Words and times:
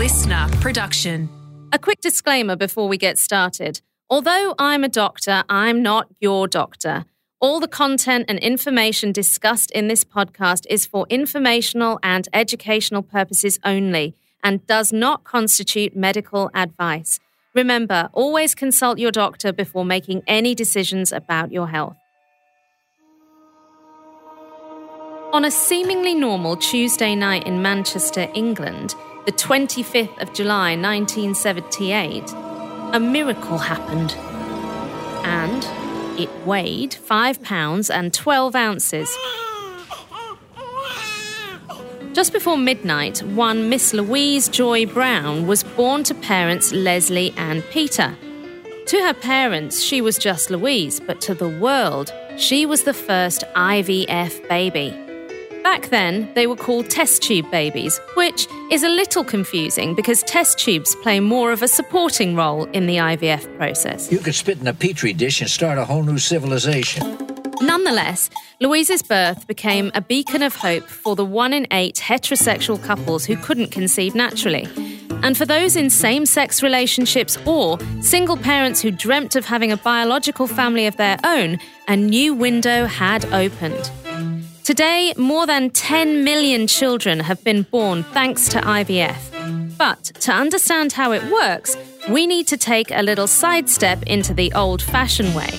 listener 0.00 0.48
production. 0.62 1.28
A 1.72 1.78
quick 1.78 2.00
disclaimer 2.00 2.56
before 2.56 2.88
we 2.88 2.96
get 2.96 3.18
started. 3.18 3.82
Although 4.08 4.54
I'm 4.58 4.82
a 4.82 4.88
doctor, 4.88 5.44
I'm 5.50 5.82
not 5.82 6.08
your 6.20 6.48
doctor. 6.48 7.04
All 7.38 7.60
the 7.60 7.68
content 7.68 8.24
and 8.26 8.38
information 8.38 9.12
discussed 9.12 9.70
in 9.72 9.88
this 9.88 10.02
podcast 10.02 10.64
is 10.70 10.86
for 10.86 11.06
informational 11.10 11.98
and 12.02 12.26
educational 12.32 13.02
purposes 13.02 13.58
only 13.62 14.14
and 14.42 14.66
does 14.66 14.90
not 14.90 15.24
constitute 15.24 15.94
medical 15.94 16.50
advice. 16.54 17.20
Remember, 17.54 18.08
always 18.14 18.54
consult 18.54 18.98
your 18.98 19.12
doctor 19.12 19.52
before 19.52 19.84
making 19.84 20.22
any 20.26 20.54
decisions 20.54 21.12
about 21.12 21.52
your 21.52 21.68
health. 21.68 21.98
On 25.34 25.44
a 25.44 25.50
seemingly 25.50 26.14
normal 26.14 26.56
Tuesday 26.56 27.14
night 27.14 27.46
in 27.46 27.60
Manchester, 27.60 28.28
England, 28.32 28.94
the 29.26 29.32
25th 29.32 30.20
of 30.22 30.32
July 30.32 30.76
1978, 30.76 32.32
a 32.94 32.98
miracle 33.00 33.58
happened. 33.58 34.12
And 35.24 35.62
it 36.18 36.30
weighed 36.46 36.94
5 36.94 37.42
pounds 37.42 37.90
and 37.90 38.14
12 38.14 38.54
ounces. 38.54 39.14
Just 42.12 42.32
before 42.32 42.56
midnight, 42.56 43.22
one 43.22 43.68
Miss 43.68 43.92
Louise 43.94 44.48
Joy 44.48 44.86
Brown 44.86 45.46
was 45.46 45.62
born 45.64 46.02
to 46.04 46.14
parents 46.14 46.72
Leslie 46.72 47.32
and 47.36 47.62
Peter. 47.70 48.16
To 48.86 48.98
her 49.00 49.14
parents, 49.14 49.80
she 49.82 50.00
was 50.00 50.18
just 50.18 50.50
Louise, 50.50 50.98
but 50.98 51.20
to 51.20 51.34
the 51.34 51.48
world, 51.48 52.12
she 52.36 52.66
was 52.66 52.82
the 52.82 52.94
first 52.94 53.44
IVF 53.54 54.48
baby. 54.48 55.09
Back 55.62 55.90
then, 55.90 56.32
they 56.34 56.46
were 56.46 56.56
called 56.56 56.88
test 56.88 57.22
tube 57.22 57.50
babies, 57.50 58.00
which 58.14 58.48
is 58.70 58.82
a 58.82 58.88
little 58.88 59.22
confusing 59.22 59.94
because 59.94 60.22
test 60.22 60.58
tubes 60.58 60.94
play 60.96 61.20
more 61.20 61.52
of 61.52 61.62
a 61.62 61.68
supporting 61.68 62.34
role 62.34 62.64
in 62.66 62.86
the 62.86 62.96
IVF 62.96 63.56
process. 63.56 64.10
You 64.10 64.18
could 64.18 64.34
spit 64.34 64.58
in 64.58 64.66
a 64.66 64.74
petri 64.74 65.12
dish 65.12 65.40
and 65.40 65.50
start 65.50 65.78
a 65.78 65.84
whole 65.84 66.02
new 66.02 66.18
civilization. 66.18 67.18
Nonetheless, 67.60 68.30
Louise's 68.60 69.02
birth 69.02 69.46
became 69.46 69.90
a 69.94 70.00
beacon 70.00 70.42
of 70.42 70.56
hope 70.56 70.84
for 70.88 71.14
the 71.14 71.26
one 71.26 71.52
in 71.52 71.66
eight 71.72 71.96
heterosexual 71.96 72.82
couples 72.82 73.26
who 73.26 73.36
couldn't 73.36 73.70
conceive 73.70 74.14
naturally. 74.14 74.66
And 75.22 75.36
for 75.36 75.44
those 75.44 75.76
in 75.76 75.90
same 75.90 76.24
sex 76.24 76.62
relationships 76.62 77.36
or 77.44 77.78
single 78.00 78.38
parents 78.38 78.80
who 78.80 78.90
dreamt 78.90 79.36
of 79.36 79.44
having 79.44 79.70
a 79.70 79.76
biological 79.76 80.46
family 80.46 80.86
of 80.86 80.96
their 80.96 81.18
own, 81.22 81.58
a 81.86 81.96
new 81.96 82.32
window 82.32 82.86
had 82.86 83.26
opened. 83.26 83.90
Today, 84.70 85.12
more 85.16 85.48
than 85.48 85.70
10 85.70 86.22
million 86.22 86.68
children 86.68 87.18
have 87.18 87.42
been 87.42 87.62
born 87.62 88.04
thanks 88.04 88.48
to 88.50 88.60
IVF. 88.60 89.76
But 89.76 90.04
to 90.20 90.30
understand 90.30 90.92
how 90.92 91.10
it 91.10 91.24
works, 91.24 91.76
we 92.08 92.24
need 92.24 92.46
to 92.46 92.56
take 92.56 92.92
a 92.92 93.02
little 93.02 93.26
sidestep 93.26 94.04
into 94.04 94.32
the 94.32 94.52
old 94.52 94.80
fashioned 94.80 95.34
way. 95.34 95.50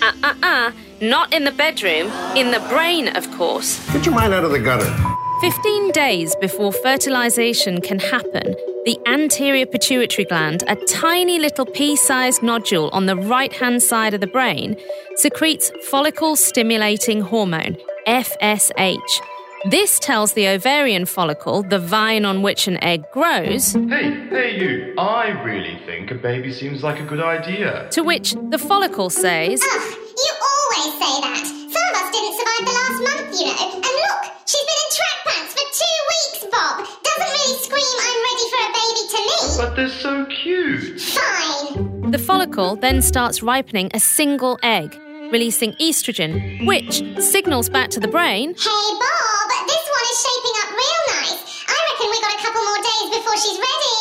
Ah, 0.00 0.10
uh, 0.10 0.12
ah, 0.22 0.30
uh, 0.30 0.34
ah, 0.44 0.68
uh, 0.68 0.72
not 1.00 1.34
in 1.34 1.42
the 1.42 1.50
bedroom, 1.50 2.06
in 2.36 2.52
the 2.52 2.60
brain, 2.68 3.08
of 3.16 3.28
course. 3.32 3.84
Get 3.92 4.06
your 4.06 4.14
mind 4.14 4.32
out 4.32 4.44
of 4.44 4.52
the 4.52 4.60
gutter. 4.60 4.94
15 5.40 5.90
days 5.90 6.36
before 6.36 6.70
fertilization 6.70 7.80
can 7.80 7.98
happen, 7.98 8.54
the 8.84 8.96
anterior 9.06 9.66
pituitary 9.66 10.24
gland, 10.24 10.62
a 10.68 10.76
tiny 10.86 11.40
little 11.40 11.66
pea 11.66 11.96
sized 11.96 12.44
nodule 12.44 12.90
on 12.92 13.06
the 13.06 13.16
right 13.16 13.52
hand 13.52 13.82
side 13.82 14.14
of 14.14 14.20
the 14.20 14.28
brain, 14.28 14.76
secretes 15.16 15.72
follicle 15.90 16.36
stimulating 16.36 17.20
hormone, 17.22 17.76
FSH. 18.06 19.20
This 19.68 19.98
tells 19.98 20.34
the 20.34 20.46
ovarian 20.46 21.06
follicle, 21.06 21.64
the 21.64 21.80
vine 21.80 22.24
on 22.24 22.42
which 22.42 22.68
an 22.68 22.82
egg 22.84 23.04
grows. 23.10 23.72
Hey, 23.72 24.14
hey, 24.30 24.60
you, 24.60 24.94
I 24.96 25.30
really 25.42 25.80
think 25.86 26.12
a 26.12 26.14
baby 26.14 26.52
seems 26.52 26.84
like 26.84 27.00
a 27.00 27.04
good 27.04 27.20
idea. 27.20 27.88
To 27.90 28.02
which 28.02 28.34
the 28.50 28.58
follicle 28.58 29.10
says, 29.10 29.60
Ugh, 29.60 29.98
you 30.16 30.32
always 30.52 30.92
say 31.02 31.20
that. 31.20 31.42
Some 31.42 31.86
of 31.90 31.94
us 31.98 32.08
didn't 32.14 32.34
survive 32.38 32.62
the 32.62 32.74
last 32.78 32.98
month, 33.02 33.40
you 33.40 33.46
know. 33.46 33.74
And 33.74 33.82
look, 33.82 34.20
she's 34.46 34.66
been 34.70 34.80
in 34.84 34.90
track 34.94 35.18
pants 35.26 35.52
for 35.56 35.66
two 35.82 35.98
weeks, 36.14 36.40
Bob. 36.52 36.86
Doesn't 37.02 37.32
really 37.34 37.58
scream, 37.58 37.96
I'm 38.06 38.18
ready 38.28 38.46
for 38.52 38.60
a 38.62 38.70
baby 38.78 39.02
to 39.10 39.18
me. 39.26 39.36
But 39.58 39.74
they're 39.74 39.88
so 39.88 40.26
cute. 40.26 41.00
Fine. 41.00 42.10
The 42.12 42.18
follicle 42.18 42.76
then 42.76 43.02
starts 43.02 43.42
ripening 43.42 43.90
a 43.94 43.98
single 43.98 44.60
egg 44.62 44.96
releasing 45.30 45.72
estrogen, 45.74 46.66
which 46.66 47.02
signals 47.22 47.68
back 47.68 47.90
to 47.90 48.00
the 48.00 48.08
brain 48.08 48.50
Hey, 48.54 48.88
Bob, 48.98 49.48
this 49.66 49.84
one 49.96 50.06
is 50.12 50.18
shaping 50.24 50.56
up 50.62 50.70
real 50.70 51.02
nice. 51.16 51.64
I 51.68 51.76
reckon 51.88 52.10
we 52.10 52.20
got 52.20 52.34
a 52.34 52.42
couple 52.42 52.62
more 52.62 52.82
days 52.82 53.18
before 53.18 53.36
she's 53.36 53.58
ready. 53.58 53.96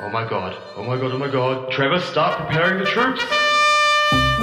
Oh 0.00 0.08
my 0.10 0.28
god, 0.28 0.56
oh 0.76 0.84
my 0.84 0.96
god, 0.96 1.12
oh 1.12 1.18
my 1.18 1.28
god. 1.28 1.70
Trevor, 1.72 2.00
start 2.00 2.38
preparing 2.38 2.78
the 2.78 2.86
troops. 2.86 3.22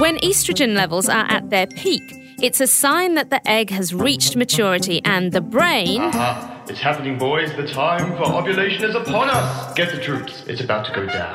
When 0.00 0.16
estrogen 0.18 0.74
levels 0.74 1.08
are 1.08 1.26
at 1.30 1.50
their 1.50 1.66
peak, 1.66 2.02
it's 2.42 2.60
a 2.60 2.66
sign 2.66 3.14
that 3.14 3.28
the 3.30 3.46
egg 3.48 3.68
has 3.70 3.92
reached 3.92 4.34
maturity 4.36 5.02
and 5.04 5.32
the 5.32 5.42
brain. 5.42 6.00
Aha, 6.00 6.64
it's 6.68 6.80
happening, 6.80 7.18
boys. 7.18 7.54
The 7.54 7.66
time 7.66 8.16
for 8.16 8.24
ovulation 8.24 8.84
is 8.84 8.94
upon 8.94 9.28
us. 9.28 9.74
Get 9.74 9.92
the 9.94 10.00
troops, 10.00 10.44
it's 10.46 10.62
about 10.62 10.86
to 10.86 10.92
go 10.92 11.04
down. 11.06 11.34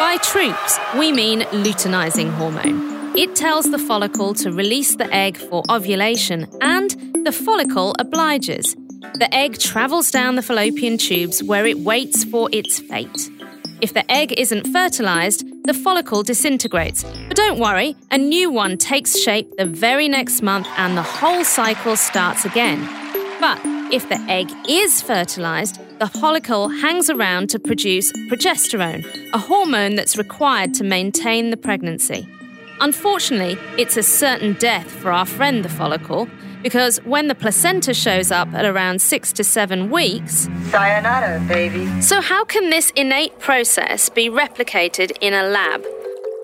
By 0.00 0.18
troops, 0.22 0.78
we 0.98 1.12
mean 1.12 1.40
luteinizing 1.52 2.30
hormone. 2.32 2.97
It 3.18 3.34
tells 3.34 3.68
the 3.68 3.80
follicle 3.80 4.32
to 4.34 4.52
release 4.52 4.94
the 4.94 5.12
egg 5.12 5.38
for 5.38 5.64
ovulation, 5.68 6.46
and 6.60 6.90
the 7.26 7.32
follicle 7.32 7.96
obliges. 7.98 8.76
The 9.14 9.28
egg 9.34 9.58
travels 9.58 10.12
down 10.12 10.36
the 10.36 10.42
fallopian 10.42 10.98
tubes 10.98 11.42
where 11.42 11.66
it 11.66 11.80
waits 11.80 12.22
for 12.22 12.48
its 12.52 12.78
fate. 12.78 13.28
If 13.80 13.92
the 13.92 14.08
egg 14.08 14.34
isn't 14.38 14.68
fertilized, 14.68 15.44
the 15.64 15.74
follicle 15.74 16.22
disintegrates. 16.22 17.02
But 17.26 17.36
don't 17.36 17.58
worry, 17.58 17.96
a 18.12 18.18
new 18.18 18.52
one 18.52 18.78
takes 18.78 19.18
shape 19.18 19.52
the 19.56 19.66
very 19.66 20.06
next 20.06 20.40
month 20.40 20.68
and 20.76 20.96
the 20.96 21.02
whole 21.02 21.42
cycle 21.42 21.96
starts 21.96 22.44
again. 22.44 22.78
But 23.40 23.58
if 23.92 24.08
the 24.08 24.20
egg 24.28 24.48
is 24.68 25.02
fertilized, 25.02 25.80
the 25.98 26.06
follicle 26.06 26.68
hangs 26.68 27.10
around 27.10 27.50
to 27.50 27.58
produce 27.58 28.12
progesterone, 28.30 29.04
a 29.32 29.38
hormone 29.38 29.96
that's 29.96 30.16
required 30.16 30.72
to 30.74 30.84
maintain 30.84 31.50
the 31.50 31.56
pregnancy. 31.56 32.28
Unfortunately, 32.80 33.58
it's 33.76 33.96
a 33.96 34.02
certain 34.02 34.54
death 34.54 34.90
for 34.90 35.12
our 35.12 35.26
friend 35.26 35.64
the 35.64 35.68
follicle 35.68 36.28
because 36.62 36.98
when 37.04 37.28
the 37.28 37.34
placenta 37.34 37.94
shows 37.94 38.30
up 38.30 38.52
at 38.54 38.64
around 38.64 39.00
six 39.00 39.32
to 39.32 39.44
seven 39.44 39.90
weeks. 39.90 40.48
Sayonara, 40.70 41.40
baby. 41.48 42.00
So, 42.00 42.20
how 42.20 42.44
can 42.44 42.70
this 42.70 42.90
innate 42.96 43.38
process 43.38 44.08
be 44.08 44.28
replicated 44.28 45.16
in 45.20 45.34
a 45.34 45.44
lab? 45.44 45.84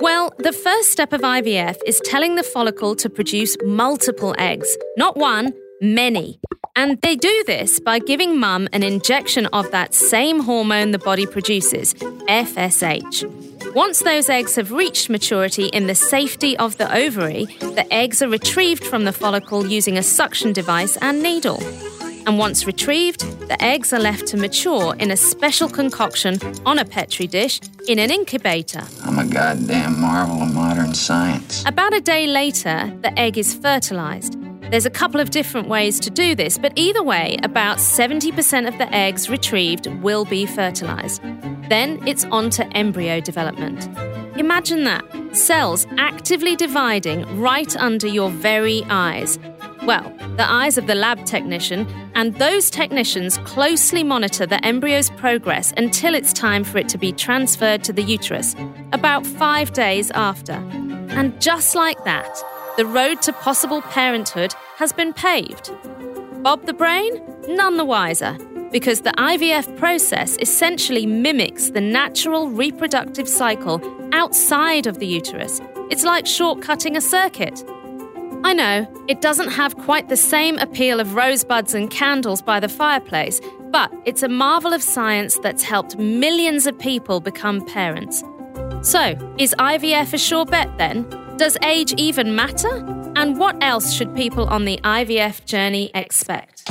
Well, 0.01 0.33
the 0.39 0.53
first 0.53 0.91
step 0.91 1.13
of 1.13 1.21
IVF 1.21 1.77
is 1.87 2.01
telling 2.05 2.35
the 2.35 2.43
follicle 2.43 2.97
to 2.97 3.09
produce 3.09 3.57
multiple 3.65 4.35
eggs, 4.39 4.77
not 4.97 5.17
one, 5.17 5.53
many. 5.81 6.41
And 6.77 7.01
they 7.03 7.15
do 7.15 7.45
this 7.47 7.79
by 7.79 8.01
giving 8.01 8.39
mum 8.39 8.69
an 8.73 8.83
injection 8.83 9.47
of 9.47 9.71
that 9.71 9.95
same 9.95 10.41
hormone 10.41 10.91
the 10.91 10.99
body 10.99 11.27
produces, 11.27 11.95
FSH. 11.95 13.54
Once 13.75 14.05
those 14.05 14.29
eggs 14.29 14.55
have 14.55 14.71
reached 14.71 15.11
maturity 15.11 15.67
in 15.67 15.89
the 15.89 15.95
safety 15.97 16.57
of 16.59 16.77
the 16.79 16.97
ovary, 16.97 17.45
the 17.59 17.85
eggs 17.93 18.23
are 18.23 18.29
retrieved 18.29 18.85
from 18.85 19.05
the 19.05 19.13
follicle 19.13 19.67
using 19.67 19.99
a 19.99 20.03
suction 20.03 20.53
device 20.53 20.97
and 20.99 21.21
needle. 21.21 21.59
And 22.27 22.39
once 22.39 22.67
retrieved, 22.67 23.21
the 23.49 23.63
eggs 23.63 23.93
are 23.93 24.01
left 24.01 24.27
to 24.29 24.37
mature 24.37 24.95
in 24.97 25.11
a 25.11 25.17
special 25.17 25.69
concoction 25.69 26.39
on 26.65 26.79
a 26.79 26.85
petri 26.85 27.27
dish 27.27 27.61
in 27.87 27.99
an 27.99 28.11
incubator. 28.11 28.83
I'm 29.05 29.19
a 29.19 29.27
goddamn 29.27 30.01
marvel 30.01 30.43
of 30.43 30.55
modern 30.55 30.95
science. 30.95 31.63
About 31.67 31.93
a 31.93 32.01
day 32.01 32.27
later, 32.27 32.91
the 33.03 33.19
egg 33.19 33.37
is 33.37 33.55
fertilized. 33.55 34.39
There's 34.71 34.87
a 34.87 34.91
couple 34.91 35.21
of 35.21 35.31
different 35.31 35.69
ways 35.69 36.01
to 36.01 36.11
do 36.11 36.35
this, 36.35 36.57
but 36.57 36.73
either 36.77 37.03
way, 37.03 37.37
about 37.43 37.77
70% 37.77 38.67
of 38.67 38.79
the 38.79 38.93
eggs 38.95 39.29
retrieved 39.29 39.87
will 40.03 40.25
be 40.25 40.47
fertilized. 40.47 41.23
Then 41.69 42.01
it's 42.07 42.25
on 42.27 42.49
to 42.51 42.67
embryo 42.77 43.21
development. 43.21 43.87
Imagine 44.39 44.85
that 44.85 45.05
cells 45.37 45.87
actively 45.99 46.57
dividing 46.57 47.41
right 47.41 47.77
under 47.77 48.07
your 48.09 48.31
very 48.31 48.83
eyes. 48.89 49.39
Well, 49.87 50.11
the 50.37 50.51
eyes 50.51 50.79
of 50.79 50.87
the 50.87 50.95
lab 50.95 51.27
technician, 51.27 51.87
and 52.15 52.35
those 52.37 52.71
technicians 52.71 53.37
closely 53.39 54.03
monitor 54.03 54.47
the 54.47 54.65
embryo's 54.65 55.11
progress 55.11 55.75
until 55.77 56.15
it's 56.15 56.33
time 56.33 56.65
for 56.65 56.79
it 56.79 56.89
to 56.89 56.99
be 56.99 57.13
transferred 57.13 57.85
to 57.85 57.93
the 57.93 58.03
uterus, 58.03 58.57
about 58.93 59.27
five 59.27 59.75
days 59.75 60.11
after. 60.13 60.55
And 61.11 61.39
just 61.39 61.75
like 61.75 62.03
that, 62.05 62.35
the 62.79 62.87
road 62.87 63.21
to 63.23 63.33
possible 63.35 63.83
parenthood 63.83 64.55
has 64.79 64.91
been 64.91 65.13
paved. 65.13 65.71
Bob 66.43 66.65
the 66.65 66.73
Brain? 66.73 67.23
None 67.47 67.77
the 67.77 67.85
wiser, 67.85 68.39
because 68.73 69.03
the 69.03 69.13
IVF 69.13 69.77
process 69.77 70.39
essentially 70.41 71.05
mimics 71.05 71.71
the 71.71 71.83
natural 71.83 72.49
reproductive 72.49 73.29
cycle 73.29 73.83
outside 74.15 74.87
of 74.87 74.99
the 74.99 75.07
uterus. 75.07 75.61
It's 75.91 76.05
like 76.05 76.25
shortcutting 76.25 76.97
a 76.97 77.03
circuit. 77.03 77.63
I 78.47 78.53
know, 78.53 78.87
it 79.09 79.23
doesn't 79.23 79.49
have 79.49 79.75
quite 79.75 80.11
the 80.11 80.19
same 80.19 80.59
appeal 80.59 81.01
of 81.01 81.15
rosebuds 81.15 81.75
and 81.75 81.91
candles 81.91 82.43
by 82.43 82.61
the 82.61 82.69
fireplace, 82.69 83.41
But 83.71 83.91
it's 84.05 84.23
a 84.23 84.29
marvel 84.29 84.73
of 84.73 84.83
science 84.83 85.39
that's 85.39 85.65
helped 85.65 85.97
millions 85.99 86.67
of 86.67 86.79
people 86.79 87.21
become 87.21 87.65
parents. 87.65 88.23
So, 88.83 89.35
is 89.39 89.55
IVF 89.59 90.13
a 90.13 90.19
sure 90.19 90.45
bet 90.45 90.69
then? 90.79 91.09
Does 91.39 91.57
age 91.65 91.95
even 91.97 92.37
matter? 92.37 92.77
And 93.17 93.37
what 93.39 93.57
else 93.61 93.93
should 93.93 94.15
people 94.15 94.47
on 94.47 94.65
the 94.67 94.79
IVF 94.85 95.45
journey 95.47 95.91
expect? 95.95 96.71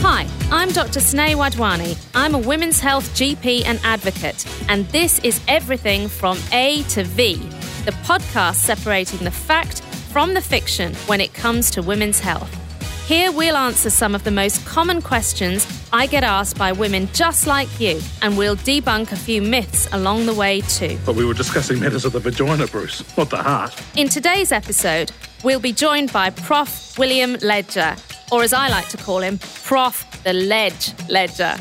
Hi, 0.00 0.26
I'm 0.50 0.70
Dr. 0.70 1.00
Sneh 1.00 1.34
Wadhwani. 1.36 1.96
I'm 2.14 2.34
a 2.34 2.38
women's 2.38 2.80
health 2.80 3.08
GP 3.14 3.66
and 3.66 3.78
advocate, 3.84 4.46
and 4.68 4.86
this 4.88 5.20
is 5.20 5.40
everything 5.46 6.08
from 6.08 6.38
A 6.52 6.82
to 6.94 7.04
V, 7.04 7.36
the 7.84 7.92
podcast 8.02 8.56
separating 8.56 9.22
the 9.22 9.30
fact 9.30 9.82
from 10.16 10.32
the 10.32 10.40
fiction 10.40 10.94
when 11.08 11.20
it 11.20 11.34
comes 11.34 11.70
to 11.70 11.82
women's 11.82 12.18
health. 12.18 12.50
Here 13.06 13.30
we'll 13.30 13.54
answer 13.54 13.90
some 13.90 14.14
of 14.14 14.24
the 14.24 14.30
most 14.30 14.64
common 14.64 15.02
questions 15.02 15.66
I 15.92 16.06
get 16.06 16.24
asked 16.24 16.56
by 16.56 16.72
women 16.72 17.10
just 17.12 17.46
like 17.46 17.68
you, 17.78 18.00
and 18.22 18.38
we'll 18.38 18.56
debunk 18.56 19.12
a 19.12 19.16
few 19.16 19.42
myths 19.42 19.86
along 19.92 20.24
the 20.24 20.32
way 20.32 20.62
too. 20.62 20.98
But 21.04 21.16
we 21.16 21.26
were 21.26 21.34
discussing 21.34 21.80
matters 21.80 22.06
of 22.06 22.12
the 22.12 22.20
vagina, 22.20 22.66
Bruce, 22.66 23.04
not 23.18 23.28
the 23.28 23.42
heart. 23.42 23.78
In 23.94 24.08
today's 24.08 24.52
episode, 24.52 25.12
we'll 25.44 25.60
be 25.60 25.74
joined 25.74 26.14
by 26.14 26.30
Prof. 26.30 26.96
William 26.96 27.34
Ledger, 27.42 27.94
or 28.32 28.42
as 28.42 28.54
I 28.54 28.68
like 28.68 28.88
to 28.88 28.96
call 28.96 29.20
him, 29.20 29.38
Prof. 29.64 30.22
the 30.24 30.32
Ledge 30.32 30.94
Ledger. 31.10 31.56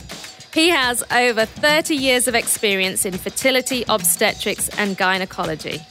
He 0.53 0.69
has 0.69 1.03
over 1.11 1.45
30 1.45 1.93
years 1.93 2.29
of 2.29 2.35
experience 2.35 3.03
in 3.03 3.17
fertility, 3.17 3.83
obstetrics, 3.89 4.69
and 4.77 4.95
gynecology. 4.95 5.81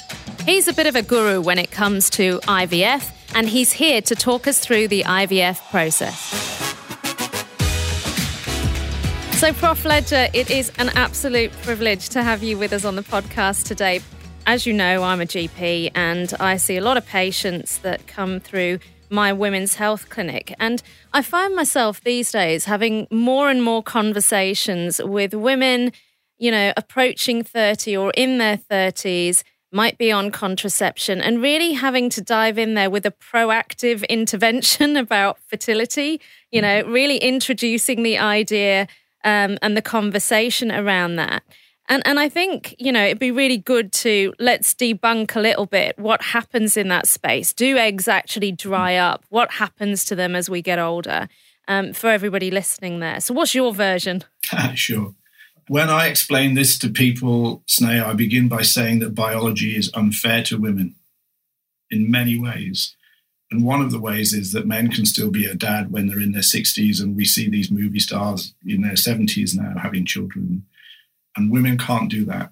He's 0.44 0.68
a 0.68 0.74
bit 0.74 0.86
of 0.86 0.94
a 0.94 1.00
guru 1.00 1.40
when 1.40 1.58
it 1.58 1.70
comes 1.70 2.10
to 2.10 2.38
IVF 2.40 3.10
and 3.34 3.48
he's 3.48 3.72
here 3.72 4.02
to 4.02 4.14
talk 4.14 4.46
us 4.46 4.58
through 4.58 4.88
the 4.88 5.02
IVF 5.04 5.70
process. 5.70 6.20
So, 9.38 9.54
Prof. 9.54 9.86
Ledger, 9.86 10.28
it 10.34 10.50
is 10.50 10.70
an 10.76 10.90
absolute 10.90 11.50
privilege 11.62 12.10
to 12.10 12.22
have 12.22 12.42
you 12.42 12.58
with 12.58 12.74
us 12.74 12.84
on 12.84 12.94
the 12.94 13.02
podcast 13.02 13.64
today. 13.64 14.02
As 14.46 14.66
you 14.66 14.74
know, 14.74 15.02
I'm 15.02 15.22
a 15.22 15.24
GP 15.24 15.92
and 15.94 16.34
I 16.38 16.58
see 16.58 16.76
a 16.76 16.82
lot 16.82 16.98
of 16.98 17.06
patients 17.06 17.78
that 17.78 18.06
come 18.06 18.38
through 18.38 18.80
my 19.08 19.32
women's 19.32 19.76
health 19.76 20.10
clinic. 20.10 20.54
And 20.60 20.82
I 21.14 21.22
find 21.22 21.56
myself 21.56 22.02
these 22.02 22.30
days 22.30 22.66
having 22.66 23.06
more 23.10 23.48
and 23.48 23.62
more 23.62 23.82
conversations 23.82 25.00
with 25.02 25.32
women, 25.32 25.92
you 26.36 26.50
know, 26.50 26.74
approaching 26.76 27.42
30 27.42 27.96
or 27.96 28.10
in 28.14 28.36
their 28.36 28.58
30s 28.58 29.42
might 29.74 29.98
be 29.98 30.12
on 30.12 30.30
contraception 30.30 31.20
and 31.20 31.42
really 31.42 31.72
having 31.72 32.08
to 32.08 32.20
dive 32.20 32.58
in 32.58 32.74
there 32.74 32.88
with 32.88 33.04
a 33.04 33.10
proactive 33.10 34.08
intervention 34.08 34.96
about 35.04 35.38
fertility, 35.48 36.20
you 36.50 36.62
know, 36.62 36.82
really 36.82 37.18
introducing 37.18 38.02
the 38.02 38.16
idea 38.16 38.86
um, 39.24 39.58
and 39.60 39.76
the 39.76 39.82
conversation 39.82 40.70
around 40.70 41.16
that. 41.16 41.42
And, 41.88 42.02
and 42.06 42.18
I 42.18 42.28
think, 42.28 42.74
you 42.78 42.92
know, 42.92 43.04
it'd 43.04 43.18
be 43.18 43.30
really 43.30 43.58
good 43.58 43.92
to 43.94 44.32
let's 44.38 44.72
debunk 44.74 45.36
a 45.36 45.40
little 45.40 45.66
bit 45.66 45.98
what 45.98 46.22
happens 46.22 46.76
in 46.76 46.88
that 46.88 47.06
space. 47.06 47.52
Do 47.52 47.76
eggs 47.76 48.08
actually 48.08 48.52
dry 48.52 48.96
up? 48.96 49.26
What 49.28 49.52
happens 49.52 50.04
to 50.06 50.14
them 50.14 50.34
as 50.34 50.48
we 50.48 50.62
get 50.62 50.78
older? 50.78 51.28
Um, 51.66 51.94
for 51.94 52.10
everybody 52.10 52.50
listening 52.50 53.00
there. 53.00 53.20
So, 53.20 53.32
what's 53.32 53.54
your 53.54 53.72
version? 53.72 54.22
sure. 54.74 55.14
When 55.68 55.88
I 55.88 56.08
explain 56.08 56.54
this 56.54 56.78
to 56.78 56.90
people, 56.90 57.62
Sneh, 57.66 58.04
I 58.04 58.12
begin 58.12 58.48
by 58.48 58.62
saying 58.62 58.98
that 58.98 59.14
biology 59.14 59.76
is 59.76 59.90
unfair 59.94 60.42
to 60.44 60.58
women 60.58 60.94
in 61.90 62.10
many 62.10 62.38
ways. 62.38 62.94
And 63.50 63.64
one 63.64 63.80
of 63.80 63.90
the 63.90 64.00
ways 64.00 64.34
is 64.34 64.52
that 64.52 64.66
men 64.66 64.90
can 64.90 65.06
still 65.06 65.30
be 65.30 65.46
a 65.46 65.54
dad 65.54 65.90
when 65.90 66.06
they're 66.06 66.20
in 66.20 66.32
their 66.32 66.42
60s, 66.42 67.00
and 67.00 67.16
we 67.16 67.24
see 67.24 67.48
these 67.48 67.70
movie 67.70 67.98
stars 67.98 68.52
in 68.66 68.82
their 68.82 68.92
70s 68.92 69.56
now 69.56 69.78
having 69.78 70.04
children, 70.04 70.66
and 71.36 71.52
women 71.52 71.78
can't 71.78 72.10
do 72.10 72.24
that. 72.26 72.50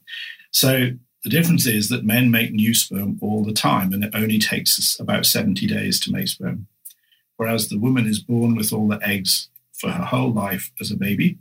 So 0.51 0.93
the 1.25 1.31
difference 1.31 1.67
is 1.67 1.89
that 1.89 2.05
men 2.05 2.31
make 2.31 2.53
new 2.53 2.73
sperm 2.73 3.19
all 3.21 3.45
the 3.45 3.53
time, 3.53 3.93
and 3.93 4.05
it 4.05 4.15
only 4.15 4.39
takes 4.39 4.99
about 4.99 5.27
70 5.27 5.67
days 5.67 6.01
to 6.01 6.13
make 6.13 6.29
sperm. 6.29 6.67
Whereas 7.37 7.69
the 7.69 7.79
woman 7.79 8.07
is 8.07 8.21
born 8.21 8.55
with 8.55 8.73
all 8.73 8.89
the 8.89 9.07
eggs 9.07 9.49
for 9.73 9.91
her 9.91 10.05
whole 10.05 10.33
life 10.33 10.71
as 10.81 10.91
a 10.91 10.97
baby, 10.97 11.39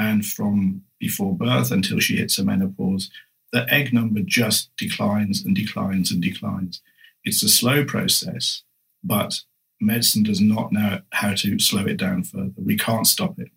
and 0.00 0.24
from 0.24 0.82
before 0.98 1.36
birth 1.36 1.70
until 1.70 2.00
she 2.00 2.16
hits 2.16 2.38
her 2.38 2.44
menopause, 2.44 3.10
the 3.52 3.66
egg 3.72 3.92
number 3.92 4.20
just 4.24 4.70
declines 4.78 5.44
and 5.44 5.54
declines 5.54 6.10
and 6.10 6.22
declines. 6.22 6.80
It's 7.22 7.42
a 7.42 7.50
slow 7.50 7.84
process, 7.84 8.62
but 9.04 9.42
medicine 9.78 10.22
does 10.22 10.40
not 10.40 10.72
know 10.72 11.00
how 11.12 11.34
to 11.34 11.58
slow 11.58 11.84
it 11.84 11.98
down 11.98 12.22
further. 12.22 12.52
We 12.56 12.78
can't 12.78 13.06
stop 13.06 13.38
it. 13.38 13.50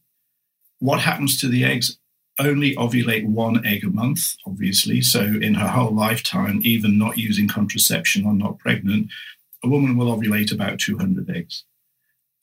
What 0.80 1.00
happens 1.00 1.40
to 1.40 1.48
the 1.48 1.64
eggs? 1.64 1.98
Only 2.38 2.76
ovulate 2.76 3.26
one 3.26 3.66
egg 3.66 3.86
a 3.86 3.90
month, 3.90 4.36
obviously. 4.46 5.02
So, 5.02 5.22
in 5.22 5.54
her 5.54 5.68
whole 5.68 5.96
lifetime, 5.96 6.60
even 6.64 6.98
not 6.98 7.18
using 7.18 7.48
contraception 7.48 8.26
or 8.26 8.34
not 8.34 8.60
pregnant, 8.60 9.12
a 9.64 9.70
woman 9.70 9.96
will 9.96 10.14
ovulate 10.14 10.52
about 10.52 10.80
200 10.80 11.30
eggs. 11.30 11.64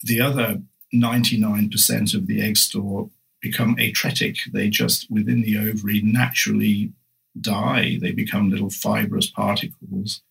The 0.03 0.23
other 0.23 0.63
99% 0.95 2.15
of 2.15 2.27
the 2.27 2.41
egg 2.41 2.57
store 2.57 3.11
become 3.41 3.77
atretic. 3.79 4.37
They 4.53 4.69
just, 4.69 5.11
within 5.11 5.43
the 5.43 5.59
ovary, 5.59 6.03
naturally 6.03 6.93
die. 7.41 7.99
They 8.01 8.13
become 8.13 8.51
little 8.51 8.71
fibrous 8.71 9.29
particles. 9.29 10.23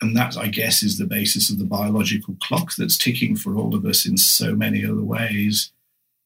And 0.00 0.16
that, 0.16 0.36
I 0.36 0.46
guess, 0.48 0.82
is 0.82 0.96
the 0.96 1.06
basis 1.06 1.50
of 1.50 1.58
the 1.58 1.64
biological 1.64 2.36
clock 2.40 2.74
that's 2.76 2.96
ticking 2.96 3.36
for 3.36 3.56
all 3.56 3.74
of 3.74 3.84
us 3.84 4.06
in 4.06 4.16
so 4.16 4.54
many 4.54 4.84
other 4.84 5.02
ways. 5.02 5.72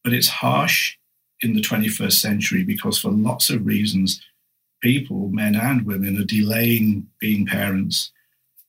But 0.05 0.13
it's 0.13 0.29
harsh 0.29 0.97
in 1.41 1.55
the 1.55 1.63
21st 1.63 2.13
century 2.13 2.65
because, 2.65 2.99
for 2.99 3.11
lots 3.11 3.49
of 3.51 3.67
reasons, 3.67 4.21
people, 4.83 5.29
men 5.29 5.57
and 5.57 5.87
women, 5.87 6.19
are 6.19 6.25
delaying 6.25 7.09
being 7.19 7.47
parents. 7.47 8.13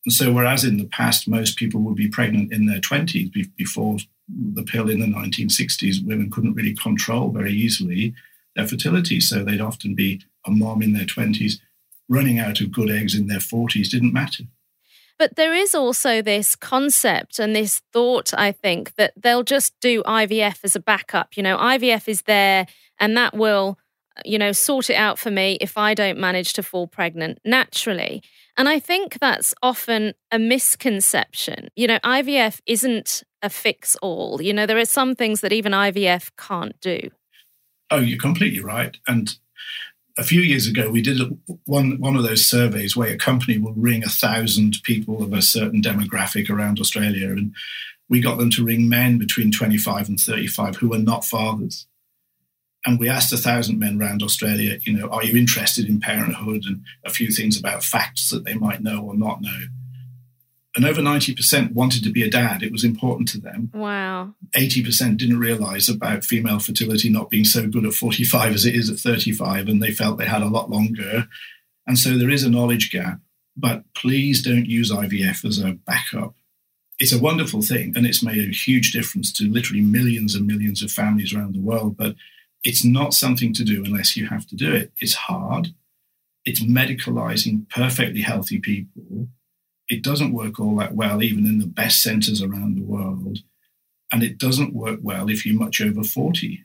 And 0.05 0.13
so, 0.13 0.31
whereas 0.31 0.63
in 0.63 0.77
the 0.77 0.87
past, 0.87 1.27
most 1.27 1.57
people 1.57 1.81
would 1.81 1.95
be 1.95 2.07
pregnant 2.07 2.53
in 2.53 2.65
their 2.65 2.79
20s 2.79 3.31
before 3.57 3.97
the 4.27 4.63
pill 4.63 4.89
in 4.89 4.99
the 4.99 5.05
1960s, 5.05 6.05
women 6.05 6.29
couldn't 6.29 6.53
really 6.53 6.75
control 6.75 7.29
very 7.29 7.53
easily 7.53 8.13
their 8.55 8.67
fertility. 8.67 9.19
So 9.19 9.43
they'd 9.43 9.61
often 9.61 9.95
be 9.95 10.21
a 10.45 10.51
mom 10.51 10.81
in 10.81 10.93
their 10.93 11.05
20s 11.05 11.59
running 12.09 12.39
out 12.39 12.61
of 12.61 12.71
good 12.71 12.91
eggs 12.91 13.15
in 13.15 13.27
their 13.27 13.39
40s, 13.39 13.89
didn't 13.89 14.13
matter. 14.13 14.43
But 15.19 15.35
there 15.35 15.53
is 15.53 15.75
also 15.75 16.21
this 16.21 16.55
concept 16.55 17.39
and 17.39 17.55
this 17.55 17.81
thought, 17.91 18.33
I 18.33 18.51
think, 18.51 18.95
that 18.95 19.13
they'll 19.15 19.43
just 19.43 19.73
do 19.79 20.03
IVF 20.03 20.59
as 20.63 20.75
a 20.75 20.79
backup. 20.79 21.37
You 21.37 21.43
know, 21.43 21.57
IVF 21.57 22.07
is 22.07 22.23
there 22.23 22.65
and 22.99 23.15
that 23.15 23.35
will, 23.35 23.77
you 24.25 24.37
know, 24.37 24.51
sort 24.51 24.89
it 24.89 24.95
out 24.95 25.19
for 25.19 25.31
me 25.31 25.57
if 25.61 25.77
I 25.77 25.93
don't 25.93 26.19
manage 26.19 26.53
to 26.53 26.63
fall 26.63 26.87
pregnant 26.87 27.39
naturally. 27.45 28.23
And 28.57 28.69
I 28.69 28.79
think 28.79 29.17
that's 29.19 29.53
often 29.63 30.13
a 30.31 30.37
misconception. 30.37 31.69
You 31.75 31.87
know, 31.87 31.99
IVF 31.99 32.59
isn't 32.65 33.23
a 33.43 33.49
fix 33.49 33.95
all. 34.01 34.41
You 34.41 34.53
know, 34.53 34.65
there 34.65 34.79
are 34.79 34.85
some 34.85 35.13
things 35.13 35.41
that 35.41 35.53
even 35.53 35.73
IVF 35.73 36.31
can't 36.37 36.79
do. 36.79 37.11
Oh, 37.91 37.99
you're 37.99 38.17
completely 38.17 38.61
right. 38.61 38.97
And 39.07 39.35
a 40.17 40.23
few 40.23 40.41
years 40.41 40.67
ago, 40.67 40.89
we 40.89 41.01
did 41.01 41.19
one 41.65 41.99
one 41.99 42.15
of 42.15 42.23
those 42.23 42.45
surveys 42.45 42.95
where 42.95 43.13
a 43.13 43.17
company 43.17 43.57
will 43.57 43.73
ring 43.73 44.03
a 44.03 44.09
thousand 44.09 44.77
people 44.83 45.21
of 45.21 45.33
a 45.33 45.41
certain 45.41 45.81
demographic 45.81 46.49
around 46.49 46.79
Australia, 46.79 47.29
and 47.29 47.53
we 48.09 48.21
got 48.21 48.37
them 48.37 48.49
to 48.51 48.65
ring 48.65 48.87
men 48.87 49.17
between 49.17 49.51
25 49.51 50.07
and 50.09 50.19
35 50.19 50.77
who 50.77 50.93
are 50.93 50.99
not 50.99 51.25
fathers. 51.25 51.87
And 52.85 52.99
we 52.99 53.09
asked 53.09 53.31
a 53.31 53.37
thousand 53.37 53.79
men 53.79 53.99
around 53.99 54.21
Australia, 54.21 54.77
you 54.81 54.93
know, 54.93 55.07
are 55.07 55.23
you 55.23 55.37
interested 55.37 55.87
in 55.87 55.99
parenthood, 55.99 56.63
and 56.65 56.83
a 57.05 57.09
few 57.09 57.29
things 57.31 57.59
about 57.59 57.83
facts 57.83 58.29
that 58.29 58.45
they 58.45 58.55
might 58.55 58.81
know 58.81 59.01
or 59.01 59.15
not 59.15 59.41
know 59.41 59.59
and 60.75 60.85
over 60.85 61.01
90% 61.01 61.73
wanted 61.73 62.03
to 62.03 62.11
be 62.11 62.23
a 62.23 62.29
dad. 62.29 62.63
It 62.63 62.71
was 62.71 62.83
important 62.83 63.29
to 63.29 63.39
them. 63.39 63.69
Wow. 63.73 64.33
80% 64.55 65.17
didn't 65.17 65.39
realize 65.39 65.87
about 65.87 66.23
female 66.23 66.59
fertility 66.59 67.09
not 67.09 67.29
being 67.29 67.45
so 67.45 67.67
good 67.67 67.85
at 67.85 67.93
45 67.93 68.53
as 68.53 68.65
it 68.65 68.75
is 68.75 68.89
at 68.89 68.97
35, 68.97 69.67
and 69.67 69.83
they 69.83 69.91
felt 69.91 70.17
they 70.17 70.25
had 70.25 70.41
a 70.41 70.47
lot 70.47 70.71
longer. 70.71 71.27
And 71.85 71.97
so 71.97 72.17
there 72.17 72.29
is 72.29 72.43
a 72.43 72.49
knowledge 72.49 72.91
gap. 72.91 73.19
But 73.55 73.83
please 73.93 74.41
don't 74.41 74.65
use 74.65 74.91
IVF 74.91 75.45
as 75.45 75.59
a 75.59 75.73
backup. 75.73 76.33
It's 76.97 77.13
a 77.13 77.21
wonderful 77.21 77.61
thing, 77.61 77.93
and 77.95 78.07
it's 78.07 78.23
made 78.23 78.39
a 78.39 78.51
huge 78.51 78.91
difference 78.93 79.31
to 79.33 79.43
literally 79.43 79.81
millions 79.81 80.33
and 80.33 80.47
millions 80.47 80.81
of 80.81 80.89
families 80.91 81.35
around 81.35 81.53
the 81.53 81.61
world. 81.61 81.95
But 81.95 82.15
it's 82.63 82.83
not 82.83 83.13
something 83.13 83.53
to 83.53 83.63
do 83.63 83.83
unless 83.85 84.17
you 84.17 84.27
have 84.27 84.47
to 84.47 84.55
do 84.55 84.73
it. 84.73 84.91
It's 84.99 85.13
hard. 85.13 85.75
It's 86.45 86.63
medicalizing 86.63 87.69
perfectly 87.69 88.21
healthy 88.21 88.59
people 88.59 89.27
it 89.89 90.03
doesn't 90.03 90.33
work 90.33 90.59
all 90.59 90.75
that 90.77 90.95
well, 90.95 91.21
even 91.21 91.45
in 91.45 91.59
the 91.59 91.67
best 91.67 92.01
centers 92.01 92.41
around 92.41 92.75
the 92.75 92.83
world. 92.83 93.39
And 94.11 94.23
it 94.23 94.37
doesn't 94.37 94.73
work 94.73 94.99
well 95.01 95.29
if 95.29 95.45
you're 95.45 95.59
much 95.59 95.81
over 95.81 96.03
40. 96.03 96.63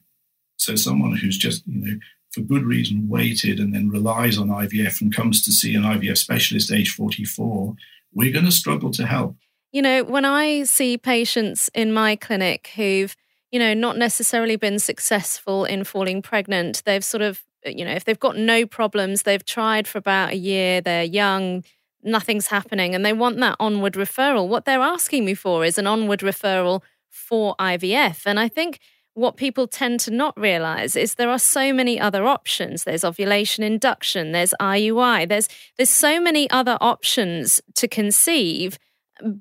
So 0.56 0.76
someone 0.76 1.16
who's 1.16 1.38
just, 1.38 1.66
you 1.66 1.84
know, 1.84 1.98
for 2.32 2.42
good 2.42 2.64
reason 2.64 3.08
waited 3.08 3.58
and 3.58 3.74
then 3.74 3.88
relies 3.88 4.36
on 4.38 4.48
IVF 4.48 5.00
and 5.00 5.14
comes 5.14 5.42
to 5.44 5.52
see 5.52 5.74
an 5.74 5.82
IVF 5.82 6.18
specialist 6.18 6.70
age 6.70 6.90
44, 6.90 7.74
we're 8.12 8.32
going 8.32 8.44
to 8.44 8.52
struggle 8.52 8.90
to 8.92 9.06
help. 9.06 9.36
You 9.72 9.82
know, 9.82 10.04
when 10.04 10.24
I 10.24 10.64
see 10.64 10.98
patients 10.98 11.70
in 11.74 11.92
my 11.92 12.16
clinic 12.16 12.70
who've 12.76 13.16
you 13.50 13.58
know, 13.58 13.74
not 13.74 13.96
necessarily 13.96 14.56
been 14.56 14.78
successful 14.78 15.64
in 15.64 15.84
falling 15.84 16.22
pregnant. 16.22 16.82
They've 16.84 17.04
sort 17.04 17.22
of, 17.22 17.42
you 17.64 17.84
know, 17.84 17.92
if 17.92 18.04
they've 18.04 18.18
got 18.18 18.36
no 18.36 18.66
problems, 18.66 19.22
they've 19.22 19.44
tried 19.44 19.88
for 19.88 19.98
about 19.98 20.32
a 20.32 20.36
year, 20.36 20.80
they're 20.80 21.04
young, 21.04 21.64
nothing's 22.02 22.48
happening, 22.48 22.94
and 22.94 23.04
they 23.04 23.12
want 23.12 23.38
that 23.38 23.56
onward 23.58 23.94
referral. 23.94 24.48
What 24.48 24.64
they're 24.64 24.80
asking 24.80 25.24
me 25.24 25.34
for 25.34 25.64
is 25.64 25.78
an 25.78 25.86
onward 25.86 26.20
referral 26.20 26.82
for 27.08 27.56
IVF. 27.58 28.22
And 28.26 28.38
I 28.38 28.48
think 28.48 28.78
what 29.18 29.36
people 29.36 29.66
tend 29.66 29.98
to 29.98 30.12
not 30.12 30.38
realize 30.38 30.94
is 30.94 31.16
there 31.16 31.28
are 31.28 31.40
so 31.40 31.72
many 31.72 31.98
other 31.98 32.24
options 32.24 32.84
there's 32.84 33.04
ovulation 33.04 33.64
induction 33.64 34.30
there's 34.30 34.54
IUI 34.60 35.28
there's 35.28 35.48
there's 35.76 35.90
so 35.90 36.20
many 36.20 36.48
other 36.50 36.78
options 36.80 37.60
to 37.74 37.88
conceive 37.88 38.78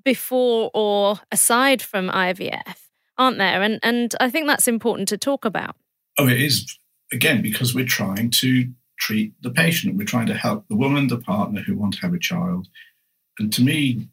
before 0.03 0.71
or 0.73 1.19
aside 1.31 1.83
from 1.83 2.09
IVF 2.09 2.75
aren't 3.19 3.37
there 3.37 3.61
and 3.61 3.79
and 3.83 4.15
I 4.19 4.31
think 4.31 4.47
that's 4.47 4.67
important 4.67 5.07
to 5.09 5.17
talk 5.17 5.45
about 5.45 5.75
oh 6.17 6.27
it 6.27 6.41
is 6.41 6.79
again 7.13 7.43
because 7.43 7.75
we're 7.75 7.85
trying 7.85 8.31
to 8.31 8.67
treat 8.97 9.33
the 9.41 9.51
patient 9.51 9.95
we're 9.95 10.05
trying 10.05 10.27
to 10.27 10.33
help 10.33 10.67
the 10.67 10.75
woman 10.75 11.07
the 11.07 11.17
partner 11.17 11.61
who 11.61 11.75
want 11.75 11.93
to 11.93 12.01
have 12.01 12.13
a 12.13 12.19
child 12.19 12.67
and 13.39 13.53
to 13.53 13.61
me 13.61 14.07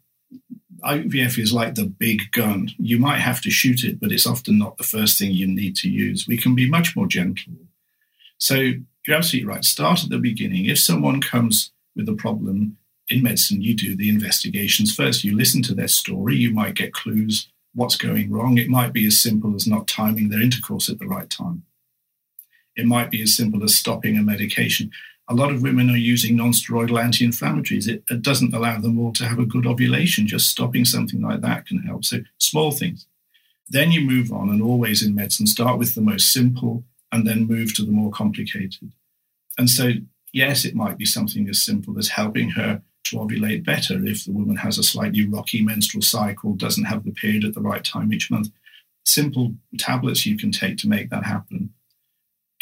IVF 0.85 1.39
is 1.39 1.53
like 1.53 1.75
the 1.75 1.87
big 1.87 2.31
gun. 2.33 2.71
You 2.79 2.99
might 2.99 3.21
have 3.21 3.41
to 3.43 3.51
shoot 3.51 3.85
it, 3.85 4.01
but 4.01 4.13
it's 4.13 4.27
often 4.27 4.59
not 4.59 4.77
the 4.77 4.85
first 4.85 5.19
thing 5.19 5.31
you 5.31 5.47
need 5.47 5.77
to 5.77 5.89
use. 5.89 6.27
We 6.27 6.37
can 6.37 6.55
be 6.55 6.69
much 6.69 6.95
more 6.95 7.07
gentle. 7.07 7.55
So 8.39 8.73
you're 9.07 9.17
absolutely 9.17 9.49
right. 9.49 9.65
Start 9.65 10.05
at 10.05 10.11
the 10.11 10.19
beginning. 10.19 10.67
If 10.67 10.79
someone 10.79 11.21
comes 11.21 11.73
with 11.97 12.09
a 12.09 12.15
problem 12.15 12.77
in 13.09 13.23
medicine, 13.23 13.63
you 13.63 13.75
do 13.75 13.97
the 13.97 14.09
investigations 14.09 14.95
first. 14.95 15.25
You 15.25 15.37
listen 15.37 15.63
to 15.63 15.75
their 15.75 15.89
story. 15.89 16.37
You 16.37 16.53
might 16.53 16.75
get 16.75 16.93
clues 16.93 17.49
what's 17.75 17.97
going 17.97 18.31
wrong. 18.31 18.59
It 18.59 18.69
might 18.69 18.93
be 18.93 19.07
as 19.07 19.19
simple 19.19 19.55
as 19.55 19.67
not 19.67 19.89
timing 19.89 20.29
their 20.29 20.43
intercourse 20.43 20.89
at 20.89 20.99
the 20.99 21.07
right 21.07 21.31
time. 21.31 21.65
It 22.77 22.87
might 22.87 23.11
be 23.11 23.23
as 23.23 23.37
simple 23.37 23.63
as 23.63 23.75
stopping 23.75 24.17
a 24.17 24.23
medication 24.23 24.91
a 25.29 25.35
lot 25.35 25.51
of 25.51 25.63
women 25.63 25.89
are 25.91 25.97
using 25.97 26.37
non-steroidal 26.37 27.03
anti-inflammatories. 27.03 27.89
It, 27.89 28.05
it, 28.11 28.23
doesn't 28.23 28.55
allow 28.55 28.79
them 28.79 28.99
all 28.99 29.13
to 29.15 29.25
have 29.25 29.39
a 29.39 29.47
good 29.47 29.67
ovulation. 29.67 30.27
Just 30.27 30.51
stopping 30.51 30.85
something 30.85 31.23
like 31.23 31.41
that 31.41 31.67
can 31.67 31.79
help. 31.79 32.05
So 32.05 32.19
small 32.39 32.73
things. 32.73 33.07
Then 33.69 33.91
you 33.91 34.03
move 34.03 34.31
on, 34.31 34.51
and 34.51 34.61
always 34.61 35.03
in 35.03 35.15
medicine, 35.15 35.47
start 35.47 35.79
with 35.79 35.95
the 35.95 36.03
most 36.03 36.33
simple 36.33 36.85
and 37.11 37.27
then 37.27 37.47
move 37.47 37.75
to 37.75 37.85
the 37.85 37.93
more 37.93 38.11
complicated. 38.11 38.93
And 39.57 39.71
so, 39.71 39.93
yes, 40.33 40.67
it 40.67 40.75
might 40.75 40.99
be 40.99 41.07
something 41.07 41.49
as 41.49 41.63
simple 41.63 41.99
as 41.99 42.09
helping 42.09 42.51
her 42.51 42.83
to 43.05 43.17
ovulate 43.17 43.65
better 43.65 44.05
if 44.05 44.25
the 44.25 44.33
woman 44.33 44.57
has 44.57 44.79
a 44.79 44.83
slightly 44.83 45.27
rocky 45.27 45.63
menstrual 45.63 46.03
cycle, 46.03 46.55
doesn't 46.55 46.85
have 46.85 47.05
the 47.05 47.13
period 47.13 47.45
at 47.45 47.55
the 47.55 47.61
right 47.61 47.85
time 47.85 48.13
each 48.13 48.31
month. 48.31 48.49
Simple 49.07 49.55
tablets 49.79 50.27
you 50.27 50.37
can 50.37 50.51
take 50.51 50.77
to 50.79 50.89
make 50.89 51.09
that 51.11 51.25
happen. 51.25 51.73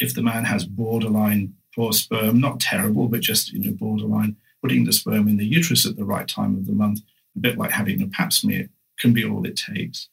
If 0.03 0.13
the 0.13 0.21
man 0.21 0.43
has 0.43 0.65
borderline 0.65 1.53
poor 1.73 1.93
sperm, 1.93 2.37
not 2.37 2.59
terrible, 2.59 3.07
but 3.07 3.21
just 3.21 3.53
you 3.53 3.59
know 3.59 3.71
borderline. 3.71 4.35
Putting 4.61 4.83
the 4.83 4.91
sperm 4.91 5.29
in 5.29 5.37
the 5.37 5.45
uterus 5.45 5.85
at 5.85 5.95
the 5.95 6.03
right 6.03 6.27
time 6.27 6.55
of 6.57 6.67
the 6.67 6.73
month, 6.73 6.99
a 7.37 7.39
bit 7.39 7.57
like 7.57 7.71
having 7.71 8.01
a 8.01 8.07
pap 8.07 8.33
smear, 8.33 8.67
can 8.99 9.13
be 9.13 9.23
all 9.23 9.45
it 9.45 9.55
takes. 9.55 10.09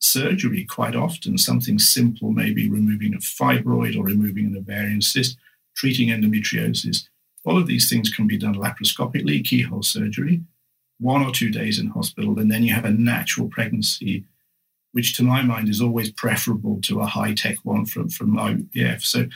Surgery, 0.00 0.64
quite 0.64 0.96
often, 0.96 1.38
something 1.38 1.78
simple, 1.78 2.32
maybe 2.32 2.68
removing 2.68 3.14
a 3.14 3.18
fibroid 3.18 3.96
or 3.96 4.04
removing 4.04 4.46
an 4.46 4.56
ovarian 4.56 5.00
cyst, 5.00 5.38
treating 5.76 6.08
endometriosis. 6.08 7.08
All 7.44 7.56
of 7.56 7.68
these 7.68 7.88
things 7.88 8.10
can 8.10 8.26
be 8.26 8.36
done 8.36 8.56
laparoscopically, 8.56 9.44
keyhole 9.44 9.84
surgery, 9.84 10.40
one 10.98 11.22
or 11.22 11.30
two 11.30 11.50
days 11.50 11.78
in 11.78 11.86
hospital, 11.88 12.36
and 12.40 12.50
then 12.50 12.64
you 12.64 12.74
have 12.74 12.84
a 12.84 12.90
natural 12.90 13.48
pregnancy, 13.48 14.24
which 14.92 15.16
to 15.16 15.22
my 15.22 15.42
mind 15.42 15.68
is 15.68 15.80
always 15.80 16.10
preferable 16.10 16.80
to 16.82 17.00
a 17.00 17.06
high 17.06 17.34
tech 17.34 17.58
one 17.62 17.86
from, 17.86 18.08
from 18.08 18.36
IVF. 18.36 19.02
So 19.02 19.26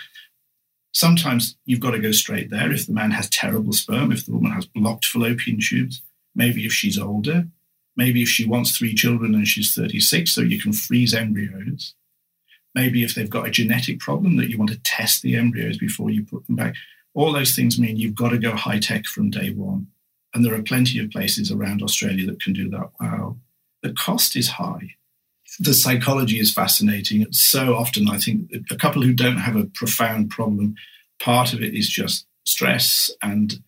Sometimes 0.94 1.56
you've 1.66 1.80
got 1.80 1.90
to 1.90 1.98
go 1.98 2.12
straight 2.12 2.50
there 2.50 2.70
if 2.70 2.86
the 2.86 2.92
man 2.92 3.10
has 3.10 3.28
terrible 3.28 3.72
sperm, 3.72 4.12
if 4.12 4.24
the 4.24 4.32
woman 4.32 4.52
has 4.52 4.64
blocked 4.64 5.04
fallopian 5.04 5.58
tubes, 5.60 6.02
maybe 6.36 6.64
if 6.64 6.72
she's 6.72 6.98
older, 6.98 7.48
maybe 7.96 8.22
if 8.22 8.28
she 8.28 8.46
wants 8.46 8.78
three 8.78 8.94
children 8.94 9.34
and 9.34 9.46
she's 9.46 9.74
36, 9.74 10.30
so 10.30 10.40
you 10.40 10.60
can 10.60 10.72
freeze 10.72 11.12
embryos. 11.12 11.94
Maybe 12.76 13.02
if 13.02 13.14
they've 13.14 13.28
got 13.28 13.46
a 13.48 13.50
genetic 13.50 13.98
problem 13.98 14.36
that 14.36 14.48
you 14.48 14.56
want 14.56 14.70
to 14.70 14.80
test 14.82 15.22
the 15.22 15.34
embryos 15.34 15.78
before 15.78 16.10
you 16.10 16.24
put 16.24 16.46
them 16.46 16.54
back. 16.54 16.74
All 17.12 17.32
those 17.32 17.56
things 17.56 17.78
mean 17.78 17.96
you've 17.96 18.14
got 18.14 18.30
to 18.30 18.38
go 18.38 18.54
high 18.54 18.78
tech 18.78 19.06
from 19.06 19.30
day 19.30 19.50
one. 19.50 19.88
And 20.32 20.44
there 20.44 20.54
are 20.54 20.62
plenty 20.62 21.00
of 21.00 21.10
places 21.10 21.50
around 21.50 21.82
Australia 21.82 22.26
that 22.26 22.40
can 22.40 22.52
do 22.52 22.68
that 22.70 22.90
well. 23.00 23.38
The 23.82 23.92
cost 23.92 24.36
is 24.36 24.48
high 24.48 24.94
the 25.58 25.74
psychology 25.74 26.38
is 26.38 26.52
fascinating. 26.52 27.26
So 27.32 27.74
often, 27.74 28.08
I 28.08 28.18
think 28.18 28.50
a 28.70 28.76
couple 28.76 29.02
who 29.02 29.12
don't 29.12 29.38
have 29.38 29.56
a 29.56 29.64
profound 29.64 30.30
problem, 30.30 30.74
part 31.20 31.52
of 31.52 31.62
it 31.62 31.74
is 31.74 31.88
just 31.88 32.26
stress 32.44 33.10
and 33.22 33.62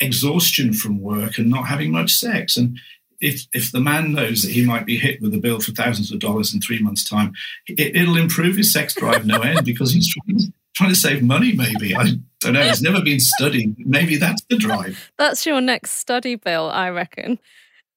exhaustion 0.00 0.72
from 0.72 1.00
work 1.00 1.38
and 1.38 1.50
not 1.50 1.66
having 1.66 1.92
much 1.92 2.14
sex. 2.14 2.56
And 2.56 2.78
if 3.20 3.46
if 3.52 3.72
the 3.72 3.80
man 3.80 4.12
knows 4.12 4.42
that 4.42 4.52
he 4.52 4.64
might 4.64 4.86
be 4.86 4.96
hit 4.96 5.20
with 5.20 5.34
a 5.34 5.38
bill 5.38 5.60
for 5.60 5.72
thousands 5.72 6.12
of 6.12 6.20
dollars 6.20 6.54
in 6.54 6.60
three 6.60 6.80
months' 6.80 7.08
time, 7.08 7.32
it, 7.66 8.08
will 8.08 8.16
improve 8.16 8.56
his 8.56 8.72
sex 8.72 8.94
drive 8.94 9.26
no 9.26 9.40
end 9.40 9.64
because 9.64 9.92
he's 9.92 10.12
trying, 10.12 10.52
trying 10.74 10.90
to 10.90 10.96
save 10.96 11.22
money. 11.22 11.52
Maybe 11.52 11.96
I 11.96 12.12
don't 12.40 12.52
know. 12.52 12.60
It's 12.60 12.82
never 12.82 13.02
been 13.02 13.20
studied. 13.20 13.74
Maybe 13.78 14.16
that's 14.16 14.42
the 14.48 14.56
drive. 14.56 15.10
That's 15.18 15.46
your 15.46 15.60
next 15.60 15.92
study, 15.92 16.36
Bill. 16.36 16.70
I 16.70 16.90
reckon. 16.90 17.38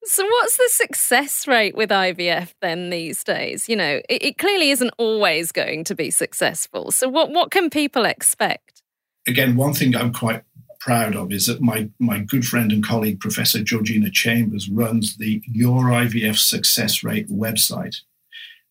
So, 0.03 0.25
what's 0.25 0.57
the 0.57 0.69
success 0.69 1.47
rate 1.47 1.75
with 1.75 1.91
IVF 1.91 2.53
then 2.59 2.89
these 2.89 3.23
days? 3.23 3.69
You 3.69 3.75
know, 3.75 4.01
it, 4.09 4.23
it, 4.23 4.37
clearly 4.39 4.71
isn't 4.71 4.93
always 4.97 5.51
going 5.51 5.83
to 5.85 5.95
be 5.95 6.09
successful. 6.09 6.89
So, 6.89 7.07
what, 7.07 7.29
what 7.29 7.51
can 7.51 7.69
people 7.69 8.05
expect? 8.05 8.81
Again, 9.27 9.55
one 9.55 9.73
thing 9.73 9.95
I'm 9.95 10.11
quite 10.11 10.43
proud 10.79 11.15
of 11.15 11.31
is 11.31 11.45
that 11.45 11.61
my, 11.61 11.89
my 11.99 12.17
good 12.17 12.43
friend 12.43 12.71
and 12.71 12.83
colleague, 12.83 13.19
Professor 13.19 13.63
Georgina 13.63 14.09
Chambers, 14.09 14.67
runs 14.69 15.17
the 15.17 15.43
Your 15.45 15.83
IVF 15.83 16.37
Success 16.37 17.03
Rate 17.03 17.29
website, 17.29 17.97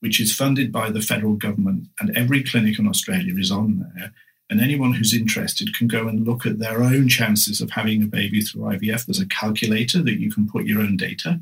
which 0.01 0.21
is 0.21 0.35
funded 0.35 0.73
by 0.73 0.91
the 0.91 1.01
federal 1.01 1.35
government. 1.35 1.87
And 2.01 2.17
every 2.17 2.43
clinic 2.43 2.81
in 2.81 2.89
Australia 2.89 3.35
is 3.39 3.53
on 3.53 3.87
there. 3.95 4.13
And 4.51 4.61
anyone 4.61 4.93
who's 4.93 5.15
interested 5.15 5.77
can 5.77 5.87
go 5.87 6.09
and 6.09 6.27
look 6.27 6.45
at 6.45 6.59
their 6.59 6.83
own 6.83 7.09
chances 7.09 7.61
of 7.61 7.71
having 7.71 8.03
a 8.03 8.07
baby 8.07 8.41
through 8.41 8.63
IVF. 8.63 9.07
There's 9.07 9.21
a 9.21 9.27
calculator 9.27 10.03
that 10.03 10.19
you 10.19 10.31
can 10.31 10.49
put 10.49 10.67
your 10.67 10.81
own 10.81 10.97
data. 10.97 11.41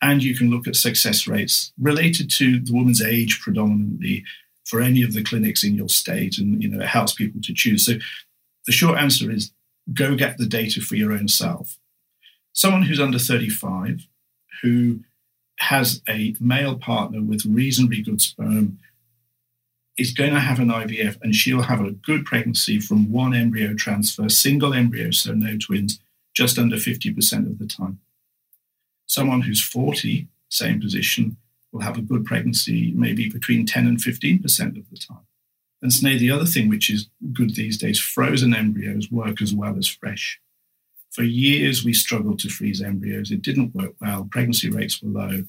And 0.00 0.22
you 0.22 0.36
can 0.36 0.48
look 0.48 0.68
at 0.68 0.76
success 0.76 1.26
rates 1.26 1.72
related 1.78 2.30
to 2.30 2.60
the 2.60 2.72
woman's 2.72 3.02
age 3.02 3.40
predominantly 3.40 4.24
for 4.64 4.80
any 4.80 5.02
of 5.02 5.12
the 5.12 5.24
clinics 5.24 5.64
in 5.64 5.74
your 5.74 5.88
state. 5.88 6.38
And 6.38 6.62
you 6.62 6.68
know, 6.68 6.80
it 6.80 6.88
helps 6.88 7.12
people 7.12 7.40
to 7.42 7.52
choose. 7.52 7.84
So 7.84 7.94
the 8.64 8.72
short 8.72 8.96
answer 8.96 9.30
is 9.30 9.50
go 9.92 10.14
get 10.14 10.38
the 10.38 10.46
data 10.46 10.80
for 10.80 10.94
your 10.94 11.12
own 11.12 11.26
self. 11.26 11.78
Someone 12.52 12.82
who's 12.82 13.00
under 13.00 13.18
35, 13.18 14.06
who 14.62 15.00
has 15.58 16.00
a 16.08 16.34
male 16.40 16.76
partner 16.76 17.20
with 17.20 17.44
reasonably 17.44 18.02
good 18.02 18.20
sperm 18.20 18.78
is 20.00 20.12
going 20.12 20.32
to 20.32 20.40
have 20.40 20.58
an 20.58 20.68
IVF 20.68 21.18
and 21.20 21.34
she'll 21.34 21.60
have 21.60 21.80
a 21.80 21.90
good 21.90 22.24
pregnancy 22.24 22.80
from 22.80 23.12
one 23.12 23.34
embryo 23.34 23.74
transfer, 23.74 24.30
single 24.30 24.72
embryo, 24.72 25.10
so 25.10 25.34
no 25.34 25.58
twins, 25.58 26.00
just 26.32 26.58
under 26.58 26.76
50% 26.76 27.46
of 27.46 27.58
the 27.58 27.66
time. 27.66 28.00
Someone 29.06 29.42
who's 29.42 29.62
40, 29.62 30.26
same 30.48 30.80
position, 30.80 31.36
will 31.70 31.82
have 31.82 31.98
a 31.98 32.02
good 32.02 32.24
pregnancy 32.24 32.92
maybe 32.96 33.28
between 33.28 33.66
10 33.66 33.86
and 33.86 33.98
15% 33.98 34.78
of 34.78 34.88
the 34.88 34.96
time. 34.96 35.26
And 35.82 35.92
Sneh, 35.92 36.18
the 36.18 36.30
other 36.30 36.46
thing 36.46 36.68
which 36.68 36.90
is 36.90 37.08
good 37.32 37.54
these 37.54 37.76
days, 37.76 38.00
frozen 38.00 38.54
embryos 38.54 39.10
work 39.10 39.42
as 39.42 39.52
well 39.52 39.76
as 39.76 39.86
fresh. 39.86 40.40
For 41.10 41.24
years, 41.24 41.84
we 41.84 41.92
struggled 41.92 42.38
to 42.40 42.48
freeze 42.48 42.80
embryos. 42.80 43.30
It 43.30 43.42
didn't 43.42 43.74
work 43.74 43.94
well. 44.00 44.28
Pregnancy 44.30 44.70
rates 44.70 45.02
were 45.02 45.10
low. 45.10 45.44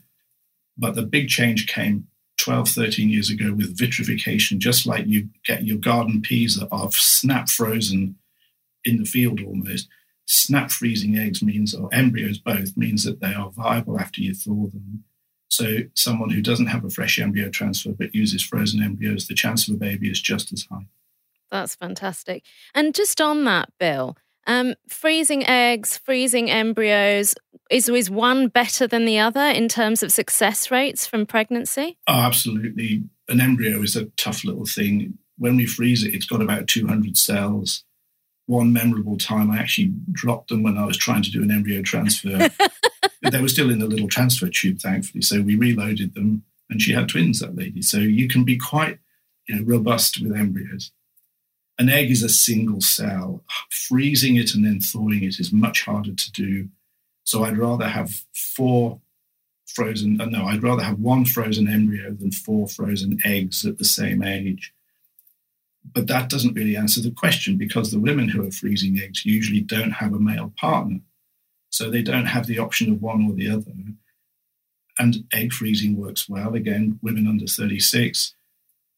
But 0.78 0.96
the 0.96 1.04
big 1.04 1.30
change 1.30 1.68
came 1.68 2.08
12, 2.42 2.70
13 2.70 3.10
years 3.10 3.30
ago 3.30 3.54
with 3.54 3.78
vitrification, 3.78 4.60
just 4.60 4.86
like 4.88 5.06
you 5.08 5.30
get 5.46 5.64
your 5.64 5.78
garden 5.78 6.22
peas 6.22 6.56
that 6.56 6.68
are 6.72 6.92
snap 6.92 7.50
frozen 7.50 8.16
in 8.84 8.98
the 8.98 9.06
field 9.06 9.42
almost. 9.42 9.88
Snap 10.26 10.72
freezing 10.72 11.18
eggs 11.18 11.44
means, 11.44 11.76
or 11.76 11.90
embryos 11.94 12.40
both, 12.40 12.76
means 12.76 13.04
that 13.04 13.20
they 13.20 13.34
are 13.34 13.52
viable 13.52 14.00
after 14.00 14.22
you 14.22 14.34
thaw 14.34 14.68
them. 14.68 15.04
So, 15.50 15.80
someone 15.94 16.30
who 16.30 16.42
doesn't 16.42 16.68
have 16.68 16.86
a 16.86 16.90
fresh 16.90 17.20
embryo 17.20 17.50
transfer 17.50 17.92
but 17.92 18.16
uses 18.16 18.42
frozen 18.42 18.82
embryos, 18.82 19.28
the 19.28 19.36
chance 19.36 19.68
of 19.68 19.76
a 19.76 19.78
baby 19.78 20.10
is 20.10 20.22
just 20.22 20.54
as 20.54 20.66
high. 20.72 20.88
That's 21.52 21.76
fantastic. 21.76 22.44
And 22.74 22.96
just 22.96 23.20
on 23.20 23.44
that, 23.44 23.70
Bill, 23.78 24.16
um, 24.52 24.76
freezing 24.90 25.46
eggs, 25.46 25.98
freezing 25.98 26.50
embryos, 26.50 27.36
is, 27.70 27.88
is 27.88 28.10
one 28.10 28.50
better 28.50 28.86
than 28.86 29.06
the 29.06 29.20
other 29.20 29.40
in 29.42 29.70
terms 29.70 30.04
of 30.04 30.12
success 30.12 30.70
rates 30.70 31.08
from 31.08 31.26
pregnancy? 31.26 31.98
Oh, 32.08 32.20
absolutely. 32.20 33.04
An 33.30 33.40
embryo 33.40 33.82
is 33.82 33.96
a 33.96 34.06
tough 34.18 34.44
little 34.44 34.66
thing. 34.66 35.18
When 35.38 35.56
we 35.56 35.66
freeze 35.66 36.04
it, 36.04 36.14
it's 36.14 36.26
got 36.26 36.42
about 36.42 36.68
200 36.68 37.18
cells. 37.18 37.86
One 38.46 38.74
memorable 38.74 39.18
time, 39.18 39.50
I 39.50 39.60
actually 39.60 39.94
dropped 40.12 40.50
them 40.50 40.64
when 40.64 40.78
I 40.78 40.86
was 40.86 40.98
trying 40.98 41.22
to 41.24 41.32
do 41.32 41.42
an 41.42 41.52
embryo 41.52 41.82
transfer. 41.82 42.50
they 43.32 43.42
were 43.42 43.48
still 43.48 43.72
in 43.72 43.80
the 43.80 43.88
little 43.88 44.10
transfer 44.10 44.50
tube, 44.50 44.80
thankfully. 44.80 45.22
So 45.22 45.42
we 45.42 45.56
reloaded 45.56 46.14
them 46.14 46.44
And 46.70 46.82
she 46.82 46.92
had 46.92 47.08
twins, 47.08 47.40
that 47.40 47.56
lady. 47.56 47.82
So 47.82 48.00
you 48.00 48.28
can 48.28 48.44
be 48.44 48.58
quite 48.58 49.00
you 49.48 49.56
know, 49.56 49.64
robust 49.64 50.22
with 50.22 50.36
embryos. 50.36 50.92
An 51.80 51.90
egg 51.90 52.12
is 52.12 52.24
a 52.24 52.30
single 52.30 52.82
cell. 52.82 53.44
Freezing 53.70 54.36
it 54.36 54.54
and 54.54 54.66
then 54.66 54.80
thawing 54.80 55.24
it 55.24 55.40
is 55.40 55.52
much 55.52 55.84
harder 55.84 56.14
to 56.14 56.32
do. 56.32 56.70
So 57.24 57.44
I'd 57.44 57.58
rather 57.58 57.88
have 57.88 58.12
four 58.34 59.00
frozen, 59.68 60.20
uh, 60.20 60.26
no, 60.26 60.46
I'd 60.46 60.64
rather 60.64 60.84
have 60.84 61.00
one 61.00 61.26
frozen 61.26 61.68
embryo 61.68 62.12
than 62.12 62.32
four 62.32 62.68
frozen 62.68 63.20
eggs 63.24 63.66
at 63.66 63.78
the 63.78 63.86
same 63.86 64.24
age. 64.24 64.74
But 65.94 66.08
that 66.08 66.30
doesn't 66.30 66.54
really 66.54 66.76
answer 66.76 67.02
the 67.02 67.12
question 67.12 67.58
because 67.58 67.92
the 67.92 68.00
women 68.00 68.30
who 68.30 68.48
are 68.48 68.52
freezing 68.52 69.00
eggs 69.00 69.26
usually 69.26 69.62
don't 69.62 69.92
have 69.92 70.14
a 70.14 70.20
male 70.20 70.54
partner. 70.60 71.00
So 71.70 71.90
they 71.90 72.02
don't 72.02 72.26
have 72.26 72.48
the 72.48 72.60
option 72.60 72.92
of 72.92 73.02
one 73.02 73.26
or 73.26 73.34
the 73.34 73.50
other. 73.50 73.72
And 75.00 75.26
egg 75.34 75.54
freezing 75.54 75.96
works 75.96 76.30
well. 76.30 76.54
Again, 76.54 77.00
women 77.02 77.28
under 77.28 77.48
36, 77.48 78.36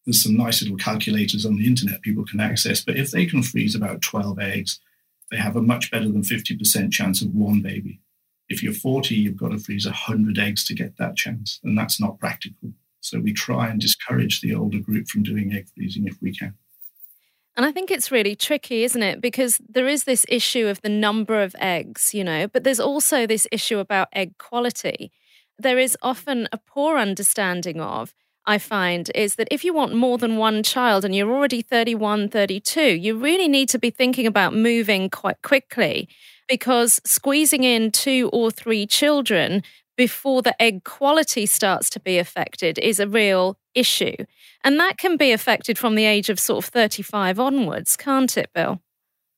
there's 0.05 0.22
some 0.22 0.36
nice 0.36 0.62
little 0.62 0.77
calculators 0.77 1.45
on 1.45 1.55
the 1.55 1.65
internet 1.65 2.01
people 2.01 2.25
can 2.25 2.39
access. 2.39 2.81
But 2.81 2.98
if 2.98 3.12
they 3.12 3.25
can 3.25 3.43
freeze 3.43 3.75
about 3.75 4.01
12 4.01 4.39
eggs, 4.39 4.79
they 5.31 5.38
have 5.38 5.55
a 5.55 5.62
much 5.62 5.91
better 5.91 6.10
than 6.10 6.22
50% 6.22 6.91
chance 6.91 7.22
of 7.22 7.33
one 7.33 7.62
baby. 7.62 8.01
If 8.50 8.62
you're 8.62 8.74
40, 8.74 9.15
you've 9.15 9.38
got 9.38 9.50
to 9.50 9.57
freeze 9.57 9.86
100 9.86 10.38
eggs 10.38 10.65
to 10.65 10.75
get 10.75 10.98
that 10.98 11.15
chance. 11.15 11.60
And 11.63 11.77
that's 11.77 12.00
not 12.00 12.19
practical. 12.19 12.74
So 13.00 13.19
we 13.19 13.33
try 13.33 13.69
and 13.69 13.79
discourage 13.79 14.41
the 14.41 14.53
older 14.53 14.79
group 14.79 15.07
from 15.07 15.24
doing 15.24 15.53
egg 15.53 15.67
freezing 15.74 16.07
if 16.07 16.17
we 16.22 16.36
can. 16.36 16.55
And 17.55 17.65
I 17.65 17.72
think 17.72 17.91
it's 17.91 18.12
really 18.12 18.36
tricky, 18.36 18.83
isn't 18.83 19.03
it? 19.03 19.22
Because 19.22 19.62
there 19.69 19.88
is 19.88 20.05
this 20.05 20.25
issue 20.27 20.67
of 20.67 20.81
the 20.81 20.89
number 20.89 21.41
of 21.41 21.55
eggs, 21.60 22.13
you 22.13 22.24
know, 22.24 22.48
but 22.48 22.63
there's 22.63 22.79
also 22.79 23.27
this 23.27 23.48
issue 23.51 23.77
about 23.77 24.07
egg 24.13 24.38
quality. 24.39 25.12
There 25.60 25.77
is 25.77 25.95
often 26.01 26.48
a 26.51 26.57
poor 26.57 26.98
understanding 26.98 27.79
of, 27.79 28.15
I 28.45 28.57
find, 28.57 29.09
is 29.15 29.35
that 29.35 29.47
if 29.51 29.63
you 29.63 29.73
want 29.73 29.95
more 29.95 30.17
than 30.17 30.38
one 30.38 30.63
child 30.63 31.05
and 31.05 31.15
you're 31.15 31.31
already 31.31 31.62
31, 31.62 32.29
32, 32.29 32.81
you 32.81 33.17
really 33.17 33.47
need 33.47 33.69
to 33.69 33.79
be 33.79 33.89
thinking 33.89 34.27
about 34.27 34.53
moving 34.53 35.09
quite 35.09 35.41
quickly 35.41 36.09
because 36.50 37.00
squeezing 37.05 37.63
in 37.63 37.91
two 37.91 38.29
or 38.33 38.51
three 38.51 38.85
children 38.85 39.63
before 39.95 40.41
the 40.41 40.59
egg 40.62 40.83
quality 40.83 41.45
starts 41.45 41.89
to 41.91 42.00
be 42.00 42.17
affected 42.17 42.79
is 42.79 43.00
a 43.00 43.07
real 43.07 43.57
issue. 43.75 44.15
And 44.63 44.79
that 44.79 44.97
can 44.97 45.17
be 45.17 45.31
affected 45.31 45.77
from 45.77 45.95
the 45.95 46.05
age 46.05 46.29
of 46.29 46.39
sort 46.39 46.65
of 46.65 46.69
35 46.69 47.39
onwards, 47.39 47.95
can't 47.95 48.35
it, 48.38 48.50
Bill? 48.53 48.81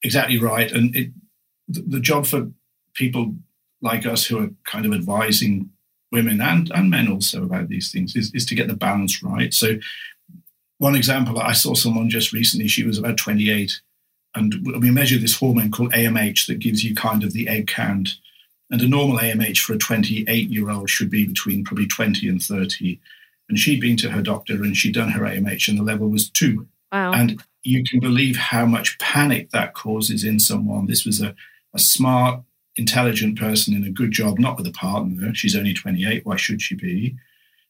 Exactly 0.03 0.39
right. 0.39 0.71
And 0.71 0.95
it, 0.95 1.12
the 1.67 2.00
job 2.00 2.25
for 2.25 2.51
people 2.93 3.35
like 3.81 4.05
us 4.05 4.25
who 4.25 4.39
are 4.39 4.50
kind 4.65 4.85
of 4.85 4.93
advising 4.93 5.69
women 6.15 6.41
and, 6.41 6.72
and 6.74 6.89
men 6.89 7.12
also 7.12 7.43
about 7.43 7.67
these 7.67 7.91
things 7.91 8.15
is, 8.15 8.34
is 8.34 8.45
to 8.45 8.55
get 8.55 8.67
the 8.67 8.75
balance 8.75 9.22
right. 9.22 9.53
So, 9.53 9.75
one 10.77 10.95
example, 10.95 11.39
I 11.39 11.53
saw 11.53 11.74
someone 11.74 12.10
just 12.10 12.34
recently, 12.34 12.67
she 12.67 12.86
was 12.86 12.98
about 12.98 13.17
28, 13.17 13.81
and 14.36 14.55
we 14.81 14.91
measure 14.91 15.17
this 15.17 15.38
hormone 15.38 15.72
called 15.72 15.93
AMH 15.93 16.48
that 16.48 16.60
gives 16.60 16.84
you 16.84 16.95
kind 16.95 17.24
of 17.24 17.34
the 17.34 17.48
egg 17.48 17.67
count. 17.67 18.17
And 18.72 18.81
a 18.81 18.88
normal 18.88 19.19
AMH 19.19 19.60
for 19.60 19.74
a 19.74 19.77
28 19.77 20.50
year 20.50 20.69
old 20.69 20.89
should 20.89 21.10
be 21.10 21.25
between 21.25 21.63
probably 21.63 21.88
20 21.88 22.27
and 22.27 22.41
30. 22.41 23.00
And 23.48 23.60
she'd 23.60 23.79
been 23.79 23.95
to 23.98 24.10
her 24.10 24.22
doctor 24.22 24.55
and 24.63 24.75
she'd 24.75 24.95
done 24.95 25.10
her 25.10 25.22
AMH, 25.22 25.67
and 25.67 25.77
the 25.77 25.84
level 25.84 26.10
was 26.10 26.29
two. 26.29 26.67
Wow. 26.91 27.13
And 27.13 27.41
you 27.63 27.84
can 27.84 28.00
believe 28.00 28.38
how 28.38 28.65
much 28.65 28.98
panic 29.00 29.51
that 29.51 29.74
causes 29.74 30.24
in 30.24 30.39
someone. 30.39 30.88
This 30.88 31.05
was 31.05 31.22
a, 31.22 31.36
a 31.74 31.79
smart, 31.79 32.41
intelligent 32.77 33.39
person 33.39 33.74
in 33.74 33.84
a 33.84 33.89
good 33.89 34.12
job, 34.12 34.39
not 34.39 34.58
with 34.58 34.67
a 34.67 34.72
partner. 34.72 35.34
She's 35.34 35.55
only 35.55 35.74
28. 35.74 36.25
Why 36.25 36.36
should 36.36 36.62
she 36.62 36.75
be? 36.75 37.15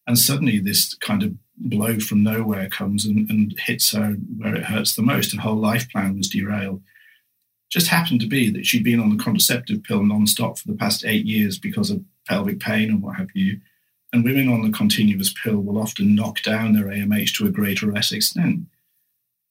And 0.07 0.17
suddenly, 0.17 0.59
this 0.59 0.93
kind 0.95 1.23
of 1.23 1.33
blow 1.57 1.99
from 1.99 2.23
nowhere 2.23 2.69
comes 2.69 3.05
and, 3.05 3.29
and 3.29 3.57
hits 3.59 3.91
her 3.93 4.11
where 4.37 4.55
it 4.55 4.65
hurts 4.65 4.95
the 4.95 5.01
most. 5.01 5.33
Her 5.33 5.41
whole 5.41 5.55
life 5.55 5.89
plan 5.89 6.17
was 6.17 6.29
derailed. 6.29 6.81
Just 7.69 7.87
happened 7.87 8.21
to 8.21 8.27
be 8.27 8.49
that 8.51 8.65
she'd 8.65 8.83
been 8.83 8.99
on 8.99 9.15
the 9.15 9.23
contraceptive 9.23 9.83
pill 9.83 10.01
nonstop 10.01 10.59
for 10.59 10.67
the 10.67 10.77
past 10.77 11.03
eight 11.05 11.25
years 11.25 11.57
because 11.57 11.89
of 11.89 12.03
pelvic 12.27 12.59
pain 12.59 12.89
and 12.89 13.01
what 13.01 13.15
have 13.15 13.29
you. 13.33 13.59
And 14.13 14.23
women 14.23 14.47
on 14.47 14.61
the 14.61 14.75
continuous 14.75 15.33
pill 15.33 15.57
will 15.57 15.81
often 15.81 16.15
knock 16.15 16.41
down 16.41 16.73
their 16.73 16.85
AMH 16.85 17.35
to 17.37 17.47
a 17.47 17.51
greater 17.51 17.89
or 17.89 17.93
less 17.93 18.11
extent. 18.11 18.67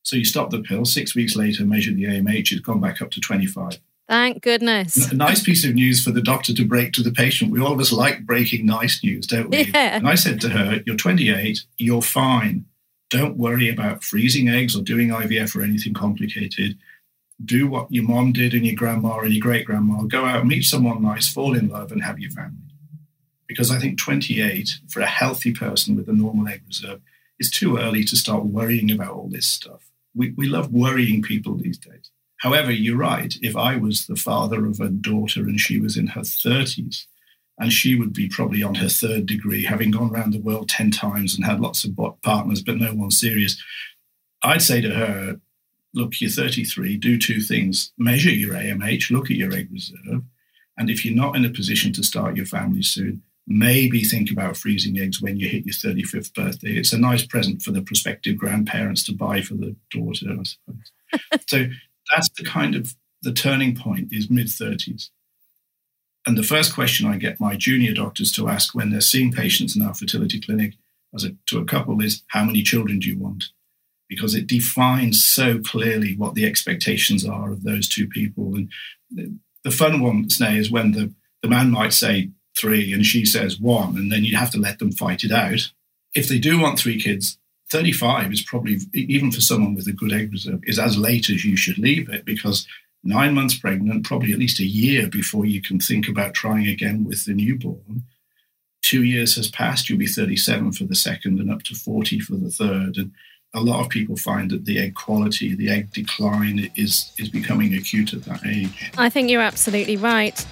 So 0.02 0.16
you 0.16 0.24
stop 0.24 0.50
the 0.50 0.62
pill, 0.62 0.84
six 0.84 1.14
weeks 1.14 1.34
later, 1.34 1.64
measure 1.64 1.92
the 1.92 2.04
AMH, 2.04 2.52
it's 2.52 2.60
gone 2.60 2.80
back 2.80 3.02
up 3.02 3.10
to 3.12 3.20
25. 3.20 3.78
Thank 4.08 4.42
goodness. 4.42 5.10
A 5.10 5.14
nice 5.14 5.42
piece 5.42 5.64
of 5.64 5.74
news 5.74 6.02
for 6.02 6.10
the 6.10 6.20
doctor 6.20 6.52
to 6.52 6.64
break 6.66 6.92
to 6.92 7.02
the 7.02 7.10
patient. 7.10 7.50
We 7.50 7.60
all 7.60 7.72
of 7.72 7.80
us 7.80 7.92
like 7.92 8.26
breaking 8.26 8.66
nice 8.66 9.02
news, 9.02 9.26
don't 9.26 9.50
we? 9.50 9.64
Yeah. 9.64 9.96
And 9.96 10.08
I 10.08 10.14
said 10.14 10.40
to 10.42 10.50
her, 10.50 10.82
You're 10.84 10.96
28, 10.96 11.60
you're 11.78 12.02
fine. 12.02 12.66
Don't 13.10 13.36
worry 13.36 13.68
about 13.68 14.04
freezing 14.04 14.48
eggs 14.48 14.76
or 14.76 14.82
doing 14.82 15.08
IVF 15.08 15.56
or 15.56 15.62
anything 15.62 15.94
complicated. 15.94 16.76
Do 17.44 17.66
what 17.66 17.90
your 17.90 18.04
mom 18.04 18.32
did 18.32 18.54
and 18.54 18.66
your 18.66 18.74
grandma 18.74 19.18
and 19.20 19.32
your 19.32 19.42
great 19.42 19.66
grandma. 19.66 20.02
Go 20.02 20.24
out, 20.24 20.46
meet 20.46 20.64
someone 20.64 21.02
nice, 21.02 21.32
fall 21.32 21.54
in 21.54 21.68
love, 21.68 21.90
and 21.92 22.02
have 22.02 22.18
your 22.18 22.30
family 22.30 22.64
because 23.46 23.70
I 23.70 23.78
think 23.78 23.98
28 23.98 24.80
for 24.88 25.00
a 25.00 25.06
healthy 25.06 25.52
person 25.52 25.96
with 25.96 26.08
a 26.08 26.12
normal 26.12 26.48
egg 26.48 26.62
reserve 26.66 27.00
is 27.38 27.50
too 27.50 27.76
early 27.76 28.04
to 28.04 28.16
start 28.16 28.46
worrying 28.46 28.90
about 28.90 29.12
all 29.12 29.28
this 29.28 29.46
stuff. 29.46 29.90
We, 30.14 30.30
we 30.30 30.46
love 30.46 30.72
worrying 30.72 31.22
people 31.22 31.54
these 31.54 31.78
days. 31.78 32.03
However, 32.44 32.70
you're 32.70 32.98
right. 32.98 33.34
If 33.40 33.56
I 33.56 33.76
was 33.76 34.06
the 34.06 34.16
father 34.16 34.66
of 34.66 34.78
a 34.78 34.90
daughter 34.90 35.40
and 35.40 35.58
she 35.58 35.80
was 35.80 35.96
in 35.96 36.08
her 36.08 36.20
30s, 36.20 37.06
and 37.58 37.72
she 37.72 37.94
would 37.94 38.12
be 38.12 38.28
probably 38.28 38.62
on 38.62 38.74
her 38.74 38.88
third 38.90 39.24
degree, 39.24 39.64
having 39.64 39.90
gone 39.90 40.10
around 40.10 40.34
the 40.34 40.42
world 40.42 40.68
10 40.68 40.90
times 40.90 41.34
and 41.34 41.46
had 41.46 41.60
lots 41.60 41.84
of 41.84 41.98
partners, 42.20 42.60
but 42.60 42.76
no 42.76 42.92
one 42.92 43.10
serious, 43.10 43.56
I'd 44.42 44.60
say 44.60 44.82
to 44.82 44.90
her, 44.90 45.40
Look, 45.94 46.20
you're 46.20 46.28
33, 46.28 46.98
do 46.98 47.18
two 47.18 47.40
things 47.40 47.92
measure 47.96 48.30
your 48.30 48.52
AMH, 48.52 49.10
look 49.10 49.30
at 49.30 49.36
your 49.38 49.54
egg 49.54 49.68
reserve. 49.72 50.22
And 50.76 50.90
if 50.90 51.02
you're 51.02 51.14
not 51.14 51.36
in 51.36 51.46
a 51.46 51.50
position 51.50 51.94
to 51.94 52.02
start 52.02 52.36
your 52.36 52.46
family 52.46 52.82
soon, 52.82 53.22
maybe 53.46 54.02
think 54.02 54.30
about 54.30 54.58
freezing 54.58 54.98
eggs 54.98 55.22
when 55.22 55.38
you 55.38 55.48
hit 55.48 55.64
your 55.64 55.72
35th 55.72 56.34
birthday. 56.34 56.72
It's 56.72 56.92
a 56.92 56.98
nice 56.98 57.24
present 57.24 57.62
for 57.62 57.70
the 57.70 57.80
prospective 57.80 58.36
grandparents 58.36 59.02
to 59.04 59.14
buy 59.14 59.40
for 59.40 59.54
the 59.54 59.76
daughter, 59.90 60.26
I 60.38 60.42
suppose. 60.42 61.46
so 61.48 61.66
that's 62.14 62.30
the 62.30 62.44
kind 62.44 62.74
of 62.74 62.94
the 63.22 63.32
turning 63.32 63.74
point 63.74 64.08
is 64.12 64.30
mid 64.30 64.46
30s. 64.46 65.10
And 66.26 66.38
the 66.38 66.42
first 66.42 66.74
question 66.74 67.06
I 67.06 67.16
get 67.16 67.40
my 67.40 67.56
junior 67.56 67.92
doctors 67.92 68.32
to 68.32 68.48
ask 68.48 68.74
when 68.74 68.90
they're 68.90 69.00
seeing 69.00 69.32
patients 69.32 69.76
in 69.76 69.82
our 69.82 69.94
fertility 69.94 70.40
clinic 70.40 70.74
as 71.14 71.24
a, 71.24 71.34
to 71.46 71.58
a 71.58 71.64
couple 71.64 72.00
is, 72.02 72.22
How 72.28 72.44
many 72.44 72.62
children 72.62 72.98
do 72.98 73.08
you 73.08 73.18
want? 73.18 73.50
Because 74.08 74.34
it 74.34 74.46
defines 74.46 75.22
so 75.22 75.58
clearly 75.58 76.16
what 76.16 76.34
the 76.34 76.46
expectations 76.46 77.26
are 77.26 77.50
of 77.50 77.64
those 77.64 77.88
two 77.88 78.06
people. 78.06 78.54
And 78.54 78.70
the, 79.10 79.34
the 79.64 79.70
fun 79.70 80.00
one, 80.00 80.26
Sneh, 80.26 80.58
is 80.58 80.70
when 80.70 80.92
the, 80.92 81.12
the 81.42 81.48
man 81.48 81.70
might 81.70 81.92
say, 81.92 82.30
three 82.56 82.92
and 82.92 83.04
she 83.04 83.24
says 83.24 83.60
one, 83.60 83.96
and 83.96 84.12
then 84.12 84.24
you 84.24 84.36
have 84.36 84.50
to 84.52 84.60
let 84.60 84.78
them 84.78 84.92
fight 84.92 85.24
it 85.24 85.32
out. 85.32 85.72
If 86.14 86.28
they 86.28 86.38
do 86.38 86.60
want 86.60 86.78
three 86.78 87.00
kids, 87.00 87.38
35 87.74 88.32
is 88.32 88.40
probably, 88.40 88.78
even 88.92 89.32
for 89.32 89.40
someone 89.40 89.74
with 89.74 89.88
a 89.88 89.92
good 89.92 90.12
egg 90.12 90.30
reserve, 90.30 90.60
is 90.62 90.78
as 90.78 90.96
late 90.96 91.28
as 91.28 91.44
you 91.44 91.56
should 91.56 91.76
leave 91.76 92.08
it 92.08 92.24
because 92.24 92.68
nine 93.02 93.34
months 93.34 93.58
pregnant, 93.58 94.04
probably 94.04 94.32
at 94.32 94.38
least 94.38 94.60
a 94.60 94.64
year 94.64 95.08
before 95.08 95.44
you 95.44 95.60
can 95.60 95.80
think 95.80 96.08
about 96.08 96.34
trying 96.34 96.68
again 96.68 97.04
with 97.04 97.24
the 97.24 97.34
newborn. 97.34 98.04
Two 98.82 99.02
years 99.02 99.34
has 99.34 99.50
passed, 99.50 99.90
you'll 99.90 99.98
be 99.98 100.06
37 100.06 100.70
for 100.70 100.84
the 100.84 100.94
second 100.94 101.40
and 101.40 101.50
up 101.50 101.64
to 101.64 101.74
40 101.74 102.20
for 102.20 102.36
the 102.36 102.50
third. 102.50 102.96
And 102.96 103.10
a 103.52 103.60
lot 103.60 103.80
of 103.80 103.88
people 103.88 104.16
find 104.16 104.52
that 104.52 104.66
the 104.66 104.78
egg 104.78 104.94
quality, 104.94 105.56
the 105.56 105.70
egg 105.70 105.92
decline 105.92 106.70
is, 106.76 107.12
is 107.18 107.28
becoming 107.28 107.74
acute 107.74 108.14
at 108.14 108.22
that 108.26 108.46
age. 108.46 108.92
I 108.96 109.10
think 109.10 109.30
you're 109.30 109.42
absolutely 109.42 109.96
right. 109.96 110.46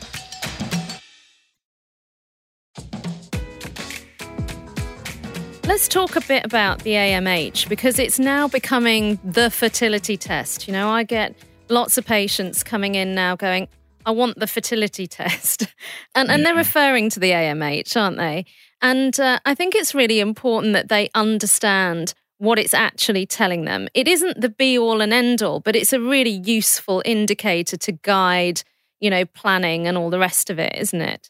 Let's 5.83 5.89
talk 5.89 6.15
a 6.15 6.21
bit 6.21 6.45
about 6.45 6.85
the 6.85 6.93
AMH 6.93 7.69
because 7.69 7.99
it's 7.99 8.21
now 8.21 8.47
becoming 8.47 9.19
the 9.25 9.51
fertility 9.51 10.17
test. 10.17 10.69
You 10.69 10.73
know, 10.73 10.89
I 10.89 11.03
get 11.03 11.35
lots 11.69 11.99
of 11.99 12.07
patients 12.07 12.63
coming 12.63 12.95
in 12.95 13.17
now 13.17 13.35
going, 13.35 13.67
I 14.07 14.13
want 14.13 14.39
the 14.39 14.47
fertility 14.47 15.07
test. 15.09 15.67
and, 16.15 16.31
and 16.31 16.47
they're 16.47 16.55
referring 16.55 17.11
to 17.11 17.19
the 17.19 17.33
AMH, 17.33 18.01
aren't 18.01 18.17
they? 18.17 18.47
And 18.81 19.19
uh, 19.19 19.41
I 19.45 19.57
think 19.57 19.75
it's 19.75 19.93
really 19.93 20.21
important 20.21 20.73
that 20.75 20.89
they 20.89 21.11
understand 21.17 22.15
what 22.39 22.61
it's 22.61 22.75
actually 22.75 23.27
telling 23.27 23.65
them. 23.65 23.89
It 23.93 24.07
isn't 24.07 24.41
the 24.41 24.51
be 24.51 24.79
all 24.79 25.01
and 25.01 25.13
end 25.13 25.43
all, 25.43 25.59
but 25.59 25.75
it's 25.75 25.93
a 25.93 25.99
really 25.99 26.41
useful 26.45 27.03
indicator 27.05 27.77
to 27.79 27.91
guide, 27.91 28.63
you 29.01 29.11
know, 29.11 29.25
planning 29.25 29.89
and 29.89 29.99
all 29.99 30.11
the 30.11 30.21
rest 30.21 30.49
of 30.49 30.61
it, 30.61 30.77
isn't 30.77 31.03
it? 31.03 31.29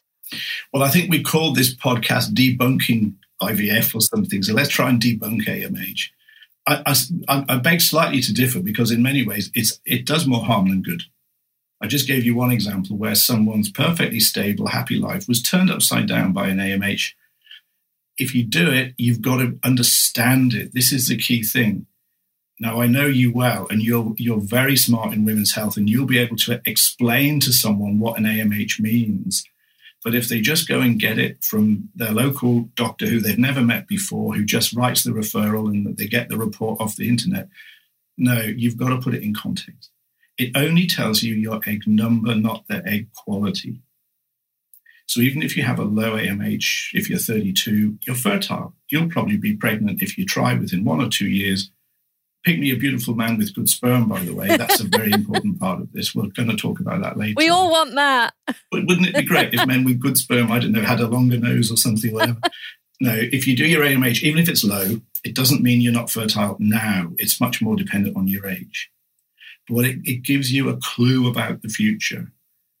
Well, 0.71 0.83
I 0.83 0.89
think 0.89 1.09
we 1.09 1.23
called 1.23 1.55
this 1.55 1.73
podcast 1.73 2.35
Debunking 2.35 3.15
IVF 3.49 3.95
or 3.95 4.01
something. 4.01 4.43
So 4.43 4.53
let's 4.53 4.69
try 4.69 4.89
and 4.89 5.01
debunk 5.01 5.45
AMH. 5.45 6.09
I, 6.65 6.95
I, 7.27 7.45
I, 7.49 7.57
beg 7.57 7.81
slightly 7.81 8.21
to 8.21 8.33
differ 8.33 8.61
because 8.61 8.89
in 8.89 9.03
many 9.03 9.25
ways 9.25 9.51
it's 9.53 9.79
it 9.85 10.05
does 10.05 10.25
more 10.25 10.45
harm 10.45 10.69
than 10.69 10.81
good. 10.81 11.03
I 11.81 11.87
just 11.87 12.07
gave 12.07 12.23
you 12.23 12.35
one 12.35 12.51
example 12.51 12.95
where 12.95 13.15
someone's 13.15 13.69
perfectly 13.69 14.21
stable, 14.21 14.67
happy 14.67 14.97
life 14.97 15.27
was 15.27 15.41
turned 15.41 15.69
upside 15.69 16.07
down 16.07 16.31
by 16.31 16.47
an 16.47 16.59
AMH. 16.59 17.11
if 18.17 18.33
you 18.33 18.43
do 18.43 18.71
it, 18.71 18.93
you've 18.97 19.21
got 19.21 19.37
to 19.37 19.59
understand 19.63 20.53
it. 20.53 20.73
This 20.73 20.93
is 20.93 21.07
the 21.07 21.17
key 21.17 21.43
thing. 21.43 21.87
Now 22.59 22.79
I 22.79 22.87
know 22.87 23.07
you 23.07 23.33
well, 23.33 23.67
and 23.69 23.81
you're 23.81 24.13
you're 24.17 24.39
very 24.39 24.77
smart 24.77 25.13
in 25.13 25.25
women's 25.25 25.55
health, 25.55 25.75
and 25.75 25.89
you'll 25.89 26.05
be 26.05 26.19
able 26.19 26.37
to 26.37 26.61
explain 26.65 27.41
to 27.41 27.51
someone 27.51 27.99
what 27.99 28.17
an 28.17 28.25
AMH 28.25 28.79
means. 28.79 29.43
But 30.03 30.15
if 30.15 30.27
they 30.27 30.41
just 30.41 30.67
go 30.67 30.81
and 30.81 30.99
get 30.99 31.17
it 31.17 31.43
from 31.43 31.89
their 31.95 32.11
local 32.11 32.63
doctor 32.75 33.05
who 33.05 33.19
they've 33.19 33.39
never 33.39 33.61
met 33.61 33.87
before, 33.87 34.35
who 34.35 34.43
just 34.43 34.73
writes 34.73 35.03
the 35.03 35.11
referral 35.11 35.67
and 35.67 35.95
they 35.95 36.07
get 36.07 36.27
the 36.27 36.37
report 36.37 36.81
off 36.81 36.97
the 36.97 37.07
internet, 37.07 37.47
no, 38.17 38.41
you've 38.41 38.77
got 38.77 38.89
to 38.89 38.99
put 38.99 39.13
it 39.13 39.23
in 39.23 39.33
context. 39.33 39.91
It 40.37 40.57
only 40.57 40.87
tells 40.87 41.23
you 41.23 41.35
your 41.35 41.61
egg 41.65 41.87
number, 41.87 42.35
not 42.35 42.67
the 42.67 42.85
egg 42.85 43.13
quality. 43.13 43.81
So 45.05 45.21
even 45.21 45.41
if 45.41 45.55
you 45.55 45.63
have 45.63 45.79
a 45.79 45.83
low 45.83 46.17
AMH, 46.17 46.89
if 46.93 47.09
you're 47.09 47.19
32, 47.19 47.99
you're 48.01 48.15
fertile. 48.15 48.73
You'll 48.89 49.09
probably 49.09 49.37
be 49.37 49.55
pregnant 49.55 50.01
if 50.01 50.17
you 50.17 50.25
try 50.25 50.53
within 50.53 50.83
one 50.83 51.01
or 51.01 51.09
two 51.09 51.27
years 51.27 51.71
pick 52.43 52.59
me 52.59 52.71
a 52.71 52.77
beautiful 52.77 53.15
man 53.15 53.37
with 53.37 53.55
good 53.55 53.69
sperm, 53.69 54.07
by 54.09 54.19
the 54.23 54.33
way. 54.33 54.47
That's 54.47 54.81
a 54.81 54.87
very 54.87 55.11
important 55.11 55.59
part 55.59 55.81
of 55.81 55.91
this. 55.93 56.13
We're 56.13 56.27
going 56.27 56.49
to 56.49 56.55
talk 56.55 56.79
about 56.79 57.01
that 57.01 57.17
later. 57.17 57.35
We 57.37 57.49
all 57.49 57.71
want 57.71 57.95
that. 57.95 58.33
But 58.45 58.85
wouldn't 58.85 59.07
it 59.07 59.15
be 59.15 59.23
great 59.23 59.53
if 59.53 59.65
men 59.65 59.83
with 59.83 59.99
good 59.99 60.17
sperm, 60.17 60.51
I 60.51 60.59
don't 60.59 60.73
know, 60.73 60.81
had 60.81 60.99
a 60.99 61.07
longer 61.07 61.37
nose 61.37 61.71
or 61.71 61.77
something, 61.77 62.13
whatever? 62.13 62.39
no, 63.01 63.15
if 63.15 63.47
you 63.47 63.55
do 63.55 63.65
your 63.65 63.83
AMH, 63.83 64.23
even 64.23 64.41
if 64.41 64.49
it's 64.49 64.63
low, 64.63 65.01
it 65.23 65.35
doesn't 65.35 65.63
mean 65.63 65.81
you're 65.81 65.93
not 65.93 66.11
fertile 66.11 66.57
now. 66.59 67.11
It's 67.17 67.39
much 67.39 67.61
more 67.61 67.75
dependent 67.75 68.17
on 68.17 68.27
your 68.27 68.47
age. 68.47 68.91
But 69.69 69.85
it, 69.85 69.99
it 70.03 70.23
gives 70.23 70.51
you 70.51 70.69
a 70.69 70.77
clue 70.77 71.29
about 71.29 71.61
the 71.61 71.69
future. 71.69 72.31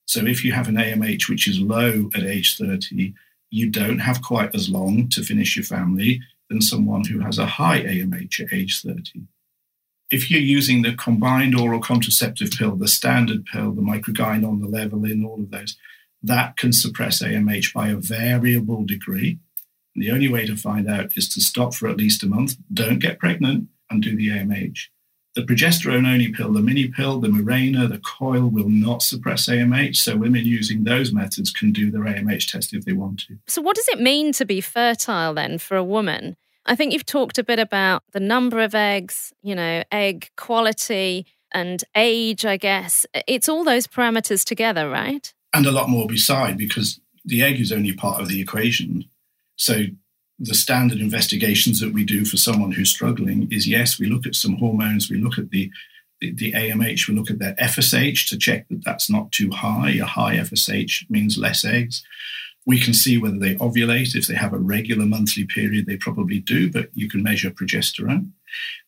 So 0.05 0.25
if 0.25 0.43
you 0.43 0.51
have 0.51 0.67
an 0.67 0.75
AMH 0.75 1.29
which 1.29 1.47
is 1.47 1.59
low 1.59 2.09
at 2.13 2.23
age 2.23 2.57
30, 2.57 3.13
you 3.49 3.69
don't 3.69 3.99
have 3.99 4.21
quite 4.21 4.53
as 4.53 4.69
long 4.69 5.07
to 5.09 5.23
finish 5.23 5.55
your 5.55 5.63
family 5.63 6.19
than 6.49 6.61
someone 6.61 7.05
who 7.05 7.19
has 7.19 7.37
a 7.37 7.45
high 7.45 7.81
AMH 7.81 8.41
at 8.41 8.51
age 8.51 8.81
30 8.81 9.23
if 10.11 10.29
you're 10.29 10.41
using 10.41 10.81
the 10.81 10.93
combined 10.93 11.55
oral 11.55 11.79
contraceptive 11.79 12.51
pill, 12.51 12.75
the 12.75 12.87
standard 12.87 13.45
pill, 13.45 13.71
the 13.71 13.81
microgynon, 13.81 14.61
the 14.61 14.67
Levlen, 14.67 15.25
all 15.25 15.39
of 15.39 15.51
those, 15.51 15.77
that 16.21 16.57
can 16.57 16.71
suppress 16.71 17.21
AMH 17.21 17.73
by 17.73 17.89
a 17.89 17.95
variable 17.95 18.85
degree. 18.85 19.39
And 19.95 20.03
the 20.03 20.11
only 20.11 20.29
way 20.29 20.45
to 20.45 20.55
find 20.55 20.89
out 20.89 21.17
is 21.17 21.27
to 21.29 21.41
stop 21.41 21.73
for 21.73 21.87
at 21.87 21.97
least 21.97 22.23
a 22.23 22.27
month, 22.27 22.55
don't 22.73 22.99
get 22.99 23.19
pregnant, 23.19 23.67
and 23.89 24.01
do 24.01 24.15
the 24.15 24.29
AMH. 24.29 24.87
The 25.35 25.41
progesterone 25.41 26.07
only 26.07 26.31
pill, 26.31 26.53
the 26.53 26.61
mini 26.61 26.87
pill, 26.89 27.19
the 27.19 27.27
Mirena, 27.27 27.89
the 27.89 27.97
coil 27.97 28.47
will 28.47 28.69
not 28.69 29.01
suppress 29.01 29.47
AMH. 29.47 29.95
So 29.95 30.15
women 30.15 30.45
using 30.45 30.83
those 30.83 31.11
methods 31.11 31.51
can 31.51 31.71
do 31.71 31.89
their 31.89 32.03
AMH 32.03 32.51
test 32.51 32.73
if 32.73 32.85
they 32.85 32.93
want 32.93 33.21
to. 33.21 33.39
So, 33.47 33.59
what 33.59 33.75
does 33.75 33.87
it 33.87 33.99
mean 33.99 34.31
to 34.33 34.45
be 34.45 34.61
fertile 34.61 35.33
then 35.33 35.57
for 35.57 35.75
a 35.75 35.83
woman? 35.83 36.37
I 36.65 36.75
think 36.75 36.93
you've 36.93 37.05
talked 37.05 37.37
a 37.37 37.43
bit 37.43 37.59
about 37.59 38.03
the 38.11 38.19
number 38.19 38.59
of 38.59 38.73
eggs, 38.73 39.33
you 39.41 39.55
know, 39.55 39.83
egg 39.91 40.29
quality 40.37 41.25
and 41.53 41.83
age, 41.95 42.45
I 42.45 42.57
guess. 42.57 43.05
It's 43.27 43.49
all 43.49 43.63
those 43.63 43.87
parameters 43.87 44.43
together, 44.43 44.89
right? 44.89 45.33
And 45.53 45.65
a 45.65 45.71
lot 45.71 45.89
more 45.89 46.07
beside, 46.07 46.57
because 46.57 46.99
the 47.25 47.41
egg 47.41 47.59
is 47.59 47.71
only 47.71 47.93
part 47.93 48.21
of 48.21 48.27
the 48.27 48.41
equation. 48.41 49.05
So 49.55 49.83
the 50.39 50.55
standard 50.55 50.99
investigations 50.99 51.79
that 51.79 51.93
we 51.93 52.03
do 52.03 52.25
for 52.25 52.37
someone 52.37 52.71
who's 52.71 52.89
struggling 52.89 53.47
is 53.51 53.67
yes, 53.67 53.99
we 53.99 54.07
look 54.07 54.25
at 54.25 54.35
some 54.35 54.57
hormones, 54.57 55.09
we 55.09 55.17
look 55.17 55.37
at 55.37 55.51
the 55.51 55.71
the, 56.31 56.53
AMH, 56.53 57.09
we 57.09 57.15
look 57.15 57.29
at 57.29 57.39
their 57.39 57.53
FSH 57.55 58.29
to 58.29 58.37
check 58.37 58.67
that 58.69 58.83
that's 58.85 59.09
not 59.09 59.33
too 59.33 59.51
high. 59.51 59.91
A 60.01 60.05
high 60.05 60.37
FSH 60.37 61.09
means 61.09 61.37
less 61.37 61.65
eggs. 61.65 62.01
We 62.65 62.79
can 62.79 62.93
see 62.93 63.17
whether 63.17 63.37
they 63.37 63.55
ovulate. 63.55 64.15
If 64.15 64.27
they 64.27 64.35
have 64.35 64.53
a 64.53 64.57
regular 64.57 65.05
monthly 65.05 65.45
period, 65.45 65.85
they 65.85 65.97
probably 65.97 66.39
do, 66.39 66.71
but 66.71 66.89
you 66.93 67.09
can 67.09 67.21
measure 67.21 67.51
progesterone. 67.51 68.31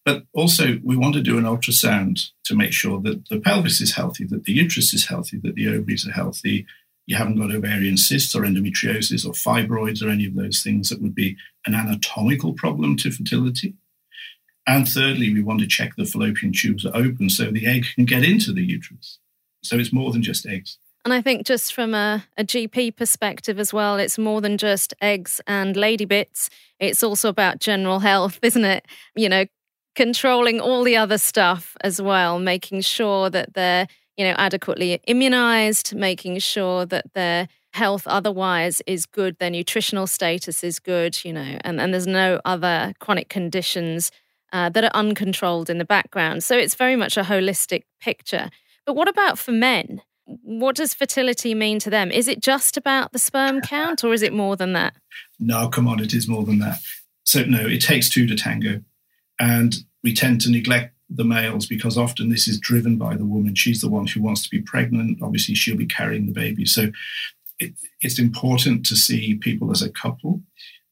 But 0.05 0.23
also, 0.33 0.79
we 0.83 0.95
want 0.95 1.15
to 1.15 1.21
do 1.21 1.37
an 1.37 1.43
ultrasound 1.43 2.29
to 2.45 2.55
make 2.55 2.71
sure 2.71 3.01
that 3.01 3.27
the 3.29 3.39
pelvis 3.39 3.81
is 3.81 3.95
healthy, 3.95 4.23
that 4.25 4.45
the 4.45 4.53
uterus 4.53 4.93
is 4.93 5.07
healthy, 5.07 5.37
that 5.43 5.55
the 5.55 5.67
ovaries 5.67 6.07
are 6.07 6.13
healthy. 6.13 6.65
You 7.05 7.17
haven't 7.17 7.37
got 7.37 7.51
ovarian 7.51 7.97
cysts 7.97 8.33
or 8.35 8.41
endometriosis 8.41 9.25
or 9.25 9.33
fibroids 9.33 10.03
or 10.03 10.09
any 10.09 10.25
of 10.25 10.35
those 10.35 10.63
things 10.63 10.89
that 10.89 11.01
would 11.01 11.15
be 11.15 11.35
an 11.65 11.75
anatomical 11.75 12.53
problem 12.53 12.95
to 12.97 13.11
fertility. 13.11 13.75
And 14.67 14.87
thirdly, 14.87 15.33
we 15.33 15.43
want 15.43 15.59
to 15.59 15.67
check 15.67 15.95
the 15.95 16.05
fallopian 16.05 16.53
tubes 16.53 16.85
are 16.85 16.95
open 16.95 17.29
so 17.29 17.51
the 17.51 17.67
egg 17.67 17.85
can 17.93 18.05
get 18.05 18.23
into 18.23 18.51
the 18.51 18.63
uterus. 18.63 19.19
So 19.63 19.77
it's 19.77 19.93
more 19.93 20.11
than 20.11 20.23
just 20.23 20.45
eggs. 20.45 20.79
And 21.05 21.13
I 21.13 21.21
think 21.21 21.45
just 21.45 21.75
from 21.75 21.93
a, 21.93 22.25
a, 22.35 22.43
GP 22.43 22.95
perspective 22.95 23.59
as 23.59 23.71
well, 23.71 23.97
it's 23.97 24.17
more 24.17 24.41
than 24.41 24.57
just 24.57 24.91
eggs 25.01 25.39
and 25.45 25.77
lady 25.77 26.05
bits. 26.05 26.49
It's 26.79 27.03
also 27.03 27.29
about 27.29 27.59
general 27.59 27.99
health, 27.99 28.39
isn't 28.41 28.65
it? 28.65 28.87
You 29.15 29.29
know, 29.29 29.45
controlling 29.95 30.59
all 30.59 30.83
the 30.83 30.97
other 30.97 31.19
stuff 31.19 31.77
as 31.81 32.01
well, 32.01 32.39
making 32.39 32.81
sure 32.81 33.29
that 33.29 33.53
they're, 33.53 33.87
you 34.17 34.25
know, 34.25 34.33
adequately 34.39 34.99
immunized, 35.05 35.95
making 35.95 36.39
sure 36.39 36.87
that 36.87 37.13
their 37.13 37.47
health 37.73 38.07
otherwise 38.07 38.81
is 38.87 39.05
good, 39.05 39.37
their 39.37 39.51
nutritional 39.51 40.07
status 40.07 40.63
is 40.63 40.79
good, 40.79 41.23
you 41.23 41.33
know, 41.33 41.57
and, 41.61 41.79
and 41.79 41.93
there's 41.93 42.07
no 42.07 42.41
other 42.45 42.93
chronic 42.99 43.29
conditions 43.29 44.11
uh, 44.53 44.69
that 44.69 44.83
are 44.83 44.95
uncontrolled 44.95 45.69
in 45.69 45.77
the 45.77 45.85
background. 45.85 46.43
So 46.43 46.57
it's 46.57 46.73
very 46.73 46.95
much 46.95 47.15
a 47.15 47.23
holistic 47.23 47.83
picture. 48.01 48.49
But 48.87 48.95
what 48.95 49.07
about 49.07 49.37
for 49.37 49.51
men? 49.51 50.01
What 50.25 50.75
does 50.75 50.93
fertility 50.93 51.53
mean 51.53 51.79
to 51.79 51.89
them? 51.89 52.11
Is 52.11 52.27
it 52.27 52.41
just 52.41 52.77
about 52.77 53.11
the 53.11 53.19
sperm 53.19 53.61
count 53.61 54.03
or 54.03 54.13
is 54.13 54.21
it 54.21 54.33
more 54.33 54.55
than 54.55 54.73
that? 54.73 54.95
No, 55.39 55.69
come 55.69 55.87
on, 55.87 55.99
it 55.99 56.13
is 56.13 56.27
more 56.27 56.43
than 56.43 56.59
that. 56.59 56.79
So, 57.23 57.43
no, 57.43 57.65
it 57.65 57.81
takes 57.81 58.09
two 58.09 58.27
to 58.27 58.35
tango. 58.35 58.81
And 59.39 59.75
we 60.03 60.13
tend 60.13 60.41
to 60.41 60.51
neglect 60.51 60.95
the 61.09 61.23
males 61.23 61.67
because 61.67 61.97
often 61.97 62.29
this 62.29 62.47
is 62.47 62.59
driven 62.59 62.97
by 62.97 63.15
the 63.15 63.25
woman. 63.25 63.55
She's 63.55 63.81
the 63.81 63.89
one 63.89 64.07
who 64.07 64.21
wants 64.21 64.43
to 64.43 64.49
be 64.49 64.61
pregnant. 64.61 65.19
Obviously, 65.21 65.55
she'll 65.55 65.77
be 65.77 65.85
carrying 65.85 66.25
the 66.25 66.31
baby. 66.31 66.65
So, 66.65 66.91
it, 67.59 67.73
it's 68.01 68.19
important 68.19 68.85
to 68.87 68.95
see 68.95 69.35
people 69.35 69.71
as 69.71 69.81
a 69.81 69.89
couple. 69.89 70.41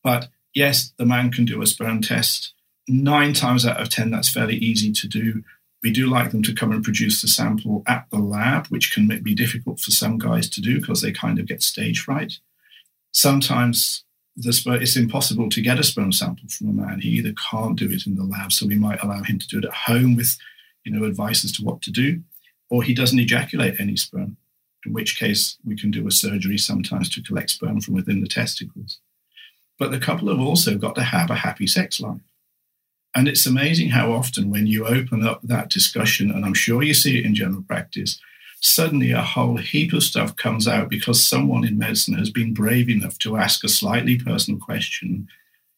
But 0.03 0.29
yes, 0.53 0.93
the 0.97 1.05
man 1.05 1.31
can 1.31 1.45
do 1.45 1.61
a 1.61 1.67
sperm 1.67 2.01
test. 2.01 2.53
Nine 2.87 3.33
times 3.33 3.65
out 3.65 3.81
of 3.81 3.89
10, 3.89 4.11
that's 4.11 4.29
fairly 4.29 4.55
easy 4.55 4.91
to 4.91 5.07
do. 5.07 5.43
We 5.83 5.91
do 5.91 6.07
like 6.07 6.31
them 6.31 6.43
to 6.43 6.53
come 6.53 6.71
and 6.71 6.83
produce 6.83 7.21
the 7.21 7.27
sample 7.27 7.83
at 7.85 8.07
the 8.09 8.19
lab, 8.19 8.67
which 8.67 8.93
can 8.93 9.07
be 9.21 9.35
difficult 9.35 9.81
for 9.81 9.91
some 9.91 10.17
guys 10.17 10.49
to 10.51 10.61
do 10.61 10.79
because 10.79 11.01
they 11.01 11.11
kind 11.11 11.39
of 11.39 11.45
get 11.45 11.61
stage 11.61 11.99
fright. 11.99 12.39
Sometimes 13.11 14.05
sperm, 14.39 14.81
it's 14.81 14.95
impossible 14.95 15.49
to 15.49 15.61
get 15.61 15.79
a 15.79 15.83
sperm 15.83 16.11
sample 16.11 16.47
from 16.49 16.69
a 16.69 16.73
man. 16.73 17.01
He 17.01 17.09
either 17.09 17.33
can't 17.33 17.77
do 17.77 17.91
it 17.91 18.07
in 18.07 18.15
the 18.15 18.23
lab, 18.23 18.51
so 18.51 18.65
we 18.65 18.77
might 18.77 19.03
allow 19.03 19.23
him 19.23 19.39
to 19.39 19.47
do 19.47 19.59
it 19.59 19.65
at 19.65 19.73
home 19.73 20.15
with, 20.15 20.37
you 20.83 20.91
know, 20.91 21.05
advice 21.05 21.43
as 21.43 21.51
to 21.53 21.63
what 21.63 21.81
to 21.83 21.91
do, 21.91 22.21
or 22.69 22.81
he 22.81 22.93
doesn't 22.93 23.19
ejaculate 23.19 23.79
any 23.79 23.97
sperm, 23.97 24.37
in 24.85 24.93
which 24.93 25.19
case 25.19 25.57
we 25.65 25.75
can 25.75 25.91
do 25.91 26.07
a 26.07 26.11
surgery 26.11 26.57
sometimes 26.57 27.09
to 27.09 27.21
collect 27.21 27.51
sperm 27.51 27.81
from 27.81 27.93
within 27.93 28.21
the 28.21 28.27
testicles. 28.27 28.99
But 29.77 29.91
the 29.91 29.99
couple 29.99 30.29
have 30.29 30.39
also 30.39 30.77
got 30.77 30.95
to 30.95 31.03
have 31.03 31.29
a 31.29 31.35
happy 31.35 31.67
sex 31.67 31.99
life. 31.99 32.21
And 33.15 33.27
it's 33.27 33.45
amazing 33.45 33.89
how 33.89 34.11
often, 34.11 34.49
when 34.49 34.65
you 34.65 34.85
open 34.85 35.25
up 35.25 35.41
that 35.43 35.69
discussion, 35.69 36.31
and 36.31 36.43
I'm 36.43 36.55
sure 36.55 36.81
you 36.81 36.93
see 36.93 37.19
it 37.19 37.25
in 37.25 37.35
general 37.35 37.61
practice, 37.61 38.19
suddenly 38.59 39.11
a 39.11 39.21
whole 39.21 39.57
heap 39.57 39.93
of 39.93 40.03
stuff 40.03 40.35
comes 40.35 40.67
out 40.67 40.89
because 40.89 41.23
someone 41.23 41.65
in 41.65 41.77
medicine 41.77 42.15
has 42.15 42.31
been 42.31 42.53
brave 42.53 42.89
enough 42.89 43.19
to 43.19 43.37
ask 43.37 43.63
a 43.63 43.69
slightly 43.69 44.17
personal 44.17 44.59
question, 44.59 45.27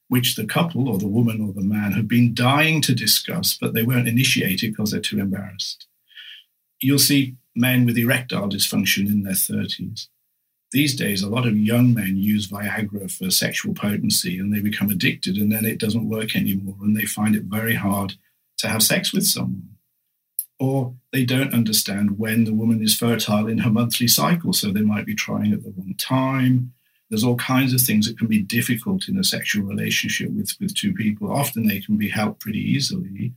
which 0.08 0.36
the 0.36 0.46
couple 0.46 0.88
or 0.88 0.98
the 0.98 1.08
woman 1.08 1.42
or 1.42 1.52
the 1.52 1.68
man 1.68 1.92
have 1.92 2.08
been 2.08 2.34
dying 2.34 2.82
to 2.82 2.96
discuss, 2.96 3.58
but 3.60 3.74
they 3.74 3.84
won't 3.84 4.08
initiate 4.08 4.64
it 4.64 4.70
because 4.70 4.92
they're 4.92 5.02
too 5.02 5.20
embarrassed. 5.20 5.88
You'll 6.80 7.00
see 7.00 7.36
men 7.56 7.86
with 7.86 7.98
erectile 7.98 8.50
dysfunction 8.50 9.08
in 9.08 9.24
their 9.24 9.34
30s 9.34 10.08
these 10.76 10.94
days, 10.94 11.24
a 11.24 11.30
lot 11.30 11.48
of 11.48 11.58
young 11.58 11.94
men 11.94 12.18
use 12.18 12.50
Viagra 12.50 13.10
for 13.10 13.32
sexual 13.32 13.74
potency 13.74 14.38
and 14.38 14.54
they 14.54 14.60
become 14.60 14.90
addicted, 14.90 15.38
and 15.38 15.50
then 15.50 15.64
it 15.64 15.80
doesn't 15.80 16.10
work 16.10 16.36
anymore, 16.36 16.76
and 16.82 16.98
they 16.98 17.06
find 17.06 17.34
it 17.34 17.44
very 17.44 17.76
hard 17.76 18.16
to 18.58 18.68
have 18.68 18.84
sex 18.84 19.14
with 19.14 19.26
someone. 19.26 19.70
Or 20.60 20.94
they 21.14 21.24
don't 21.24 21.54
understand 21.54 22.20
when 22.20 22.44
the 22.44 22.54
woman 22.54 22.84
is 22.84 22.94
fertile 22.94 23.48
in 23.48 23.60
her 23.60 23.70
monthly 23.70 24.10
cycle, 24.10 24.52
so 24.52 24.70
they 24.70 24.82
might 24.82 25.06
be 25.06 25.16
trying 25.16 25.54
at 25.54 25.64
the 25.64 25.74
wrong 25.78 25.96
time. 25.98 26.74
There's 27.10 27.24
all 27.24 27.38
kinds 27.38 27.74
of 27.74 27.80
things 27.80 28.06
that 28.08 28.20
can 28.20 28.28
be 28.28 28.42
difficult 28.42 29.08
in 29.08 29.18
a 29.18 29.24
sexual 29.24 29.64
relationship 29.64 30.30
with, 30.32 30.52
with 30.60 30.76
two 30.76 30.94
people. 30.94 31.32
Often 31.32 31.68
they 31.68 31.80
can 31.80 31.96
be 31.96 32.10
helped 32.10 32.42
pretty 32.42 32.60
easily. 32.60 33.32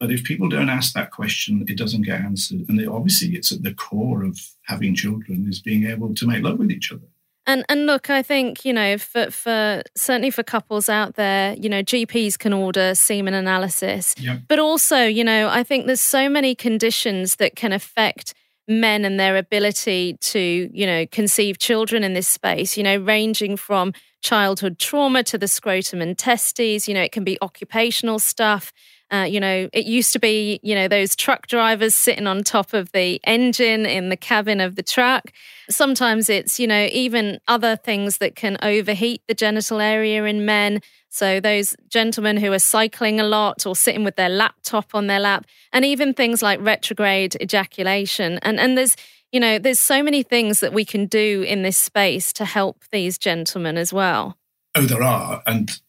But 0.00 0.12
if 0.12 0.22
people 0.22 0.48
don't 0.48 0.68
ask 0.68 0.92
that 0.94 1.10
question, 1.10 1.64
it 1.68 1.76
doesn't 1.76 2.02
get 2.02 2.20
answered. 2.20 2.66
And 2.68 2.78
they, 2.78 2.86
obviously, 2.86 3.34
it's 3.34 3.50
at 3.50 3.62
the 3.62 3.74
core 3.74 4.22
of 4.22 4.38
having 4.62 4.94
children 4.94 5.46
is 5.48 5.60
being 5.60 5.86
able 5.86 6.14
to 6.14 6.26
make 6.26 6.42
love 6.42 6.58
with 6.58 6.70
each 6.70 6.92
other. 6.92 7.08
And 7.46 7.64
and 7.70 7.86
look, 7.86 8.10
I 8.10 8.22
think 8.22 8.66
you 8.66 8.74
know, 8.74 8.98
for 8.98 9.30
for 9.30 9.82
certainly 9.96 10.30
for 10.30 10.42
couples 10.42 10.90
out 10.90 11.14
there, 11.14 11.54
you 11.54 11.70
know, 11.70 11.82
GPs 11.82 12.38
can 12.38 12.52
order 12.52 12.94
semen 12.94 13.32
analysis, 13.32 14.14
yep. 14.18 14.42
but 14.48 14.58
also, 14.58 15.04
you 15.04 15.24
know, 15.24 15.48
I 15.48 15.62
think 15.62 15.86
there's 15.86 16.02
so 16.02 16.28
many 16.28 16.54
conditions 16.54 17.36
that 17.36 17.56
can 17.56 17.72
affect 17.72 18.34
men 18.68 19.06
and 19.06 19.18
their 19.18 19.38
ability 19.38 20.18
to, 20.20 20.70
you 20.72 20.86
know, 20.86 21.06
conceive 21.06 21.56
children 21.56 22.04
in 22.04 22.12
this 22.12 22.28
space, 22.28 22.76
you 22.76 22.82
know, 22.82 22.98
ranging 22.98 23.56
from 23.56 23.94
childhood 24.20 24.78
trauma 24.78 25.22
to 25.22 25.38
the 25.38 25.48
scrotum 25.48 26.02
and 26.02 26.18
testes, 26.18 26.86
you 26.86 26.92
know, 26.92 27.00
it 27.00 27.12
can 27.12 27.24
be 27.24 27.38
occupational 27.40 28.18
stuff. 28.18 28.72
Uh, 29.10 29.26
you 29.28 29.40
know, 29.40 29.68
it 29.72 29.86
used 29.86 30.12
to 30.12 30.18
be, 30.18 30.60
you 30.62 30.74
know, 30.74 30.86
those 30.86 31.16
truck 31.16 31.46
drivers 31.46 31.94
sitting 31.94 32.26
on 32.26 32.44
top 32.44 32.74
of 32.74 32.92
the 32.92 33.20
engine 33.24 33.86
in 33.86 34.10
the 34.10 34.16
cabin 34.16 34.60
of 34.60 34.76
the 34.76 34.82
truck. 34.82 35.32
Sometimes 35.70 36.28
it's, 36.28 36.60
you 36.60 36.66
know, 36.66 36.88
even 36.92 37.40
other 37.48 37.74
things 37.76 38.18
that 38.18 38.36
can 38.36 38.58
overheat 38.62 39.22
the 39.26 39.34
genital 39.34 39.80
area 39.80 40.24
in 40.24 40.44
men. 40.44 40.80
So 41.08 41.40
those 41.40 41.74
gentlemen 41.88 42.36
who 42.36 42.52
are 42.52 42.58
cycling 42.58 43.18
a 43.18 43.24
lot 43.24 43.66
or 43.66 43.74
sitting 43.74 44.04
with 44.04 44.16
their 44.16 44.28
laptop 44.28 44.94
on 44.94 45.06
their 45.06 45.20
lap, 45.20 45.46
and 45.72 45.84
even 45.84 46.12
things 46.12 46.42
like 46.42 46.60
retrograde 46.60 47.34
ejaculation. 47.40 48.38
And 48.42 48.60
and 48.60 48.76
there's 48.76 48.94
you 49.32 49.40
know 49.40 49.58
there's 49.58 49.80
so 49.80 50.02
many 50.02 50.22
things 50.22 50.60
that 50.60 50.72
we 50.72 50.84
can 50.84 51.06
do 51.06 51.42
in 51.46 51.62
this 51.62 51.78
space 51.78 52.32
to 52.34 52.44
help 52.44 52.84
these 52.92 53.16
gentlemen 53.16 53.78
as 53.78 53.92
well. 53.92 54.36
Oh, 54.74 54.82
there 54.82 55.02
are, 55.02 55.42
and 55.46 55.80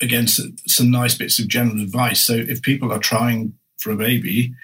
again, 0.00 0.26
some 0.26 0.90
nice 0.90 1.14
bits 1.14 1.38
of 1.38 1.48
general 1.48 1.80
advice. 1.82 2.20
So 2.20 2.34
if 2.34 2.62
people 2.62 2.92
are 2.92 2.98
trying 2.98 3.54
for 3.78 3.90
a 3.90 3.96
baby, 3.96 4.54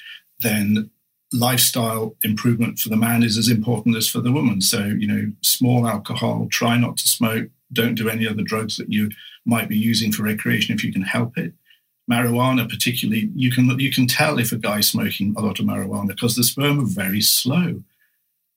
then 0.41 0.91
lifestyle 1.33 2.17
improvement 2.23 2.79
for 2.79 2.89
the 2.89 2.97
man 2.97 3.23
is 3.23 3.37
as 3.37 3.49
important 3.49 3.97
as 3.97 4.09
for 4.09 4.21
the 4.21 4.33
woman. 4.33 4.61
So, 4.61 4.85
you 4.85 5.07
know, 5.07 5.33
small 5.43 5.87
alcohol, 5.87 6.49
try 6.51 6.77
not 6.77 6.97
to 6.99 7.09
smoke, 7.09 7.49
don't 7.73 7.95
do 7.95 8.09
any 8.09 8.27
other 8.27 8.43
drugs 8.43 8.77
that 8.77 8.93
you 8.93 9.11
might 9.45 9.69
be 9.69 9.79
using 9.79 10.13
for 10.13 10.23
recreation 10.23 10.75
if 10.75 10.85
you 10.85 10.93
can 10.93 11.03
help 11.03 11.37
it. 11.37 11.53
Marijuana, 12.11 12.69
particularly, 12.69 13.31
you 13.35 13.51
can 13.51 13.79
you 13.81 13.91
can 13.91 14.07
tell 14.07 14.39
if 14.39 14.53
a 14.53 14.57
guy's 14.57 14.89
smoking 14.89 15.35
a 15.37 15.41
lot 15.41 15.59
of 15.59 15.67
marijuana 15.67 16.09
because 16.09 16.37
the 16.37 16.45
sperm 16.45 16.79
are 16.79 16.87
very 16.87 17.21
slow. 17.21 17.83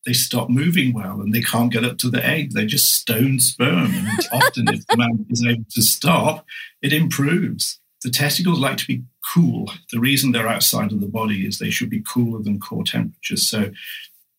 They 0.06 0.14
stop 0.14 0.50
moving 0.50 0.94
well 0.94 1.22
and 1.22 1.34
they 1.34 1.42
can't 1.42 1.72
get 1.72 1.84
up 1.84 1.98
to 2.00 2.10
the 2.10 2.26
egg. 2.26 2.52
They're 2.54 2.66
just 2.66 2.94
stone 2.94 3.40
sperm. 3.40 3.94
And 3.94 4.28
often, 4.32 4.68
if 4.70 4.88
the 4.88 4.98
man 4.98 5.26
is 5.30 5.46
able 5.46 5.66
to 5.72 5.82
stop, 5.82 6.46
it 6.82 6.94
improves. 6.94 7.80
The 8.04 8.10
testicles 8.10 8.60
like 8.60 8.78
to 8.78 8.88
be 8.88 9.04
cool. 9.34 9.70
The 9.92 10.00
reason 10.00 10.32
they're 10.32 10.48
outside 10.48 10.92
of 10.92 11.02
the 11.02 11.08
body 11.08 11.46
is 11.46 11.60
they 11.60 11.70
should 11.70 11.90
be 11.90 12.02
cooler 12.02 12.42
than 12.42 12.60
core 12.60 12.86
temperatures. 12.86 13.48
So 13.48 13.72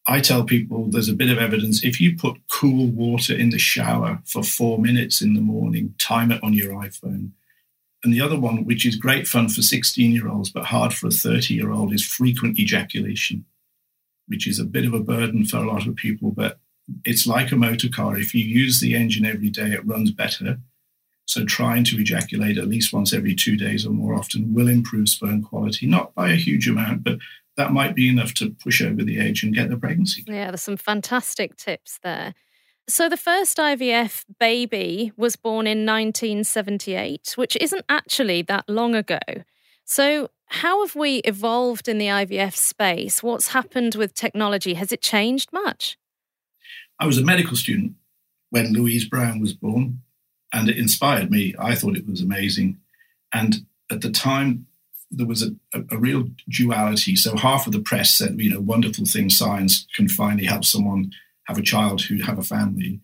I 0.07 0.21
tell 0.21 0.45
people 0.45 0.87
there's 0.87 1.09
a 1.09 1.15
bit 1.15 1.31
of 1.31 1.39
evidence 1.39 1.85
if 1.85 2.01
you 2.01 2.17
put 2.17 2.41
cool 2.51 2.87
water 2.87 3.35
in 3.35 3.51
the 3.51 3.59
shower 3.59 4.21
for 4.25 4.43
four 4.43 4.79
minutes 4.79 5.21
in 5.21 5.35
the 5.35 5.41
morning, 5.41 5.95
time 5.99 6.33
it 6.33 6.43
on 6.43 6.55
your 6.55 6.73
iPhone. 6.73 7.33
And 8.03 8.15
the 8.15 8.21
other 8.21 8.39
one, 8.39 8.65
which 8.65 8.87
is 8.87 8.97
great 8.97 9.27
fun 9.27 9.51
for 9.51 9.61
16 9.61 10.11
year 10.11 10.29
olds, 10.29 10.51
but 10.51 10.65
hard 10.65 10.95
for 10.95 11.09
a 11.09 11.13
30 11.13 11.55
year 11.55 11.71
old, 11.71 11.93
is 11.93 12.05
frequent 12.05 12.59
ejaculation, 12.59 13.45
which 14.31 14.47
is 14.47 14.59
a 14.59 14.65
bit 14.65 14.87
of 14.87 14.95
a 14.95 15.01
burden 15.01 15.45
for 15.45 15.59
a 15.59 15.71
lot 15.71 15.87
of 15.87 15.97
people. 15.97 16.31
But 16.31 16.59
it's 17.05 17.27
like 17.27 17.51
a 17.51 17.57
motor 17.57 17.89
car. 17.89 18.17
If 18.17 18.35
you 18.35 18.45
use 18.45 18.81
the 18.81 18.95
engine 18.95 19.27
every 19.27 19.51
day, 19.51 19.73
it 19.73 19.87
runs 19.87 20.13
better. 20.13 20.59
So 21.27 21.45
trying 21.45 21.85
to 21.85 22.01
ejaculate 22.01 22.59
at 22.59 22.69
least 22.69 22.93
once 22.93 23.13
every 23.13 23.35
two 23.35 23.57
days 23.57 23.85
or 23.85 23.91
more 23.91 24.15
often 24.15 24.55
will 24.55 24.69
improve 24.69 25.09
sperm 25.09 25.43
quality, 25.43 25.87
not 25.87 26.15
by 26.15 26.31
a 26.31 26.37
huge 26.37 26.69
amount, 26.69 27.05
but 27.05 27.19
that 27.57 27.73
might 27.73 27.95
be 27.95 28.09
enough 28.09 28.35
to 28.35 28.51
push 28.51 28.81
over 28.81 29.03
the 29.03 29.21
edge 29.21 29.43
and 29.43 29.55
get 29.55 29.69
the 29.69 29.77
pregnancy. 29.77 30.25
Yeah, 30.27 30.51
there's 30.51 30.63
some 30.63 30.77
fantastic 30.77 31.57
tips 31.57 31.99
there. 32.03 32.35
So, 32.89 33.09
the 33.09 33.17
first 33.17 33.59
IVF 33.59 34.25
baby 34.41 35.13
was 35.17 35.37
born 35.37 35.67
in 35.67 35.87
1978, 35.87 37.35
which 37.37 37.57
isn't 37.61 37.85
actually 37.89 38.43
that 38.43 38.69
long 38.69 38.95
ago. 38.95 39.21
So, 39.91 40.31
how 40.47 40.87
have 40.87 40.95
we 40.95 41.17
evolved 41.25 41.89
in 41.89 41.99
the 41.99 42.07
IVF 42.07 42.55
space? 42.55 43.25
What's 43.25 43.49
happened 43.49 43.97
with 43.97 44.15
technology? 44.15 44.75
Has 44.75 44.93
it 44.93 45.03
changed 45.03 45.53
much? 45.53 45.99
I 47.01 47.07
was 47.07 47.19
a 47.19 47.25
medical 47.25 47.57
student 47.57 47.95
when 48.51 48.73
Louise 48.73 49.05
Brown 49.05 49.41
was 49.41 49.53
born, 49.53 50.03
and 50.53 50.69
it 50.69 50.79
inspired 50.79 51.29
me. 51.29 51.57
I 51.59 51.75
thought 51.75 51.97
it 51.97 52.07
was 52.07 52.23
amazing. 52.23 52.79
And 53.33 53.67
at 53.91 54.01
the 54.01 54.13
time, 54.13 54.69
there 55.11 55.27
was 55.27 55.43
a, 55.43 55.57
a, 55.75 55.83
a, 55.91 55.99
real 55.99 56.29
duality. 56.49 57.17
So 57.17 57.37
half 57.37 57.67
of 57.67 57.73
the 57.73 57.81
press 57.81 58.15
said, 58.15 58.39
you 58.39 58.51
know, 58.51 58.61
wonderful 58.61 59.07
thing, 59.07 59.29
science 59.29 59.89
can 59.97 60.09
finally 60.09 60.45
help 60.45 60.65
someone 60.65 61.11
have 61.49 61.59
a 61.59 61.63
child 61.63 62.03
who 62.03 62.23
have 62.23 62.39
a 62.39 62.45
family. 62.45 63.01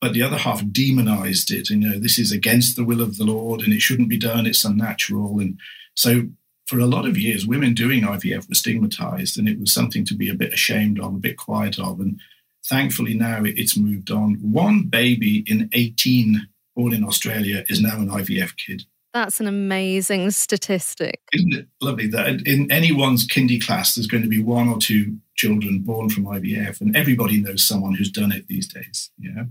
But 0.00 0.14
the 0.14 0.22
other 0.22 0.38
half 0.38 0.62
demonized 0.72 1.50
it. 1.50 1.68
You 1.68 1.76
know, 1.76 1.98
this 1.98 2.18
is 2.18 2.32
against 2.32 2.74
the 2.74 2.84
will 2.84 3.02
of 3.02 3.18
the 3.18 3.24
Lord 3.24 3.60
and 3.60 3.74
it 3.74 3.82
shouldn't 3.82 4.08
be 4.08 4.18
done. 4.18 4.46
It's 4.46 4.64
unnatural. 4.64 5.40
And 5.40 5.58
so 5.96 6.28
for 6.66 6.78
a 6.78 6.86
lot 6.86 7.06
of 7.06 7.16
years, 7.16 7.46
women 7.46 7.74
doing 7.74 8.02
IVF 8.02 8.48
were 8.48 8.54
stigmatized 8.54 9.38
and 9.38 9.48
it 9.48 9.58
was 9.58 9.72
something 9.72 10.04
to 10.04 10.14
be 10.14 10.28
a 10.28 10.34
bit 10.34 10.52
ashamed 10.52 11.00
of, 11.00 11.14
a 11.14 11.18
bit 11.18 11.36
quiet 11.36 11.78
of. 11.78 12.00
And 12.00 12.20
thankfully 12.64 13.14
now 13.14 13.42
it's 13.44 13.76
moved 13.76 14.10
on. 14.10 14.34
One 14.34 14.84
baby 14.84 15.44
in 15.46 15.70
18 15.72 16.48
born 16.74 16.92
in 16.92 17.04
Australia 17.04 17.64
is 17.68 17.80
now 17.80 17.96
an 17.96 18.08
IVF 18.08 18.56
kid. 18.56 18.84
That's 19.14 19.40
an 19.40 19.46
amazing 19.46 20.30
statistic. 20.32 21.20
Isn't 21.32 21.54
it 21.54 21.68
lovely 21.80 22.06
that 22.08 22.46
in 22.46 22.70
anyone's 22.70 23.26
kindy 23.26 23.64
class, 23.64 23.94
there's 23.94 24.06
going 24.06 24.22
to 24.22 24.28
be 24.28 24.42
one 24.42 24.68
or 24.68 24.78
two 24.78 25.16
children 25.36 25.80
born 25.80 26.10
from 26.10 26.24
IVF, 26.24 26.82
and 26.82 26.94
everybody 26.94 27.40
knows 27.40 27.64
someone 27.64 27.94
who's 27.94 28.10
done 28.10 28.30
it 28.30 28.46
these 28.46 28.68
days. 28.68 29.10
Yeah. 29.18 29.44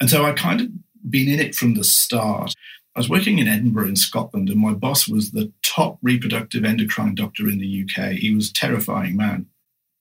And 0.00 0.08
so 0.08 0.24
I 0.24 0.32
kind 0.32 0.62
of 0.62 0.68
been 1.10 1.28
in 1.28 1.38
it 1.38 1.54
from 1.54 1.74
the 1.74 1.84
start. 1.84 2.54
I 2.96 3.00
was 3.00 3.10
working 3.10 3.38
in 3.38 3.46
Edinburgh 3.46 3.88
in 3.88 3.96
Scotland, 3.96 4.48
and 4.48 4.58
my 4.58 4.72
boss 4.72 5.06
was 5.06 5.30
the 5.30 5.52
top 5.62 5.98
reproductive 6.02 6.64
endocrine 6.64 7.14
doctor 7.14 7.46
in 7.46 7.58
the 7.58 7.84
UK. 7.84 8.12
He 8.12 8.34
was 8.34 8.48
a 8.48 8.54
terrifying 8.54 9.16
man. 9.16 9.46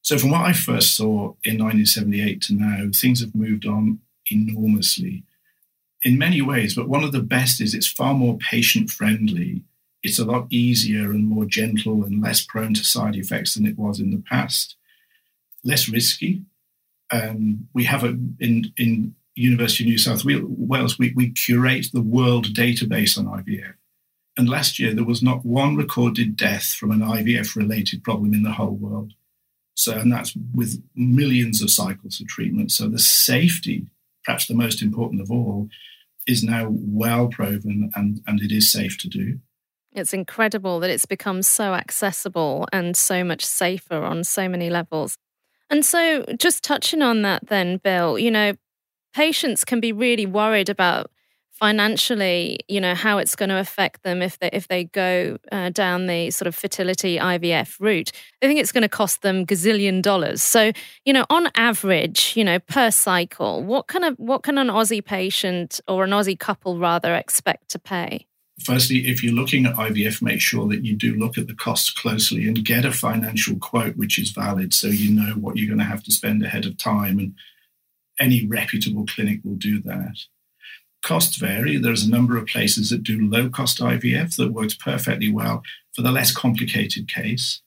So, 0.02 0.18
from 0.18 0.32
what 0.32 0.42
I 0.42 0.54
first 0.54 0.96
saw 0.96 1.34
in 1.44 1.60
1978 1.62 2.42
to 2.44 2.54
now, 2.54 2.90
things 2.96 3.20
have 3.20 3.36
moved 3.36 3.66
on 3.66 4.00
enormously 4.32 5.24
in 6.04 6.18
many 6.18 6.42
ways, 6.42 6.76
but 6.76 6.88
one 6.88 7.04
of 7.04 7.12
the 7.12 7.22
best 7.22 7.60
is 7.60 7.74
it's 7.74 7.88
far 7.88 8.14
more 8.14 8.38
patient 8.38 8.92
friendly. 8.92 9.64
It's 10.04 10.20
a 10.20 10.24
lot 10.24 10.46
easier 10.52 11.12
and 11.12 11.26
more 11.26 11.46
gentle 11.46 12.04
and 12.04 12.22
less 12.22 12.46
prone 12.46 12.76
to 12.76 12.86
side 12.86 13.16
effects 13.16 13.56
than 13.56 13.66
it 13.66 13.78
was 13.78 14.00
in 14.00 14.12
the 14.12 14.24
past. 14.30 14.76
Less 15.64 15.90
risky. 15.90 16.44
Um, 17.12 17.68
we 17.74 17.86
have 17.86 18.04
a 18.04 18.18
in 18.40 18.72
in 18.78 19.16
University 19.36 19.84
of 19.84 19.90
New 19.90 19.98
South 19.98 20.24
Wales 20.26 20.98
we, 20.98 21.14
we 21.16 21.32
curate 21.32 21.88
the 21.94 22.02
world 22.02 22.48
database 22.54 23.18
on 23.18 23.26
IVF, 23.26 23.74
and 24.38 24.50
last 24.50 24.80
year 24.80 24.94
there 24.94 25.06
was 25.06 25.22
not 25.22 25.46
one 25.46 25.76
recorded 25.76 26.36
death 26.36 26.68
from 26.68 26.92
an 26.92 27.02
IVF 27.02 27.56
related 27.56 28.04
problem 28.04 28.34
in 28.34 28.44
the 28.44 28.54
whole 28.54 28.76
world. 28.76 29.14
So, 29.76 29.94
and 29.94 30.12
that's 30.12 30.34
with 30.54 30.82
millions 30.96 31.62
of 31.62 31.70
cycles 31.70 32.22
of 32.22 32.28
treatment. 32.28 32.72
So 32.72 32.88
the 32.88 33.00
safety, 33.00 33.86
perhaps 34.24 34.48
the 34.48 34.54
most 34.54 34.82
important 34.82 35.22
of 35.22 35.30
all, 35.30 35.68
is 36.26 36.44
now 36.44 36.68
well 36.70 37.28
proven 37.28 37.92
and, 37.94 38.22
and 38.26 38.42
it 38.42 38.52
is 38.52 38.72
safe 38.72 38.98
to 39.00 39.10
do. 39.10 39.40
It's 39.92 40.14
incredible 40.14 40.80
that 40.80 40.90
it's 40.90 41.06
become 41.06 41.42
so 41.42 41.74
accessible 41.74 42.68
and 42.74 42.98
so 42.98 43.24
much 43.24 43.46
safer 43.46 44.04
on 44.04 44.24
so 44.24 44.50
many 44.50 44.70
levels. 44.70 45.18
And 45.70 45.86
so, 45.86 46.24
just 46.38 46.64
touching 46.64 47.02
on 47.02 47.22
that, 47.24 47.48
then, 47.48 47.78
Bill, 47.78 48.20
you 48.20 48.30
know, 48.30 48.54
patients 49.16 49.64
can 49.64 49.80
be 49.80 49.92
really 49.92 50.26
worried 50.26 50.70
about 50.70 51.10
financially, 51.54 52.60
you 52.68 52.82
know, 52.82 52.94
how 52.94 53.18
it's 53.18 53.34
going 53.34 53.48
to 53.48 53.58
affect 53.58 54.04
them 54.04 54.22
if 54.22 54.38
they 54.40 54.50
if 54.52 54.68
they 54.68 54.84
go 54.84 55.38
uh, 55.54 55.70
down 55.70 56.06
the 56.08 56.30
sort 56.32 56.48
of 56.48 56.54
fertility 56.54 57.18
IVF 57.18 57.80
route. 57.80 58.12
They 58.42 58.48
think 58.48 58.60
it's 58.60 58.74
going 58.74 58.82
to 58.82 58.90
cost 58.90 59.22
them 59.22 59.46
gazillion 59.46 60.02
dollars. 60.02 60.42
So, 60.42 60.74
you 61.06 61.14
know, 61.14 61.26
on 61.30 61.48
average, 61.56 62.34
you 62.36 62.44
know, 62.44 62.60
per 62.60 62.92
cycle, 62.92 63.64
what 63.64 63.88
kind 63.88 64.04
of 64.04 64.16
what 64.18 64.44
can 64.44 64.58
an 64.58 64.68
Aussie 64.68 65.04
patient 65.04 65.80
or 65.88 66.04
an 66.04 66.10
Aussie 66.10 66.38
couple 66.38 66.78
rather 66.78 67.16
expect 67.16 67.70
to 67.70 67.80
pay? 67.80 68.28
Firstly, 68.64 69.08
if 69.08 69.24
you're 69.24 69.34
looking 69.34 69.66
at 69.66 69.76
IVF, 69.76 70.22
make 70.22 70.42
sure 70.42 70.68
that 70.70 70.86
you 70.86 70.96
do 70.96 71.16
look 71.16 71.38
at 71.38 71.48
the 71.48 71.56
costs 71.56 71.90
closely 71.90 72.48
and 72.48 72.66
get 72.66 72.86
a 72.86 72.92
financial 72.92 73.58
quote 73.58 73.98
which 73.98 74.18
is 74.18 74.32
valid 74.32 74.74
so 74.74 74.88
you 74.88 75.14
know 75.14 75.34
what 75.34 75.58
you're 75.58 75.68
going 75.68 75.80
to 75.80 75.86
have 75.86 76.04
to 76.04 76.12
spend 76.12 76.44
ahead 76.44 76.66
of 76.66 76.78
time. 76.78 77.20
And 77.20 77.34
any 78.20 78.46
reputable 78.46 79.06
clinic 79.06 79.42
will 79.44 79.56
do 79.56 79.82
that. 79.82 80.18
Costs 81.04 81.38
vary. 81.38 81.78
There's 81.78 82.04
a 82.04 82.10
number 82.10 82.38
of 82.38 82.48
places 82.48 82.90
that 82.90 83.04
do 83.04 83.30
low 83.30 83.50
cost 83.50 83.80
IVF 83.80 84.36
that 84.38 84.54
works 84.54 84.74
perfectly 84.74 85.32
well 85.32 85.62
for 85.94 86.02
the 86.02 86.12
less 86.12 86.32
complicated 86.32 87.08
case. 87.08 87.62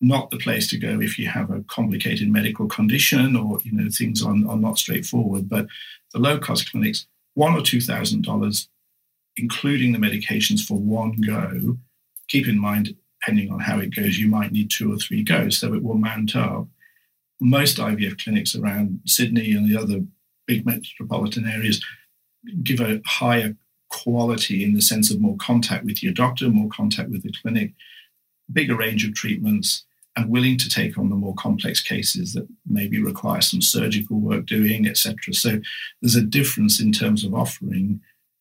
Not 0.00 0.30
the 0.30 0.38
place 0.38 0.68
to 0.68 0.78
go 0.78 1.00
if 1.00 1.18
you 1.18 1.28
have 1.28 1.50
a 1.50 1.62
complicated 1.62 2.28
medical 2.28 2.68
condition 2.68 3.34
or 3.34 3.58
you 3.62 3.72
know 3.72 3.88
things 3.90 4.22
are, 4.22 4.34
are 4.48 4.58
not 4.58 4.78
straightforward. 4.78 5.48
But 5.48 5.66
the 6.12 6.20
low 6.20 6.38
cost 6.38 6.70
clinics, 6.70 7.06
one 7.34 7.54
or 7.54 7.62
two 7.62 7.80
thousand 7.80 8.22
dollars, 8.22 8.68
including 9.36 9.92
the 9.92 9.98
medications 9.98 10.60
for 10.60 10.78
one 10.78 11.12
go. 11.26 11.78
Keep 12.28 12.46
in 12.48 12.58
mind, 12.58 12.94
depending 13.20 13.50
on 13.50 13.60
how 13.60 13.78
it 13.78 13.94
goes, 13.94 14.18
you 14.18 14.28
might 14.28 14.52
need 14.52 14.70
two 14.70 14.92
or 14.92 14.96
three 14.96 15.22
goes, 15.22 15.58
so 15.58 15.74
it 15.74 15.82
will 15.82 15.94
mount 15.94 16.36
up. 16.36 16.66
Most 17.40 17.78
IVF 17.78 18.22
clinics 18.22 18.54
around 18.54 19.00
Sydney 19.06 19.52
and 19.52 19.68
the 19.68 19.80
other 19.80 20.00
big 20.46 20.64
metropolitan 20.64 21.46
areas 21.46 21.84
give 22.62 22.80
a 22.80 23.00
higher 23.04 23.56
quality 23.90 24.64
in 24.64 24.74
the 24.74 24.80
sense 24.80 25.10
of 25.10 25.20
more 25.20 25.36
contact 25.38 25.84
with 25.84 26.02
your 26.02 26.12
doctor, 26.12 26.48
more 26.48 26.68
contact 26.68 27.10
with 27.10 27.22
the 27.22 27.32
clinic, 27.42 27.72
bigger 28.52 28.76
range 28.76 29.06
of 29.06 29.14
treatments, 29.14 29.84
and 30.16 30.30
willing 30.30 30.56
to 30.56 30.68
take 30.68 30.96
on 30.96 31.10
the 31.10 31.16
more 31.16 31.34
complex 31.34 31.82
cases 31.82 32.32
that 32.32 32.48
maybe 32.66 33.02
require 33.02 33.42
some 33.42 33.60
surgical 33.60 34.18
work 34.18 34.46
doing, 34.46 34.86
etc. 34.86 35.34
So 35.34 35.60
there's 36.00 36.16
a 36.16 36.22
difference 36.22 36.80
in 36.80 36.90
terms 36.90 37.22
of 37.22 37.34
offering. 37.34 38.00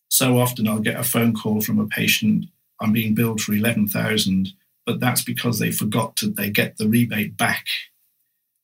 So 0.10 0.40
often 0.40 0.68
I'll 0.68 0.80
get 0.80 1.00
a 1.00 1.04
phone 1.04 1.36
call 1.36 1.60
from 1.60 1.80
a 1.80 1.88
patient, 1.88 2.46
I'm 2.80 2.94
being 2.94 3.14
billed 3.14 3.42
for 3.42 3.54
11,000, 3.54 4.50
but 4.86 5.00
that's 5.00 5.24
because 5.24 5.60
they 5.60 5.72
forgot 5.72 6.16
that 6.18 6.38
they 6.38 6.50
get 6.50 6.78
the 6.78 6.88
rebate 6.88 7.36
back. 7.36 7.66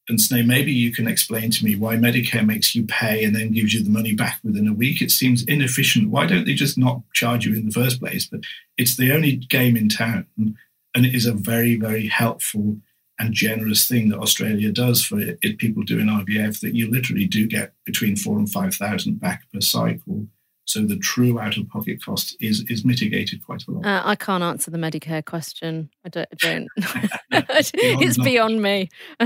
And 0.09 0.19
so 0.19 0.43
maybe 0.43 0.71
you 0.71 0.91
can 0.91 1.07
explain 1.07 1.51
to 1.51 1.63
me 1.63 1.75
why 1.75 1.95
Medicare 1.95 2.45
makes 2.45 2.75
you 2.75 2.83
pay 2.83 3.23
and 3.23 3.35
then 3.35 3.51
gives 3.51 3.73
you 3.73 3.83
the 3.83 3.89
money 3.89 4.13
back 4.13 4.39
within 4.43 4.67
a 4.67 4.73
week. 4.73 5.01
It 5.01 5.11
seems 5.11 5.43
inefficient. 5.43 6.09
Why 6.09 6.25
don't 6.25 6.45
they 6.45 6.53
just 6.53 6.77
not 6.77 7.01
charge 7.13 7.45
you 7.45 7.55
in 7.55 7.65
the 7.65 7.71
first 7.71 7.99
place? 7.99 8.25
But 8.25 8.41
it's 8.77 8.97
the 8.97 9.13
only 9.13 9.35
game 9.35 9.77
in 9.77 9.89
town, 9.89 10.25
and 10.37 11.05
it 11.05 11.15
is 11.15 11.25
a 11.25 11.33
very, 11.33 11.75
very 11.75 12.07
helpful 12.07 12.77
and 13.21 13.33
generous 13.33 13.87
thing 13.87 14.09
that 14.09 14.19
Australia 14.19 14.71
does 14.71 15.03
for 15.03 15.19
it, 15.19 15.37
it, 15.43 15.59
people 15.59 15.83
doing 15.83 16.07
IVF 16.07 16.59
that 16.61 16.73
you 16.73 16.89
literally 16.89 17.27
do 17.27 17.45
get 17.45 17.73
between 17.85 18.15
four 18.15 18.39
and 18.39 18.49
five 18.49 18.73
thousand 18.73 19.19
back 19.19 19.43
per 19.53 19.61
cycle. 19.61 20.25
So 20.65 20.85
the 20.85 20.97
true 20.97 21.39
out-of-pocket 21.39 22.03
cost 22.03 22.35
is 22.39 22.63
is 22.69 22.85
mitigated 22.85 23.43
quite 23.45 23.65
a 23.67 23.71
lot. 23.71 23.85
Uh, 23.85 24.01
I 24.05 24.15
can't 24.15 24.43
answer 24.43 24.71
the 24.71 24.77
Medicare 24.77 25.25
question. 25.25 25.89
I 26.05 26.09
don't. 26.09 26.29
I 26.31 26.35
don't. 26.35 26.67
it's 27.31 28.17
beyond 28.17 28.61
me. 28.61 28.89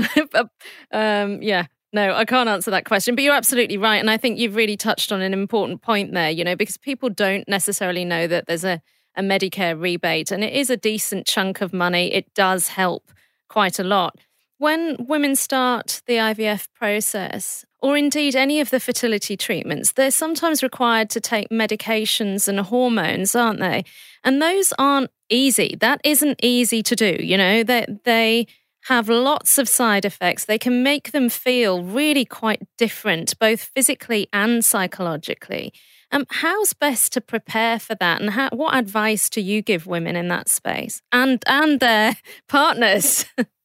um, 0.92 1.42
yeah, 1.42 1.66
no, 1.92 2.14
I 2.14 2.24
can't 2.24 2.48
answer 2.48 2.70
that 2.70 2.84
question. 2.84 3.14
But 3.14 3.24
you're 3.24 3.34
absolutely 3.34 3.76
right, 3.76 3.98
and 3.98 4.10
I 4.10 4.16
think 4.16 4.38
you've 4.38 4.56
really 4.56 4.76
touched 4.76 5.12
on 5.12 5.20
an 5.20 5.32
important 5.32 5.82
point 5.82 6.12
there. 6.14 6.30
You 6.30 6.42
know, 6.42 6.56
because 6.56 6.78
people 6.78 7.10
don't 7.10 7.46
necessarily 7.48 8.04
know 8.04 8.26
that 8.26 8.46
there's 8.46 8.64
a 8.64 8.80
a 9.14 9.22
Medicare 9.22 9.80
rebate, 9.80 10.30
and 10.30 10.42
it 10.42 10.52
is 10.52 10.70
a 10.70 10.76
decent 10.76 11.26
chunk 11.26 11.60
of 11.60 11.72
money. 11.72 12.12
It 12.12 12.32
does 12.34 12.68
help 12.68 13.12
quite 13.48 13.78
a 13.78 13.84
lot. 13.84 14.18
When 14.58 14.96
women 14.98 15.36
start 15.36 16.00
the 16.06 16.14
IVF 16.14 16.68
process, 16.74 17.65
or 17.86 17.96
indeed 17.96 18.34
any 18.34 18.58
of 18.58 18.70
the 18.70 18.80
fertility 18.80 19.36
treatments, 19.36 19.92
they're 19.92 20.10
sometimes 20.10 20.60
required 20.60 21.08
to 21.08 21.20
take 21.20 21.50
medications 21.50 22.48
and 22.48 22.58
hormones, 22.58 23.36
aren't 23.36 23.60
they? 23.60 23.84
And 24.24 24.42
those 24.42 24.72
aren't 24.76 25.12
easy. 25.30 25.76
That 25.78 26.00
isn't 26.02 26.40
easy 26.42 26.82
to 26.82 26.96
do. 26.96 27.16
You 27.20 27.38
know, 27.38 27.62
they, 27.62 27.86
they 28.02 28.48
have 28.88 29.08
lots 29.08 29.56
of 29.56 29.68
side 29.68 30.04
effects. 30.04 30.46
They 30.46 30.58
can 30.58 30.82
make 30.82 31.12
them 31.12 31.28
feel 31.28 31.84
really 31.84 32.24
quite 32.24 32.60
different, 32.76 33.38
both 33.38 33.60
physically 33.60 34.26
and 34.32 34.64
psychologically. 34.64 35.72
Um, 36.10 36.26
how's 36.28 36.72
best 36.72 37.12
to 37.12 37.20
prepare 37.20 37.78
for 37.78 37.94
that, 37.94 38.20
and 38.20 38.30
how, 38.30 38.48
what 38.50 38.74
advice 38.76 39.30
do 39.30 39.40
you 39.40 39.62
give 39.62 39.86
women 39.86 40.16
in 40.16 40.26
that 40.28 40.48
space 40.48 41.02
and 41.12 41.40
and 41.46 41.78
their 41.78 42.16
partners? 42.48 43.26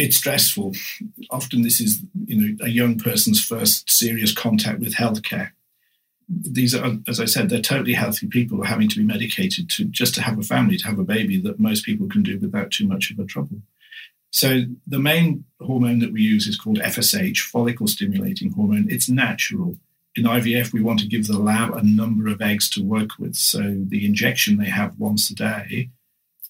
it's 0.00 0.16
stressful. 0.16 0.74
Often, 1.30 1.62
this 1.62 1.80
is 1.80 2.02
you 2.24 2.36
know 2.36 2.64
a 2.64 2.68
young 2.68 2.98
person's 2.98 3.42
first 3.42 3.90
serious 3.90 4.34
contact 4.34 4.80
with 4.80 4.94
healthcare. 4.94 5.50
These 6.28 6.74
are, 6.74 6.98
as 7.08 7.18
I 7.18 7.24
said, 7.24 7.48
they're 7.48 7.60
totally 7.60 7.94
healthy 7.94 8.28
people 8.28 8.62
having 8.62 8.88
to 8.88 8.96
be 8.96 9.04
medicated 9.04 9.68
to 9.70 9.84
just 9.86 10.14
to 10.14 10.22
have 10.22 10.38
a 10.38 10.42
family, 10.42 10.76
to 10.78 10.86
have 10.86 10.98
a 10.98 11.04
baby 11.04 11.40
that 11.40 11.58
most 11.58 11.84
people 11.84 12.08
can 12.08 12.22
do 12.22 12.38
without 12.38 12.70
too 12.70 12.86
much 12.86 13.10
of 13.10 13.18
a 13.18 13.24
trouble. 13.24 13.62
So 14.30 14.62
the 14.86 15.00
main 15.00 15.44
hormone 15.60 15.98
that 15.98 16.12
we 16.12 16.22
use 16.22 16.46
is 16.46 16.56
called 16.56 16.78
FSH, 16.78 17.38
follicle 17.38 17.88
stimulating 17.88 18.52
hormone. 18.52 18.86
It's 18.88 19.08
natural 19.08 19.76
in 20.16 20.24
IVF, 20.24 20.72
we 20.72 20.82
want 20.82 20.98
to 21.00 21.06
give 21.06 21.26
the 21.26 21.38
lab 21.38 21.72
a 21.72 21.82
number 21.82 22.28
of 22.28 22.42
eggs 22.42 22.68
to 22.70 22.84
work 22.84 23.18
with. 23.18 23.36
So 23.36 23.76
the 23.86 24.04
injection 24.04 24.56
they 24.56 24.68
have 24.68 24.98
once 24.98 25.30
a 25.30 25.34
day 25.34 25.90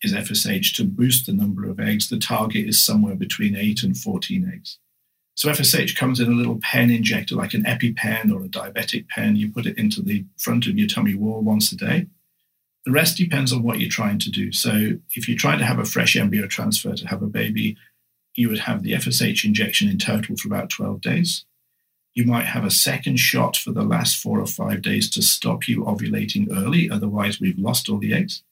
is 0.03 0.15
FSH 0.15 0.75
to 0.77 0.85
boost 0.85 1.27
the 1.27 1.33
number 1.33 1.69
of 1.69 1.81
eggs. 1.81 2.09
The 2.09 2.19
target 2.19 2.69
is 2.69 2.83
somewhere 2.83 3.15
between 3.15 3.57
8 3.57 3.83
and 3.83 3.97
14 3.97 4.51
eggs. 4.53 4.79
So 5.35 5.51
FSH 5.51 5.97
comes 5.97 6.21
in 6.21 6.31
a 6.31 6.35
little 6.35 6.59
pen 6.61 6.91
injector, 6.91 7.35
like 7.35 7.55
an 7.55 7.65
EpiPen 7.65 8.33
or 8.33 8.45
a 8.45 8.49
diabetic 8.49 9.09
pen. 9.09 9.37
You 9.37 9.51
put 9.51 9.67
it 9.67 9.79
into 9.79 10.03
the 10.03 10.25
front 10.39 10.67
of 10.67 10.79
your 10.79 10.89
tummy 10.89 11.15
wall 11.15 11.41
once 11.41 11.73
a 11.73 11.77
day. 11.77 12.07
The 12.85 12.93
rest 12.93 13.17
depends 13.17 13.53
on 13.53 13.63
what 13.63 13.79
you're 13.79 13.91
trying 13.91 14.19
to 14.21 14.31
do. 14.31 14.53
So 14.53 14.99
if 15.15 15.29
you're 15.29 15.39
trying 15.39 15.59
to 15.59 15.67
have 15.67 15.79
a 15.79 15.85
fresh 15.85 16.17
embryo 16.17 16.47
transfer 16.47 16.95
to 16.95 17.09
have 17.09 17.23
a 17.23 17.27
baby, 17.27 17.77
you 18.35 18.49
would 18.49 18.61
have 18.61 18.83
the 18.83 18.93
FSH 18.93 19.45
injection 19.45 19.89
in 19.89 19.99
total 19.99 20.37
for 20.37 20.49
about 20.49 20.71
12 20.71 21.01
days. 21.01 21.45
You 22.15 22.25
might 22.25 22.47
have 22.47 22.65
a 22.65 22.71
second 22.71 23.19
shot 23.19 23.57
for 23.57 23.71
the 23.71 23.83
last 23.83 24.21
four 24.21 24.41
or 24.41 24.47
five 24.47 24.83
days 24.83 25.09
to 25.11 25.23
stop 25.23 25.69
you 25.69 25.85
ovulating 25.85 26.49
early. 26.51 26.91
Otherwise, 26.91 27.41
we've 27.41 27.59
lost 27.59 27.89
all 27.89 27.99
the 27.99 28.13
eggs. 28.13 28.43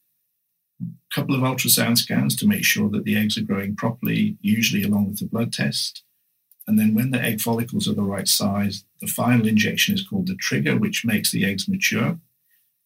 A 0.81 1.14
couple 1.14 1.35
of 1.35 1.43
ultrasound 1.43 1.99
scans 1.99 2.37
to 2.37 2.47
make 2.47 2.64
sure 2.64 2.88
that 2.91 3.05
the 3.05 3.17
eggs 3.17 3.37
are 3.37 3.43
growing 3.43 3.75
properly, 3.75 4.37
usually 4.41 4.83
along 4.85 5.09
with 5.09 5.19
the 5.19 5.27
blood 5.27 5.53
test. 5.53 6.03
And 6.67 6.79
then, 6.79 6.95
when 6.95 7.11
the 7.11 7.21
egg 7.21 7.41
follicles 7.41 7.88
are 7.88 7.95
the 7.95 8.03
right 8.03 8.29
size, 8.29 8.85
the 9.01 9.07
final 9.07 9.49
injection 9.49 9.95
is 9.95 10.07
called 10.07 10.27
the 10.27 10.37
trigger, 10.37 10.77
which 10.77 11.05
makes 11.05 11.33
the 11.33 11.45
eggs 11.45 11.67
mature. 11.67 12.19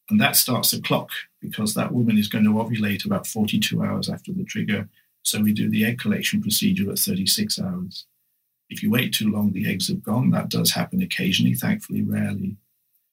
And 0.09 0.21
that 0.21 0.37
starts 0.37 0.71
the 0.71 0.81
clock 0.81 1.11
because 1.41 1.75
that 1.75 1.93
woman 1.93 2.17
is 2.17 2.29
going 2.29 2.45
to 2.45 2.51
ovulate 2.51 3.05
about 3.05 3.27
42 3.27 3.83
hours 3.83 4.09
after 4.09 4.33
the 4.33 4.45
trigger. 4.45 4.89
So 5.23 5.41
we 5.41 5.53
do 5.53 5.69
the 5.69 5.85
egg 5.85 5.99
collection 5.99 6.41
procedure 6.41 6.91
at 6.91 6.99
36 6.99 7.59
hours. 7.61 8.07
If 8.71 8.83
you 8.83 8.91
wait 8.91 9.13
too 9.13 9.31
long, 9.31 9.53
the 9.53 9.69
eggs 9.69 9.89
have 9.89 10.03
gone. 10.03 10.31
That 10.31 10.49
does 10.49 10.73
happen 10.73 11.03
occasionally, 11.03 11.55
thankfully, 11.55 12.03
rarely. 12.03 12.57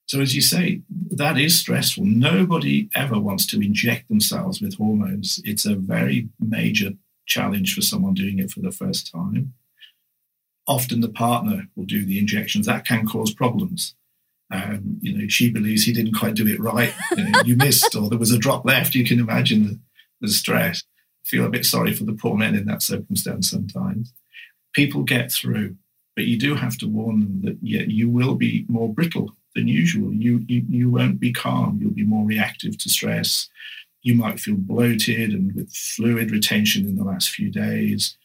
So, 0.10 0.22
as 0.22 0.34
you 0.34 0.42
say, 0.42 0.82
that 1.12 1.38
is 1.38 1.60
stressful. 1.60 2.04
Nobody 2.04 2.90
ever 2.96 3.20
wants 3.20 3.46
to 3.46 3.62
inject 3.62 4.10
themselves 4.10 4.60
with 4.60 4.76
hormones. 4.76 5.40
It's 5.46 5.68
a 5.68 5.76
very 5.76 6.30
major 6.40 6.94
challenge 7.28 7.76
for 7.76 7.82
someone 7.82 8.16
doing 8.16 8.40
it 8.40 8.50
for 8.50 8.60
the 8.60 8.72
first 8.72 9.12
time. 9.12 9.54
Often 10.66 11.02
the 11.02 11.10
partner 11.10 11.68
will 11.76 11.86
do 11.86 12.08
the 12.08 12.18
injections. 12.18 12.66
That 12.66 12.88
can 12.88 13.06
cause 13.06 13.36
problems. 13.36 13.94
Um, 14.52 14.98
you 15.00 15.16
know, 15.16 15.28
she 15.28 15.52
believes 15.52 15.84
he 15.84 15.94
didn't 15.94 16.18
quite 16.18 16.34
do 16.34 16.48
it 16.48 16.60
right. 16.60 16.92
You, 17.16 17.30
know, 17.30 17.42
you 17.46 17.56
missed, 17.56 17.96
or 17.96 18.10
there 18.10 18.18
was 18.18 18.32
a 18.32 18.40
drop 18.40 18.66
left. 18.66 18.96
You 18.96 19.06
can 19.06 19.20
imagine 19.20 19.64
the, 19.64 19.80
the 20.22 20.30
stress. 20.30 20.82
I 21.24 21.26
feel 21.30 21.46
a 21.46 21.52
bit 21.52 21.66
sorry 21.66 21.94
for 21.94 22.06
the 22.06 22.14
poor 22.14 22.36
men 22.36 22.56
in 22.56 22.66
that 22.66 22.82
circumstance 22.82 23.52
sometimes 23.52 24.12
people 24.74 25.04
get 25.04 25.32
through, 25.32 25.76
but 26.16 26.26
you 26.26 26.38
do 26.38 26.56
have 26.56 26.78
to 26.80 26.88
warn 26.88 27.20
them 27.20 27.42
that 27.44 27.58
yeah, 27.62 27.82
you 27.82 28.10
will 28.10 28.36
be 28.36 28.66
more 28.68 28.92
brittle 28.92 29.36
than 29.56 29.68
usual. 29.68 30.14
You, 30.14 30.44
you, 30.48 30.66
you 30.70 30.90
won't 30.90 31.20
be 31.20 31.34
calm. 31.34 31.80
You'll 31.82 31.92
be 31.92 32.04
more 32.04 32.26
reactive 32.26 32.78
to 32.78 32.90
stress. 32.90 33.50
You 34.02 34.16
might 34.16 34.40
feel 34.40 34.56
bloated 34.56 35.32
and 35.32 35.54
with 35.54 35.74
fluid 35.74 36.32
retention 36.32 36.86
in 36.86 36.96
the 36.96 37.04
last 37.04 37.30
few 37.30 37.50
days. 37.50 38.18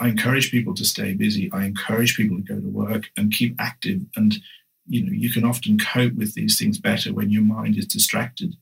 I 0.00 0.08
encourage 0.08 0.50
people 0.50 0.74
to 0.74 0.84
stay 0.84 1.14
busy. 1.14 1.50
I 1.52 1.64
encourage 1.64 2.16
people 2.16 2.36
to 2.36 2.42
go 2.42 2.60
to 2.60 2.68
work 2.68 3.10
and 3.16 3.32
keep 3.32 3.54
active. 3.60 4.00
And 4.16 4.36
you 4.86 5.04
know, 5.04 5.12
you 5.12 5.30
can 5.30 5.44
often 5.44 5.78
cope 5.78 6.14
with 6.14 6.34
these 6.34 6.58
things 6.58 6.78
better 6.78 7.12
when 7.12 7.30
your 7.30 7.42
mind 7.42 7.76
is 7.76 7.86
distracted. 7.86 8.56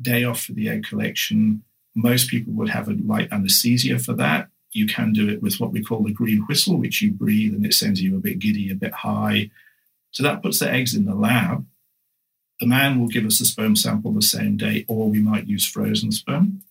Day 0.00 0.24
off 0.24 0.42
for 0.42 0.52
the 0.52 0.68
egg 0.68 0.84
collection. 0.84 1.62
Most 1.94 2.30
people 2.30 2.52
would 2.54 2.68
have 2.70 2.88
a 2.88 2.96
light 3.04 3.28
anesthesia 3.32 3.98
for 3.98 4.14
that 4.14 4.48
you 4.72 4.86
can 4.86 5.12
do 5.12 5.28
it 5.28 5.42
with 5.42 5.58
what 5.58 5.72
we 5.72 5.82
call 5.82 6.02
the 6.02 6.12
green 6.12 6.44
whistle, 6.46 6.76
which 6.76 7.02
you 7.02 7.10
breathe 7.10 7.54
and 7.54 7.66
it 7.66 7.74
sends 7.74 8.00
you 8.00 8.16
a 8.16 8.20
bit 8.20 8.38
giddy, 8.38 8.70
a 8.70 8.74
bit 8.74 8.92
high. 8.92 9.50
So 10.12 10.22
that 10.22 10.42
puts 10.42 10.58
the 10.58 10.70
eggs 10.70 10.94
in 10.94 11.04
the 11.04 11.14
lab. 11.14 11.66
The 12.60 12.66
man 12.66 12.98
will 12.98 13.08
give 13.08 13.24
us 13.24 13.40
a 13.40 13.46
sperm 13.46 13.76
sample 13.76 14.12
the 14.12 14.22
same 14.22 14.56
day, 14.56 14.84
or 14.88 15.08
we 15.08 15.20
might 15.20 15.46
use 15.46 15.66
frozen 15.66 16.12
sperm. 16.12 16.62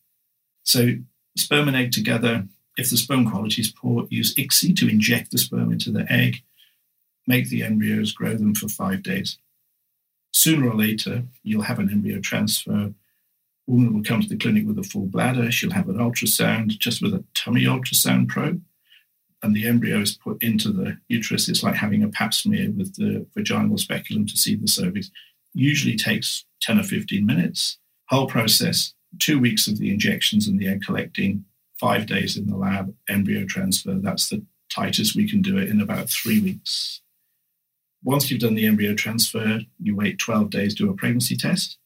So 0.63 0.95
sperm 1.37 1.67
and 1.67 1.77
egg 1.77 1.91
together. 1.91 2.47
If 2.77 2.89
the 2.89 2.97
sperm 2.97 3.29
quality 3.29 3.61
is 3.61 3.71
poor, 3.71 4.07
use 4.09 4.35
ICSI 4.35 4.75
to 4.77 4.89
inject 4.89 5.31
the 5.31 5.37
sperm 5.37 5.71
into 5.71 5.91
the 5.91 6.09
egg, 6.11 6.43
make 7.25 7.49
the 7.49 7.63
embryos, 7.63 8.11
grow 8.11 8.35
them 8.35 8.55
for 8.55 8.67
five 8.67 9.03
days. 9.03 9.37
Sooner 10.31 10.69
or 10.69 10.75
later, 10.75 11.23
you'll 11.43 11.63
have 11.63 11.79
an 11.79 11.89
embryo 11.89 12.19
transfer 12.19 12.93
woman 13.69 13.93
will 13.93 14.03
come 14.03 14.21
to 14.21 14.27
the 14.27 14.37
clinic 14.37 14.65
with 14.65 14.79
a 14.79 14.83
full 14.83 15.05
bladder. 15.05 15.51
She'll 15.51 15.71
have 15.71 15.89
an 15.89 15.97
ultrasound 15.97 16.79
just 16.79 17.01
with 17.01 17.13
a 17.13 17.23
tummy 17.35 17.63
ultrasound 17.65 18.27
probe. 18.27 18.61
And 19.41 19.55
the 19.55 19.67
embryo 19.67 20.01
is 20.01 20.17
put 20.17 20.41
into 20.43 20.71
the 20.71 20.97
uterus. 21.07 21.47
It's 21.47 21.63
like 21.63 21.75
having 21.75 22.03
a 22.03 22.09
pap 22.09 22.33
smear 22.33 22.71
with 22.71 22.95
the 22.95 23.25
vaginal 23.35 23.77
speculum 23.77 24.25
to 24.25 24.37
see 24.37 24.55
the 24.55 24.67
cervix. 24.67 25.11
Usually 25.53 25.95
takes 25.95 26.45
10 26.61 26.79
or 26.79 26.83
15 26.83 27.25
minutes. 27.25 27.77
Whole 28.09 28.27
process, 28.27 28.93
two 29.19 29.39
weeks 29.39 29.67
of 29.67 29.77
the 29.77 29.91
injections 29.91 30.47
and 30.47 30.59
the 30.59 30.67
egg 30.67 30.81
collecting, 30.83 31.45
five 31.79 32.05
days 32.05 32.35
in 32.37 32.47
the 32.47 32.57
lab, 32.57 32.93
embryo 33.07 33.45
transfer. 33.45 33.93
That's 33.93 34.29
the 34.29 34.45
tightest 34.69 35.15
we 35.15 35.29
can 35.29 35.41
do 35.41 35.57
it 35.57 35.69
in 35.69 35.81
about 35.81 36.09
three 36.09 36.41
weeks. 36.41 37.01
Once 38.03 38.29
you've 38.29 38.39
done 38.39 38.55
the 38.55 38.65
embryo 38.65 38.93
transfer, 38.93 39.61
you 39.79 39.95
wait 39.95 40.19
12 40.19 40.49
days, 40.49 40.73
do 40.73 40.89
a 40.89 40.93
pregnancy 40.93 41.35
test. 41.35 41.77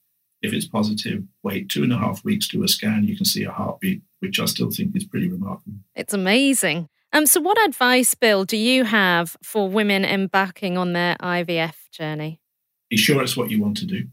If 0.41 0.53
it's 0.53 0.67
positive, 0.67 1.23
wait 1.41 1.69
two 1.69 1.83
and 1.83 1.93
a 1.93 1.97
half 1.97 2.23
weeks, 2.23 2.49
do 2.49 2.63
a 2.63 2.67
scan, 2.67 3.05
you 3.05 3.15
can 3.15 3.25
see 3.25 3.43
a 3.43 3.51
heartbeat, 3.51 4.01
which 4.19 4.39
I 4.39 4.45
still 4.45 4.69
think 4.69 4.95
is 4.95 5.05
pretty 5.05 5.29
remarkable. 5.29 5.77
It's 5.95 6.13
amazing. 6.13 6.89
Um, 7.13 7.27
so, 7.27 7.39
what 7.39 7.63
advice, 7.63 8.15
Bill, 8.15 8.43
do 8.43 8.57
you 8.57 8.85
have 8.85 9.37
for 9.43 9.69
women 9.69 10.03
embarking 10.03 10.77
on 10.79 10.93
their 10.93 11.15
IVF 11.21 11.75
journey? 11.91 12.41
Be 12.89 12.97
sure 12.97 13.21
it's 13.21 13.37
what 13.37 13.51
you 13.51 13.61
want 13.61 13.77
to 13.77 13.85
do. 13.85 14.07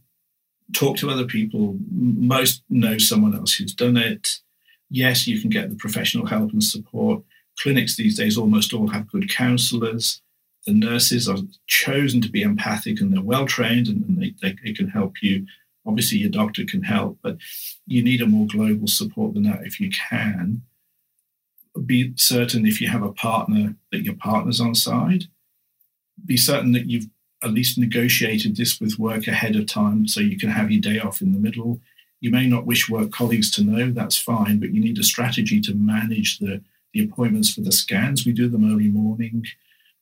Talk 0.75 0.99
to 0.99 1.11
other 1.11 1.25
people. 1.25 1.79
Most 1.91 2.63
know 2.69 2.99
someone 2.99 3.35
else 3.35 3.55
who's 3.55 3.75
done 3.75 3.97
it. 3.97 4.41
Yes, 4.91 5.27
you 5.27 5.41
can 5.41 5.49
get 5.49 5.71
the 5.71 5.77
professional 5.77 6.27
help 6.27 6.53
and 6.53 6.63
support. 6.63 7.23
clinics 7.59 7.97
these 7.97 8.17
days 8.17 8.37
almost 8.37 8.73
all 8.75 8.89
have 8.89 9.11
good 9.11 9.31
counselors. 9.31 10.21
The 10.67 10.75
nurses 10.75 11.27
are 11.27 11.39
chosen 11.67 12.21
to 12.21 12.29
be 12.29 12.43
empathic 12.43 13.01
and 13.01 13.13
they're 13.13 13.23
well 13.23 13.47
trained 13.47 13.89
and, 13.89 14.21
they, 14.21 14.35
they, 14.43 14.57
they 14.63 14.73
can 14.75 14.89
help 14.89 15.23
you. 15.23 15.47
Obviously, 15.87 16.19
your 16.19 16.31
doctor 16.31 16.65
can 16.65 16.83
help, 16.83 17.19
but 17.23 17.39
you 17.87 18.03
need 18.03 18.21
a 18.21 18.27
more 18.27 18.47
global 18.47 18.87
support 18.87 19.33
than 19.33 19.45
that 19.45 19.65
if 19.65 19.81
you 19.81 19.91
can. 19.91 20.63
Be 21.85 22.13
certain 22.17 22.67
if 22.67 22.81
you 22.81 22.89
have 22.89 23.03
a 23.03 23.13
partner 23.13 23.77
that 23.93 24.03
your 24.03 24.15
partner's 24.15 24.61
on 24.61 24.75
side. 24.75 25.25
Be 26.25 26.37
certain 26.37 26.73
that 26.73 26.89
you've 26.91 27.09
at 27.43 27.53
least 27.53 27.79
negotiated 27.79 28.57
this 28.57 28.81
with 28.81 28.99
work 28.99 29.27
ahead 29.27 29.57
of 29.57 29.67
time 29.67 30.07
so 30.07 30.21
you 30.21 30.39
can 30.39 30.51
have 30.51 30.71
your 30.71 30.81
day 30.81 30.99
off 30.99 31.23
in 31.23 31.33
the 31.33 31.39
middle. 31.39 31.81
You 32.21 32.31
may 32.31 32.47
not 32.47 32.67
wish 32.67 32.91
work 32.91 33.13
colleagues 33.13 33.51
to 33.53 33.65
know, 33.65 33.91
that's 33.91 34.19
fine, 34.19 34.59
but 34.59 34.75
you 34.75 34.81
need 34.81 34.99
a 34.99 35.03
strategy 35.03 35.61
to 35.63 35.75
manage 35.75 36.39
the, 36.39 36.63
the 36.93 37.03
appointments 37.03 37.53
for 37.53 37.63
the 37.63 37.73
scans. 37.73 38.27
We 38.27 38.33
do 38.33 38.49
them 38.49 38.71
early 38.71 38.89
morning, 38.89 39.47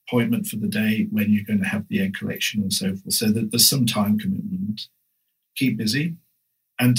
appointment 0.09 0.47
for 0.47 0.57
the 0.57 0.67
day 0.67 1.07
when 1.13 1.33
you're 1.33 1.45
going 1.45 1.61
to 1.61 1.69
have 1.69 1.87
the 1.89 2.01
egg 2.01 2.15
collection 2.15 2.61
and 2.61 2.73
so 2.73 2.97
forth. 2.97 3.13
So 3.13 3.27
that 3.27 3.53
there's 3.53 3.69
some 3.69 3.87
time 3.87 4.19
commitment. 4.19 4.89
Keep 5.55 5.77
busy 5.77 6.17
and 6.79 6.99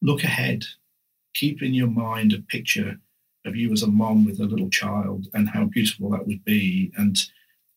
look 0.00 0.24
ahead. 0.24 0.64
Keep 1.34 1.62
in 1.62 1.74
your 1.74 1.88
mind 1.88 2.32
a 2.32 2.38
picture 2.38 2.98
of 3.44 3.56
you 3.56 3.72
as 3.72 3.82
a 3.82 3.86
mom 3.86 4.24
with 4.24 4.40
a 4.40 4.44
little 4.44 4.70
child 4.70 5.26
and 5.34 5.48
how 5.48 5.64
beautiful 5.64 6.10
that 6.10 6.26
would 6.26 6.44
be. 6.44 6.92
And 6.96 7.18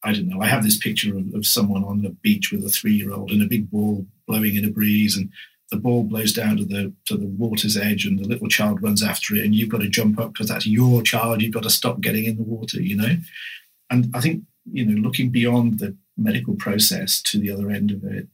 I 0.03 0.13
don't 0.13 0.27
know, 0.27 0.41
I 0.41 0.47
have 0.47 0.63
this 0.63 0.77
picture 0.77 1.17
of, 1.17 1.33
of 1.33 1.45
someone 1.45 1.83
on 1.83 2.01
the 2.01 2.09
beach 2.09 2.51
with 2.51 2.65
a 2.65 2.69
three 2.69 2.93
year 2.93 3.13
old 3.13 3.31
and 3.31 3.41
a 3.41 3.47
big 3.47 3.69
ball 3.69 4.05
blowing 4.27 4.55
in 4.55 4.65
a 4.65 4.69
breeze 4.69 5.17
and 5.17 5.29
the 5.71 5.77
ball 5.77 6.03
blows 6.03 6.33
down 6.33 6.57
to 6.57 6.65
the 6.65 6.93
to 7.05 7.17
the 7.17 7.25
water's 7.25 7.75
edge 7.75 8.05
and 8.05 8.19
the 8.19 8.27
little 8.27 8.47
child 8.47 8.81
runs 8.81 9.03
after 9.03 9.35
it 9.35 9.43
and 9.43 9.55
you've 9.55 9.69
got 9.69 9.81
to 9.81 9.89
jump 9.89 10.19
up 10.19 10.33
because 10.33 10.47
that's 10.47 10.67
your 10.67 11.01
child 11.01 11.41
you've 11.41 11.53
got 11.53 11.63
to 11.63 11.69
stop 11.69 11.99
getting 11.99 12.25
in 12.25 12.37
the 12.37 12.43
water 12.43 12.81
you 12.81 12.95
know? 12.95 13.17
And 13.89 14.09
i 14.15 14.21
think 14.21 14.43
you 14.71 14.85
know 14.85 15.01
looking 15.01 15.29
beyond 15.29 15.79
the 15.79 15.95
medical 16.17 16.55
process 16.55 17.21
to 17.21 17.39
the 17.39 17.51
other 17.51 17.69
end 17.69 17.91
of 17.91 18.03
it 18.03 18.27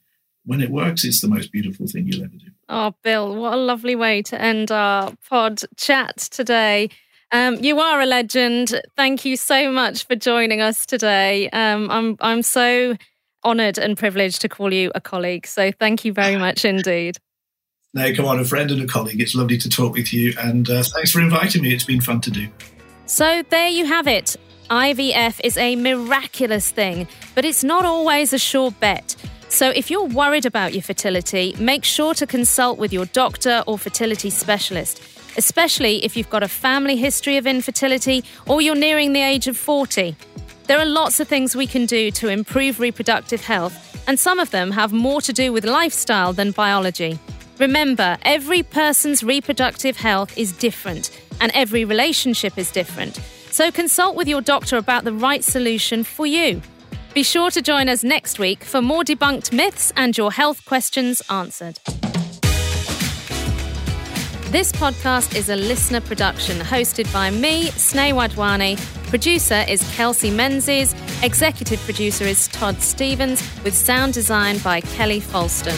when 0.45 0.61
it 0.61 0.69
works 0.69 1.03
it's 1.03 1.21
the 1.21 1.27
most 1.27 1.51
beautiful 1.51 1.87
thing 1.87 2.05
you'll 2.07 2.23
ever 2.23 2.35
do. 2.35 2.51
Oh 2.69 2.93
bill 3.03 3.35
what 3.35 3.53
a 3.53 3.57
lovely 3.57 3.95
way 3.95 4.21
to 4.23 4.39
end 4.39 4.71
our 4.71 5.11
pod 5.27 5.61
chat 5.75 6.17
today 6.17 6.89
um, 7.33 7.55
you 7.55 7.79
are 7.79 7.99
a 7.99 8.05
legend. 8.05 8.79
Thank 8.95 9.25
you 9.25 9.35
so 9.35 9.71
much 9.71 10.05
for 10.05 10.15
joining 10.15 10.61
us 10.61 10.85
today. 10.85 11.49
Um, 11.49 11.89
I'm 11.89 12.15
I'm 12.21 12.43
so 12.43 12.95
honoured 13.43 13.79
and 13.79 13.97
privileged 13.97 14.41
to 14.41 14.49
call 14.49 14.71
you 14.71 14.91
a 14.95 15.01
colleague. 15.01 15.47
So 15.47 15.71
thank 15.71 16.05
you 16.05 16.13
very 16.13 16.37
much 16.37 16.63
indeed. 16.63 17.17
No, 17.95 18.11
come 18.15 18.25
on, 18.25 18.39
a 18.39 18.43
friend 18.43 18.71
and 18.71 18.81
a 18.81 18.87
colleague. 18.87 19.21
It's 19.21 19.35
lovely 19.35 19.59
to 19.59 19.69
talk 19.69 19.93
with 19.93 20.11
you, 20.11 20.33
and 20.39 20.67
uh, 20.67 20.81
thanks 20.81 21.11
for 21.11 21.21
inviting 21.21 21.61
me. 21.61 21.75
It's 21.75 21.83
been 21.83 22.01
fun 22.01 22.21
to 22.21 22.31
do. 22.31 22.47
So 23.05 23.43
there 23.51 23.67
you 23.67 23.85
have 23.85 24.07
it. 24.07 24.35
IVF 24.71 25.39
is 25.43 25.57
a 25.57 25.75
miraculous 25.75 26.71
thing, 26.71 27.07
but 27.35 27.45
it's 27.45 27.63
not 27.63 27.85
always 27.85 28.33
a 28.33 28.39
sure 28.39 28.71
bet. 28.71 29.15
So 29.47 29.69
if 29.69 29.91
you're 29.91 30.07
worried 30.07 30.47
about 30.47 30.73
your 30.73 30.81
fertility, 30.81 31.55
make 31.59 31.83
sure 31.83 32.15
to 32.15 32.25
consult 32.25 32.79
with 32.79 32.91
your 32.91 33.05
doctor 33.05 33.63
or 33.67 33.77
fertility 33.77 34.31
specialist 34.31 34.99
especially 35.37 36.03
if 36.03 36.15
you've 36.15 36.29
got 36.29 36.43
a 36.43 36.47
family 36.47 36.95
history 36.95 37.37
of 37.37 37.47
infertility 37.47 38.23
or 38.47 38.61
you're 38.61 38.75
nearing 38.75 39.13
the 39.13 39.21
age 39.21 39.47
of 39.47 39.57
40. 39.57 40.15
There 40.67 40.79
are 40.79 40.85
lots 40.85 41.19
of 41.19 41.27
things 41.27 41.55
we 41.55 41.67
can 41.67 41.85
do 41.85 42.09
to 42.11 42.29
improve 42.29 42.79
reproductive 42.79 43.43
health, 43.43 44.03
and 44.07 44.19
some 44.19 44.39
of 44.39 44.51
them 44.51 44.71
have 44.71 44.93
more 44.93 45.21
to 45.21 45.33
do 45.33 45.51
with 45.51 45.65
lifestyle 45.65 46.33
than 46.33 46.51
biology. 46.51 47.19
Remember, 47.59 48.17
every 48.23 48.63
person's 48.63 49.23
reproductive 49.23 49.97
health 49.97 50.37
is 50.37 50.51
different, 50.53 51.11
and 51.41 51.51
every 51.53 51.85
relationship 51.85 52.57
is 52.57 52.71
different. 52.71 53.19
So 53.51 53.71
consult 53.71 54.15
with 54.15 54.27
your 54.27 54.41
doctor 54.41 54.77
about 54.77 55.03
the 55.03 55.13
right 55.13 55.43
solution 55.43 56.03
for 56.03 56.25
you. 56.25 56.61
Be 57.13 57.21
sure 57.21 57.51
to 57.51 57.61
join 57.61 57.89
us 57.89 58.03
next 58.03 58.39
week 58.39 58.63
for 58.63 58.81
more 58.81 59.03
debunked 59.03 59.53
myths 59.53 59.93
and 59.95 60.17
your 60.17 60.31
health 60.31 60.65
questions 60.65 61.21
answered. 61.29 61.79
This 64.53 64.71
podcast 64.71 65.35
is 65.35 65.49
a 65.49 65.55
LiSTNR 65.55 66.05
production 66.05 66.59
hosted 66.59 67.11
by 67.11 67.31
me, 67.31 67.69
Sneh 67.69 68.13
Wadhwani. 68.13 68.77
Producer 69.09 69.65
is 69.67 69.81
Kelsey 69.95 70.29
Menzies. 70.29 70.93
Executive 71.23 71.79
producer 71.79 72.25
is 72.25 72.47
Todd 72.49 72.79
Stevens, 72.79 73.41
with 73.63 73.73
sound 73.73 74.13
design 74.13 74.59
by 74.59 74.81
Kelly 74.81 75.21
Falston. 75.21 75.73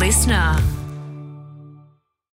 LiSTNR. 0.00 0.85